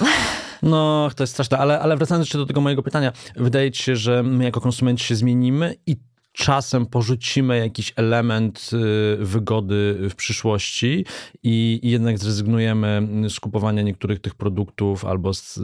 No, 0.64 1.10
to 1.16 1.24
jest 1.24 1.34
straszne, 1.34 1.58
ale, 1.58 1.80
ale 1.80 1.98
wracając 1.98 2.28
jeszcze 2.28 2.38
do 2.38 2.46
tego 2.46 2.62
mojego 2.62 2.84
pytania, 2.84 3.12
wydaje 3.36 3.72
ci 3.72 3.84
się, 3.84 3.96
że 3.96 4.24
my 4.24 4.44
jako 4.44 4.62
konsumenci 4.62 5.06
się 5.06 5.16
zmienimy 5.16 5.76
i 5.88 5.96
czasem 6.34 6.86
porzucimy 6.86 7.58
jakiś 7.58 7.94
element 7.96 8.70
y, 8.74 9.26
wygody 9.26 9.98
w 10.10 10.15
przyszłości 10.15 11.06
i 11.44 11.80
jednak 11.84 12.17
zrezygnujemy 12.17 13.08
z 13.30 13.39
kupowania 13.39 13.82
niektórych 13.82 14.20
tych 14.20 14.36
produktów 14.36 15.06
albo 15.06 15.34
z 15.34 15.58
y, 15.58 15.62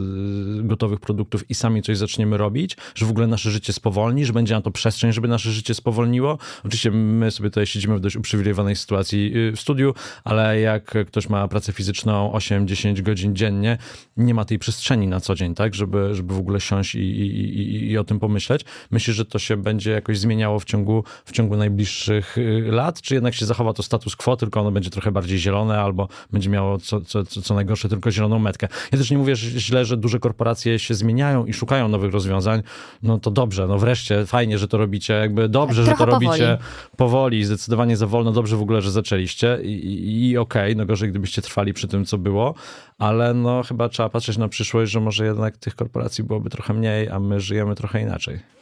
gotowych 0.62 1.00
produktów 1.00 1.50
i 1.50 1.54
sami 1.54 1.82
coś 1.82 1.98
zaczniemy 1.98 2.36
robić, 2.36 2.76
że 2.94 3.06
w 3.06 3.10
ogóle 3.10 3.26
nasze 3.26 3.50
życie 3.50 3.72
spowolni, 3.72 4.24
że 4.24 4.32
będzie 4.32 4.54
na 4.54 4.60
to 4.60 4.70
przestrzeń, 4.70 5.12
żeby 5.12 5.28
nasze 5.28 5.52
życie 5.52 5.74
spowolniło. 5.74 6.38
Oczywiście 6.58 6.90
my 6.90 7.30
sobie 7.30 7.50
tutaj 7.50 7.66
siedzimy 7.66 7.96
w 7.96 8.00
dość 8.00 8.16
uprzywilejowanej 8.16 8.76
sytuacji 8.76 9.32
y, 9.36 9.52
w 9.52 9.60
studiu, 9.60 9.94
ale 10.24 10.60
jak 10.60 10.94
ktoś 11.06 11.28
ma 11.28 11.48
pracę 11.48 11.72
fizyczną 11.72 12.32
8-10 12.32 13.02
godzin 13.02 13.36
dziennie, 13.36 13.78
nie 14.16 14.34
ma 14.34 14.44
tej 14.44 14.58
przestrzeni 14.58 15.06
na 15.06 15.20
co 15.20 15.34
dzień, 15.34 15.54
tak, 15.54 15.74
żeby, 15.74 16.14
żeby 16.14 16.34
w 16.34 16.38
ogóle 16.38 16.60
siąść 16.60 16.94
i, 16.94 16.98
i, 16.98 17.58
i, 17.58 17.90
i 17.90 17.98
o 17.98 18.04
tym 18.04 18.20
pomyśleć. 18.20 18.64
Myślę, 18.90 19.14
że 19.14 19.24
to 19.24 19.38
się 19.38 19.56
będzie 19.56 19.90
jakoś 19.90 20.18
zmieniało 20.18 20.57
w 20.60 20.64
ciągu, 20.64 21.04
w 21.24 21.32
ciągu 21.32 21.56
najbliższych 21.56 22.38
y, 22.38 22.64
lat, 22.70 23.00
czy 23.00 23.14
jednak 23.14 23.34
się 23.34 23.46
zachowa 23.46 23.72
to 23.72 23.82
status 23.82 24.16
quo, 24.16 24.36
tylko 24.36 24.60
ono 24.60 24.70
będzie 24.70 24.90
trochę 24.90 25.12
bardziej 25.12 25.38
zielone, 25.38 25.80
albo 25.80 26.08
będzie 26.32 26.50
miało 26.50 26.78
co, 26.78 27.00
co, 27.00 27.24
co 27.24 27.54
najgorsze 27.54 27.88
tylko 27.88 28.10
zieloną 28.10 28.38
metkę. 28.38 28.68
Ja 28.92 28.98
też 28.98 29.10
nie 29.10 29.18
mówię 29.18 29.36
źle, 29.36 29.84
że 29.84 29.96
duże 29.96 30.18
korporacje 30.18 30.78
się 30.78 30.94
zmieniają 30.94 31.46
i 31.46 31.52
szukają 31.52 31.88
nowych 31.88 32.12
rozwiązań. 32.12 32.62
No 33.02 33.18
to 33.18 33.30
dobrze, 33.30 33.66
no 33.66 33.78
wreszcie, 33.78 34.26
fajnie, 34.26 34.58
że 34.58 34.68
to 34.68 34.78
robicie, 34.78 35.14
jakby 35.14 35.48
dobrze, 35.48 35.84
że 35.84 35.92
to 35.92 36.06
powoli. 36.06 36.26
robicie 36.26 36.58
powoli, 36.96 37.44
zdecydowanie 37.44 37.96
za 37.96 38.06
wolno, 38.06 38.32
dobrze 38.32 38.56
w 38.56 38.62
ogóle, 38.62 38.82
że 38.82 38.90
zaczęliście 38.90 39.58
i, 39.62 39.72
i, 39.72 40.28
i 40.28 40.38
okej, 40.38 40.62
okay, 40.62 40.74
no 40.74 40.86
gorzej, 40.86 41.10
gdybyście 41.10 41.42
trwali 41.42 41.72
przy 41.72 41.88
tym, 41.88 42.04
co 42.04 42.18
było, 42.18 42.54
ale 42.98 43.34
no 43.34 43.62
chyba 43.62 43.88
trzeba 43.88 44.08
patrzeć 44.08 44.36
na 44.36 44.48
przyszłość, 44.48 44.92
że 44.92 45.00
może 45.00 45.26
jednak 45.26 45.56
tych 45.56 45.76
korporacji 45.76 46.24
byłoby 46.24 46.50
trochę 46.50 46.74
mniej, 46.74 47.08
a 47.08 47.20
my 47.20 47.40
żyjemy 47.40 47.74
trochę 47.74 48.02
inaczej. 48.02 48.57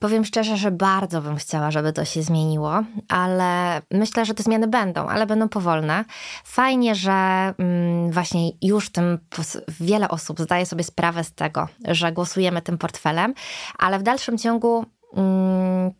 Powiem 0.00 0.24
szczerze, 0.24 0.56
że 0.56 0.70
bardzo 0.70 1.22
bym 1.22 1.36
chciała, 1.36 1.70
żeby 1.70 1.92
to 1.92 2.04
się 2.04 2.22
zmieniło, 2.22 2.82
ale 3.08 3.82
myślę, 3.90 4.24
że 4.24 4.34
te 4.34 4.42
zmiany 4.42 4.68
będą, 4.68 5.08
ale 5.08 5.26
będą 5.26 5.48
powolne. 5.48 6.04
Fajnie, 6.44 6.94
że 6.94 7.12
mm, 7.58 8.10
właśnie 8.10 8.50
już 8.62 8.90
tym 8.90 9.18
wiele 9.80 10.08
osób 10.08 10.40
zdaje 10.40 10.66
sobie 10.66 10.84
sprawę 10.84 11.24
z 11.24 11.32
tego, 11.32 11.68
że 11.88 12.12
głosujemy 12.12 12.62
tym 12.62 12.78
portfelem, 12.78 13.34
ale 13.78 13.98
w 13.98 14.02
dalszym 14.02 14.38
ciągu 14.38 14.84
mm, 15.16 15.90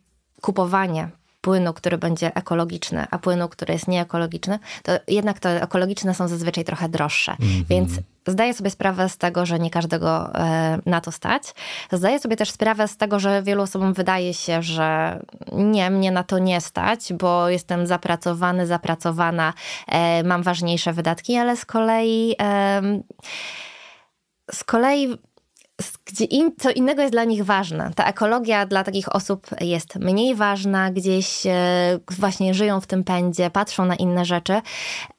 kupowanie 0.41 1.09
płynu, 1.41 1.73
który 1.73 1.97
będzie 1.97 2.35
ekologiczny, 2.35 3.05
a 3.11 3.19
płynu, 3.19 3.49
który 3.49 3.73
jest 3.73 3.87
nieekologiczny, 3.87 4.59
to 4.83 4.91
jednak 5.07 5.39
te 5.39 5.63
ekologiczne 5.63 6.13
są 6.13 6.27
zazwyczaj 6.27 6.63
trochę 6.63 6.89
droższe. 6.89 7.35
Mm 7.39 7.51
-hmm. 7.51 7.65
Więc 7.69 7.91
zdaję 8.27 8.53
sobie 8.53 8.69
sprawę 8.69 9.09
z 9.09 9.17
tego, 9.17 9.45
że 9.45 9.59
nie 9.59 9.69
każdego 9.69 10.35
e, 10.35 10.79
na 10.85 11.01
to 11.01 11.11
stać. 11.11 11.43
Zdaję 11.91 12.19
sobie 12.19 12.35
też 12.35 12.51
sprawę 12.51 12.87
z 12.87 12.97
tego, 12.97 13.19
że 13.19 13.43
wielu 13.43 13.63
osobom 13.63 13.93
wydaje 13.93 14.33
się, 14.33 14.61
że 14.61 15.19
nie, 15.51 15.89
mnie 15.89 16.11
na 16.11 16.23
to 16.23 16.39
nie 16.39 16.61
stać, 16.61 17.13
bo 17.13 17.49
jestem 17.49 17.87
zapracowany, 17.87 18.67
zapracowana, 18.67 19.53
e, 19.87 20.23
mam 20.23 20.43
ważniejsze 20.43 20.93
wydatki, 20.93 21.35
ale 21.35 21.57
z 21.57 21.65
kolei 21.65 22.35
z 24.51 24.63
kolei 24.63 25.17
gdzie 26.05 26.25
im, 26.25 26.55
co 26.59 26.71
innego 26.71 27.01
jest 27.01 27.13
dla 27.13 27.23
nich 27.23 27.45
ważne. 27.45 27.91
Ta 27.95 28.05
ekologia 28.05 28.65
dla 28.65 28.83
takich 28.83 29.15
osób 29.15 29.47
jest 29.61 29.95
mniej 29.95 30.35
ważna, 30.35 30.91
gdzieś 30.91 31.45
e, 31.45 31.99
właśnie 32.09 32.53
żyją 32.53 32.81
w 32.81 32.87
tym 32.87 33.03
pędzie, 33.03 33.49
patrzą 33.49 33.85
na 33.85 33.95
inne 33.95 34.25
rzeczy. 34.25 34.61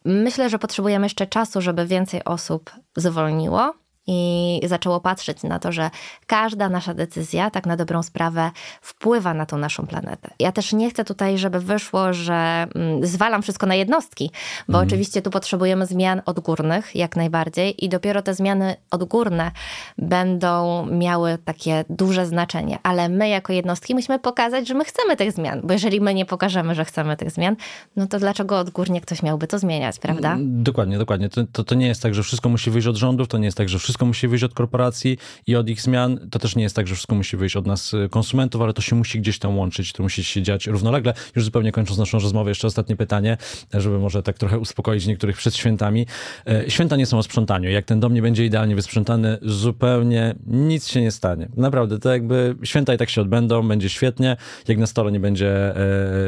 Myślę, 0.05 0.51
że 0.51 0.59
potrzebujemy 0.59 1.07
jeszcze 1.07 1.27
czasu, 1.27 1.61
żeby 1.61 1.87
więcej 1.87 2.25
osób 2.25 2.70
zwolniło 2.96 3.82
i 4.06 4.60
zaczęło 4.64 5.00
patrzeć 5.00 5.42
na 5.42 5.58
to, 5.58 5.72
że 5.72 5.90
każda 6.26 6.68
nasza 6.68 6.94
decyzja, 6.94 7.50
tak 7.50 7.66
na 7.66 7.76
dobrą 7.76 8.02
sprawę, 8.02 8.50
wpływa 8.80 9.34
na 9.34 9.46
tą 9.46 9.58
naszą 9.58 9.86
planetę. 9.86 10.30
Ja 10.38 10.52
też 10.52 10.72
nie 10.72 10.90
chcę 10.90 11.04
tutaj, 11.04 11.38
żeby 11.38 11.60
wyszło, 11.60 12.12
że 12.12 12.66
mm, 12.74 13.06
zwalam 13.06 13.42
wszystko 13.42 13.66
na 13.66 13.74
jednostki, 13.74 14.30
bo 14.68 14.78
mhm. 14.78 14.88
oczywiście 14.88 15.22
tu 15.22 15.30
potrzebujemy 15.30 15.86
zmian 15.86 16.22
odgórnych 16.26 16.94
jak 16.94 17.16
najbardziej 17.16 17.84
i 17.84 17.88
dopiero 17.88 18.22
te 18.22 18.34
zmiany 18.34 18.76
odgórne 18.90 19.50
będą 19.98 20.86
miały 20.86 21.38
takie 21.44 21.84
duże 21.90 22.26
znaczenie, 22.26 22.78
ale 22.82 23.08
my 23.08 23.28
jako 23.28 23.52
jednostki 23.52 23.94
musimy 23.94 24.18
pokazać, 24.18 24.68
że 24.68 24.74
my 24.74 24.84
chcemy 24.84 25.16
tych 25.16 25.32
zmian, 25.32 25.60
bo 25.64 25.72
jeżeli 25.72 26.00
my 26.00 26.14
nie 26.14 26.24
pokażemy, 26.24 26.74
że 26.74 26.84
chcemy 26.84 27.16
tych 27.16 27.30
zmian, 27.30 27.56
no 27.96 28.06
to 28.06 28.18
dlaczego 28.18 28.58
odgórnie 28.58 29.00
ktoś 29.00 29.22
miałby 29.22 29.46
to 29.46 29.58
zmieniać, 29.58 29.98
prawda? 29.98 30.36
Dokładnie, 30.40 30.98
dokładnie. 30.98 31.28
To, 31.28 31.44
to, 31.52 31.64
to 31.64 31.74
nie 31.74 31.86
jest 31.86 32.02
tak, 32.02 32.14
że 32.14 32.22
wszystko 32.22 32.48
musi 32.48 32.70
wyjść 32.70 32.88
od 32.88 32.96
rządów, 32.96 33.28
to 33.28 33.38
nie 33.38 33.44
jest 33.44 33.56
tak, 33.56 33.68
że 33.68 33.78
wszystko 33.78 33.91
wszystko 33.92 34.07
musi 34.07 34.28
wyjść 34.28 34.44
od 34.44 34.55
korporacji 34.55 35.18
i 35.46 35.57
od 35.57 35.68
ich 35.68 35.81
zmian. 35.81 36.28
To 36.31 36.38
też 36.38 36.57
nie 36.57 36.62
jest 36.62 36.76
tak, 36.76 36.87
że 36.87 36.94
wszystko 36.94 37.14
musi 37.14 37.37
wyjść 37.37 37.57
od 37.57 37.66
nas 37.66 37.94
y, 37.94 38.09
konsumentów, 38.11 38.62
ale 38.62 38.72
to 38.72 38.83
się 38.83 38.96
musi 38.96 39.20
gdzieś 39.20 39.38
tam 39.38 39.59
łączyć, 39.59 39.92
to 39.92 40.02
musi 40.02 40.24
się 40.24 40.42
dziać 40.42 40.66
równolegle. 40.66 41.14
Już 41.37 41.44
zupełnie 41.44 41.72
kończąc 41.72 41.98
naszą 41.98 42.18
rozmowę, 42.18 42.50
jeszcze 42.50 42.66
ostatnie 42.66 42.96
pytanie, 42.96 43.37
żeby 43.74 43.98
może 43.98 44.22
tak 44.22 44.38
trochę 44.38 44.59
uspokoić 44.59 45.07
niektórych 45.07 45.37
przed 45.37 45.57
świętami. 45.57 46.07
E, 46.46 46.70
święta 46.70 46.96
nie 46.96 47.07
są 47.07 47.18
o 47.18 47.22
sprzątaniu. 47.22 47.70
Jak 47.70 47.85
ten 47.85 48.00
dom 48.00 48.14
nie 48.14 48.22
będzie 48.22 48.46
idealnie 48.46 48.74
wysprzątany, 48.74 49.38
zupełnie 49.42 50.35
nic 50.46 50.88
się 50.88 51.00
nie 51.00 51.11
stanie. 51.11 51.48
Naprawdę, 51.57 51.98
to 51.98 52.12
jakby 52.12 52.57
święta 52.64 52.94
i 52.94 52.98
tak 52.98 53.11
się 53.11 53.20
odbędą, 53.20 53.68
będzie 53.68 53.88
świetnie. 53.88 54.37
Jak 54.68 54.78
na 54.78 54.87
stole 54.87 55.12
nie 55.12 55.20
będzie 55.20 55.74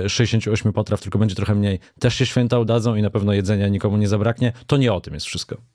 68 0.09 0.69
e, 0.69 0.73
potraw, 0.73 1.01
tylko 1.01 1.19
będzie 1.19 1.35
trochę 1.35 1.55
mniej, 1.55 1.79
też 1.99 2.15
się 2.15 2.27
święta 2.27 2.59
udadzą 2.59 2.95
i 2.95 3.03
na 3.03 3.11
pewno 3.11 3.33
jedzenia 3.33 3.69
nikomu 3.69 3.97
nie 3.97 4.09
zabraknie. 4.09 4.53
To 4.67 4.77
nie 4.77 4.93
o 4.93 5.01
tym 5.01 5.15
jest 5.15 5.27
wszystko. 5.27 5.74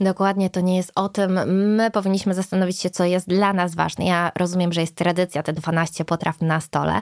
Dokładnie, 0.00 0.50
to 0.50 0.60
nie 0.60 0.76
jest 0.76 0.92
o 0.94 1.08
tym. 1.08 1.40
My 1.74 1.90
powinniśmy 1.90 2.34
zastanowić 2.34 2.80
się, 2.80 2.90
co 2.90 3.04
jest 3.04 3.28
dla 3.28 3.52
nas 3.52 3.74
ważne. 3.74 4.04
Ja 4.04 4.32
rozumiem, 4.38 4.72
że 4.72 4.80
jest 4.80 4.96
tradycja, 4.96 5.42
te 5.42 5.52
12 5.52 6.04
potraw 6.04 6.40
na 6.40 6.60
stole, 6.60 7.00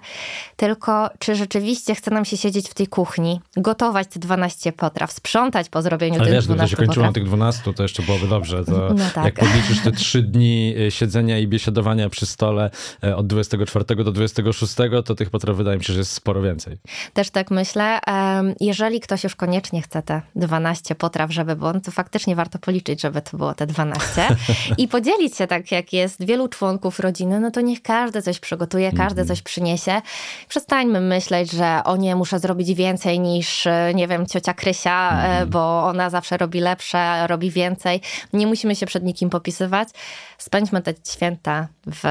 tylko 0.57 1.11
czy 1.19 1.35
rzeczywiście 1.35 1.95
chce 1.95 2.11
nam 2.11 2.25
się 2.25 2.37
siedzieć 2.37 2.69
w 2.69 2.75
tej 2.75 2.87
kuchni, 2.87 3.41
gotować 3.57 4.09
te 4.09 4.21
12 4.21 4.73
potraw, 4.73 5.13
sprzątać 5.13 5.69
po 5.69 5.83
zrobieniu 5.83 6.15
Ale 6.15 6.25
tych 6.25 6.35
wiesz, 6.35 6.45
12 6.45 6.77
potraw. 6.77 6.81
się 6.81 6.87
kończyło 6.87 7.07
na 7.07 7.13
tych 7.13 7.25
12, 7.25 7.75
to 7.75 7.83
jeszcze 7.83 8.03
byłoby 8.03 8.29
dobrze. 8.29 8.65
To 8.65 8.95
no 8.95 9.05
tak. 9.15 9.25
Jak 9.25 9.35
podliczysz 9.35 9.81
te 9.81 9.93
3 9.93 10.23
dni 10.23 10.75
e, 10.87 10.91
siedzenia 10.91 11.39
i 11.39 11.47
biesiadowania 11.47 12.09
przy 12.09 12.27
stole 12.27 12.71
e, 13.05 13.17
od 13.17 13.27
24 13.27 14.05
do 14.05 14.13
26, 14.13 14.75
to 15.05 15.15
tych 15.15 15.31
potraw 15.31 15.57
wydaje 15.57 15.79
mi 15.79 15.85
się, 15.85 15.93
że 15.93 15.99
jest 15.99 16.13
sporo 16.13 16.43
więcej. 16.43 16.79
Też 17.13 17.31
tak 17.31 17.51
myślę. 17.51 17.99
Jeżeli 18.61 19.01
ktoś 19.01 19.25
już 19.25 19.37
koniecznie 19.37 19.83
chce 19.83 20.03
te 20.03 20.23
12 20.37 20.95
potraw, 20.95 21.33
żeby, 21.33 21.57
bo 21.57 21.81
to 21.81 21.91
faktycznie 21.91 22.37
warto 22.37 22.50
warto 22.51 22.59
policzyć, 22.59 23.01
żeby 23.01 23.23
to 23.23 23.37
było 23.37 23.55
te 23.55 23.67
12 23.67 24.29
i 24.79 24.89
podzielić 24.89 25.37
się 25.37 25.47
tak, 25.47 25.73
jak 25.73 25.93
jest 25.93 26.25
wielu 26.25 26.49
członków 26.49 27.01
rodziny, 27.01 27.41
no 27.41 27.51
to 27.51 27.61
niech 27.61 27.83
każdy 27.83 28.23
coś 28.23 28.41
przygotuje, 28.41 28.93
każdy 28.93 29.25
coś 29.25 29.43
przyniesie. 29.43 30.03
Przestańmy 30.49 31.01
myśleć, 31.01 31.53
że 31.53 31.81
o 31.85 31.97
nie, 31.97 32.17
muszę 32.17 32.39
zrobić 32.39 32.75
więcej 32.75 33.21
niż, 33.21 33.69
nie 33.95 34.09
wiem, 34.09 34.27
ciocia 34.27 34.55
Krysia, 34.55 35.11
mm. 35.11 35.51
bo 35.51 35.85
ona 35.85 36.11
zawsze 36.11 36.37
robi 36.37 36.61
lepsze, 36.61 37.27
robi 37.27 37.51
więcej. 37.51 38.01
Nie 38.33 38.47
musimy 38.47 38.77
się 38.77 38.87
przed 38.87 39.05
nikim 39.05 39.31
popisywać. 39.31 39.89
Spędźmy 40.39 40.83
te 40.83 40.95
święta 41.09 41.69
w 41.87 42.03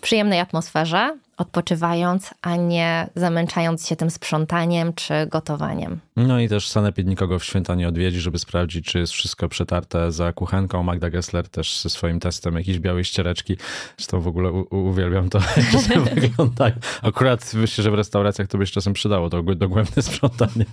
przyjemnej 0.00 0.40
atmosferze, 0.40 1.16
odpoczywając, 1.36 2.34
a 2.42 2.56
nie 2.56 3.08
zamęczając 3.14 3.88
się 3.88 3.96
tym 3.96 4.10
sprzątaniem 4.10 4.92
czy 4.92 5.14
gotowaniem. 5.26 6.00
No 6.16 6.40
i 6.40 6.48
też 6.48 6.68
sanepid 6.68 7.06
nikogo 7.06 7.38
w 7.38 7.44
święta 7.44 7.74
nie 7.74 7.88
odwiedzi, 7.88 8.20
żeby 8.20 8.38
sprawdzić, 8.38 8.86
czy 8.86 8.98
jest 8.98 9.12
wszystko 9.12 9.48
przetarte 9.48 10.12
za 10.12 10.32
kuchenką. 10.32 10.82
Magda 10.82 11.10
Gessler 11.10 11.48
też 11.48 11.80
ze 11.80 11.90
swoim 11.90 12.20
testem 12.20 12.54
jakiejś 12.54 12.78
białej 12.78 13.04
ściereczki. 13.04 13.56
Zresztą 13.96 14.20
w 14.20 14.28
ogóle 14.28 14.50
uwielbiam 14.70 15.28
to, 15.30 15.38
jak 15.56 16.04
to 16.04 16.14
wygląda. 16.20 16.70
Akurat 17.02 17.54
myślę, 17.54 17.84
że 17.84 17.90
w 17.90 17.94
restauracjach 17.94 18.48
to 18.48 18.58
by 18.58 18.66
się 18.66 18.72
czasem 18.72 18.92
przydało, 18.92 19.30
to 19.30 19.42
dogłębne 19.42 20.02
sprzątanie. 20.08 20.64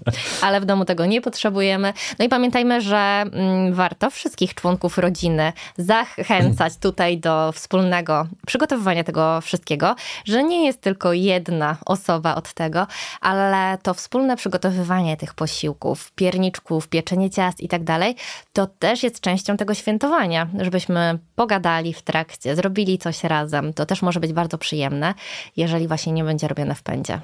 Ale 0.41 0.61
w 0.61 0.65
domu 0.65 0.85
tego 0.85 1.05
nie 1.05 1.21
potrzebujemy. 1.21 1.93
No 2.19 2.25
i 2.25 2.29
pamiętajmy, 2.29 2.81
że 2.81 2.97
mm, 2.97 3.73
warto 3.73 4.09
wszystkich 4.09 4.53
członków 4.53 4.97
rodziny 4.97 5.53
zachęcać 5.77 6.73
tutaj 6.87 7.17
do 7.17 7.51
wspólnego 7.51 8.27
przygotowywania 8.47 9.03
tego 9.03 9.41
wszystkiego, 9.41 9.95
że 10.25 10.43
nie 10.43 10.52
jest 10.55 10.81
tylko 10.81 11.13
jedna 11.13 11.77
osoba 11.85 12.35
od 12.35 12.53
tego, 12.53 12.87
ale 13.21 13.77
to 13.77 13.93
wspólne 13.93 14.37
przygotowywanie 14.37 15.17
tych 15.17 15.33
posiłków, 15.33 16.11
pierniczków, 16.11 16.87
pieczenie 16.87 17.29
ciast 17.29 17.61
i 17.61 17.67
tak 17.67 17.83
dalej, 17.83 18.15
to 18.53 18.67
też 18.67 19.03
jest 19.03 19.19
częścią 19.19 19.57
tego 19.57 19.73
świętowania, 19.73 20.47
żebyśmy 20.61 21.19
pogadali 21.35 21.93
w 21.93 22.01
trakcie, 22.01 22.55
zrobili 22.55 22.97
coś 22.97 23.23
razem. 23.23 23.73
To 23.73 23.85
też 23.85 24.01
może 24.01 24.19
być 24.19 24.33
bardzo 24.33 24.57
przyjemne, 24.57 25.13
jeżeli 25.57 25.87
właśnie 25.87 26.13
nie 26.13 26.23
będzie 26.23 26.47
robione 26.47 26.75
w 26.75 26.83
pędzie. 26.83 27.19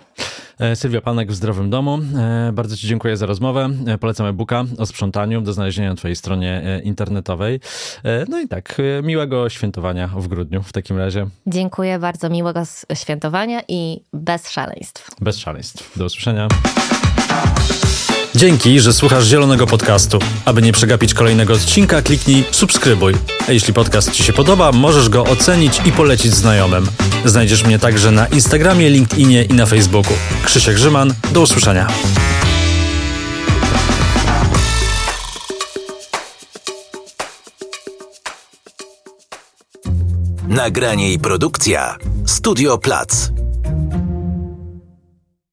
E, 0.59 0.75
Sylwia 0.75 1.01
Panek 1.01 1.32
w 1.32 1.36
Zdrowym 1.36 1.69
Domu. 1.69 1.99
E, 2.17 2.51
bardzo 2.53 2.77
Ci 2.77 2.88
dziękuję 2.88 3.17
za 3.17 3.25
rozmowę. 3.25 3.69
E, 3.88 3.97
polecam 3.97 4.27
e-booka 4.27 4.63
o 4.77 4.86
sprzątaniu 4.86 5.41
do 5.41 5.53
znalezienia 5.53 5.89
na 5.89 5.95
Twojej 5.95 6.15
stronie 6.15 6.82
internetowej. 6.84 7.59
No 8.30 8.39
i 8.39 8.47
tak, 8.47 8.82
miłego 9.03 9.49
świętowania 9.49 10.07
w 10.07 10.27
grudniu 10.27 10.63
w 10.63 10.73
takim 10.73 10.97
razie. 10.97 11.27
Dziękuję 11.47 11.99
bardzo, 11.99 12.30
miłego 12.30 12.63
świętowania 12.93 13.18
i 13.67 14.03
bez 14.13 14.49
szaleństw. 14.49 15.07
Bez 15.22 15.38
szaleństw. 15.38 15.97
Do 15.97 16.05
usłyszenia. 16.05 16.47
Dzięki, 18.36 18.80
że 18.80 18.93
słuchasz 18.93 19.26
Zielonego 19.26 19.67
Podcastu. 19.67 20.20
Aby 20.45 20.61
nie 20.61 20.74
przegapić 20.74 21.13
kolejnego 21.13 21.53
odcinka, 21.53 22.01
kliknij 22.01 22.43
subskrybuj. 22.51 23.13
A 23.47 23.51
jeśli 23.51 23.74
podcast 23.74 24.11
Ci 24.11 24.24
się 24.24 24.34
podoba, 24.34 24.72
możesz 24.72 25.09
go 25.09 25.24
ocenić 25.24 25.82
i 25.86 25.91
polecić 25.91 26.34
znajomym. 26.34 26.88
Znajdziesz 27.26 27.63
mnie 27.63 27.80
także 27.80 28.11
na 28.11 28.28
Instagramie, 28.28 28.89
LinkedInie 28.89 29.43
i 29.43 29.53
na 29.53 29.65
Facebooku. 29.65 30.13
Krzysiek 30.45 30.76
Grzyman, 30.76 31.13
do 31.34 31.41
usłyszenia. 31.41 31.88
Nagranie 40.47 41.13
i 41.13 41.20
produkcja 41.20 41.97
Studio 42.40 42.78
Plac. 42.78 43.49